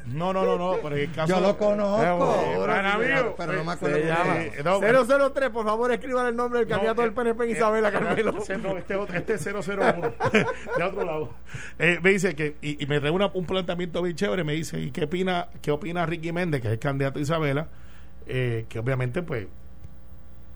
No, 0.07 0.33
no, 0.33 0.43
no, 0.43 0.57
no, 0.57 0.75
pero 0.81 0.95
en 0.95 1.01
el 1.03 1.11
caso 1.11 1.33
Yo 1.33 1.39
lo 1.41 1.57
conozco, 1.57 2.01
Eh, 2.03 2.47
pero, 2.55 2.65
para 2.65 2.97
mí, 2.97 3.05
pero 3.37 3.53
no 3.53 3.63
me 3.63 3.71
acuerdo. 3.71 3.95
se 3.97 4.05
llama 4.05 4.41
Eh, 4.41 4.61
no, 4.63 4.79
003, 5.33 5.49
por 5.49 5.65
favor, 5.65 5.91
escriban 5.91 6.27
el 6.27 6.35
nombre 6.35 6.59
del 6.59 6.67
candidato 6.67 7.01
del 7.01 7.13
PNP 7.13 7.43
en 7.43 7.49
eh, 7.49 7.53
Isabela 7.53 7.89
eh, 7.89 7.91
Carmelo. 7.91 8.37
Este, 8.37 8.57
no, 8.57 8.77
este, 8.77 8.95
otro- 8.95 9.15
este 9.17 9.33
es 9.35 9.45
001 9.45 10.13
de 10.77 10.83
otro 10.83 11.05
lado. 11.05 11.29
Eh, 11.79 11.99
me 12.01 12.11
dice 12.11 12.35
que, 12.35 12.55
y, 12.61 12.83
y 12.83 12.87
me 12.87 12.99
trae 12.99 13.11
una- 13.11 13.31
un 13.33 13.45
planteamiento 13.45 14.01
bien 14.01 14.15
chévere. 14.15 14.40
Me 14.43 14.53
dice, 14.53 14.79
¿y 14.79 14.91
qué 14.91 15.05
opina, 15.05 15.47
qué 15.61 15.71
opina 15.71 16.05
Ricky 16.05 16.31
Méndez, 16.31 16.61
que 16.61 16.67
es 16.67 16.73
el 16.73 16.79
candidato 16.79 17.19
de 17.19 17.23
Isabela? 17.23 17.67
Eh, 18.27 18.65
que 18.69 18.79
obviamente, 18.79 19.21
pues, 19.23 19.47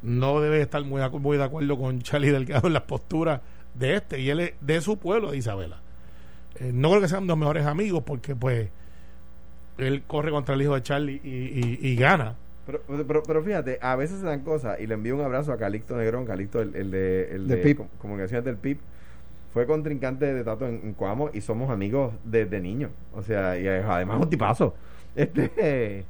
no 0.02 0.40
debe 0.42 0.62
estar 0.62 0.84
muy, 0.84 1.02
muy 1.20 1.38
de 1.38 1.44
acuerdo 1.44 1.78
con 1.78 2.02
Charlie 2.02 2.30
Delgado 2.32 2.68
en 2.68 2.74
las 2.74 2.84
posturas 2.84 3.42
de 3.74 3.96
este, 3.96 4.20
y 4.20 4.30
él 4.30 4.40
es 4.40 4.54
de 4.62 4.82
su 4.82 4.98
pueblo, 4.98 5.32
de 5.32 5.38
Isabela. 5.38 5.80
Eh, 6.60 6.72
no 6.74 6.90
creo 6.90 7.02
que 7.02 7.08
sean 7.10 7.28
los 7.28 7.38
mejores 7.38 7.66
amigos, 7.66 8.04
porque, 8.06 8.36
pues, 8.36 8.70
él 9.78 10.04
corre 10.08 10.32
contra 10.32 10.56
el 10.56 10.62
hijo 10.62 10.76
de 10.76 10.84
Charlie 10.84 11.20
y, 11.24 11.30
y- 11.30 11.80
y 11.82 11.96
gana. 11.96 12.36
Pero, 12.66 12.82
pero, 13.08 13.24
pero 13.24 13.44
fíjate, 13.44 13.78
a 13.82 13.96
veces 13.96 14.20
se 14.22 14.26
dan 14.26 14.42
cosas 14.42 14.80
y 14.80 14.88
le 14.88 14.94
envío 14.96 15.16
un 15.16 15.22
abrazo 15.22 15.52
a 15.52 15.58
Calixto 15.58 15.96
Negrón, 15.98 16.26
Calixto, 16.26 16.62
el, 16.62 16.76
el 16.76 16.92
de, 16.92 17.36
el 17.36 17.48
De 17.48 17.58
de 17.58 17.76
Comunicaciones 18.00 18.46
del 18.46 18.58
PIB. 18.58 18.78
Fue 19.56 19.66
contrincante 19.66 20.32
de 20.34 20.44
Tato 20.44 20.68
en, 20.68 20.82
en 20.84 20.94
Coamo 20.94 21.30
y 21.34 21.40
somos 21.40 21.70
amigos 21.72 22.14
desde 22.26 22.60
niños. 22.60 22.92
O 23.16 23.24
sea, 23.24 23.58
y 23.58 23.66
además 23.68 24.22
un 24.22 24.30
tipazo. 24.30 24.76
Este, 25.16 26.04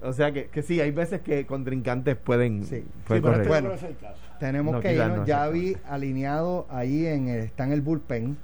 o 0.00 0.12
sea 0.12 0.30
que, 0.32 0.46
que 0.46 0.62
sí, 0.62 0.80
hay 0.80 0.92
veces 0.92 1.20
que 1.20 1.44
contrincantes 1.46 2.14
pueden, 2.14 2.64
Sí. 2.64 2.84
pueden 3.08 3.22
Sí, 3.24 3.28
pero 3.28 3.32
este 3.34 3.48
Bueno. 3.48 3.68
no 3.70 3.74
es 3.74 3.82
el 3.82 3.96
caso. 3.96 4.20
Tenemos 4.38 4.74
No, 4.74 4.80
que 4.80 4.94
irnos. 4.94 5.16
no, 5.18 5.26
ya 5.26 5.48
vi 5.48 5.76
alineado 5.88 6.66
ahí 6.70 7.06
en 7.06 7.26
el, 7.26 7.40
está 7.40 7.64
en 7.64 7.72
el 7.72 7.80
bullpen 7.80 8.36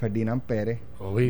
Ferdinand 0.00 0.40
Pérez. 0.40 0.80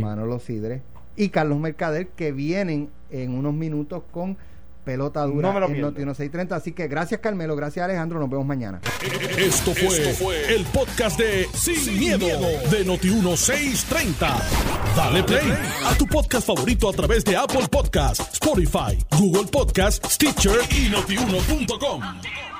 Manolo 0.00 0.38
Sidre 0.38 0.82
y 1.16 1.30
Carlos 1.30 1.58
Mercader, 1.58 2.06
que 2.08 2.30
vienen 2.30 2.88
en 3.10 3.36
unos 3.36 3.52
minutos 3.52 4.04
con 4.12 4.36
pelota 4.84 5.22
dura 5.24 5.48
No 5.48 5.54
me 5.54 5.60
lo 5.60 5.66
en 5.66 5.72
pierdo. 5.72 5.90
Noti 5.90 6.02
630. 6.02 6.56
Así 6.56 6.72
que 6.72 6.88
gracias 6.88 7.20
Carmelo, 7.20 7.56
gracias 7.56 7.84
Alejandro, 7.84 8.20
nos 8.20 8.30
vemos 8.30 8.46
mañana. 8.46 8.80
Esto 9.36 9.74
fue, 9.74 10.54
el 10.54 10.64
podcast 10.66 11.18
de 11.18 11.48
Sin, 11.54 11.98
miedo, 11.98 12.26
de 12.26 12.86
Noti1630. 12.86 14.28
Dale 14.96 15.22
play 15.24 15.52
a 15.84 15.94
tu 15.96 16.06
podcast 16.06 16.46
favorito 16.46 16.88
a 16.88 16.92
través 16.92 17.24
de 17.24 17.36
Apple 17.36 17.66
Podcasts, 17.70 18.34
Spotify, 18.34 18.98
Google 19.18 19.50
Podcasts, 19.50 20.14
Stitcher 20.14 20.60
y 20.70 20.88
notiuno.com. 20.90 22.53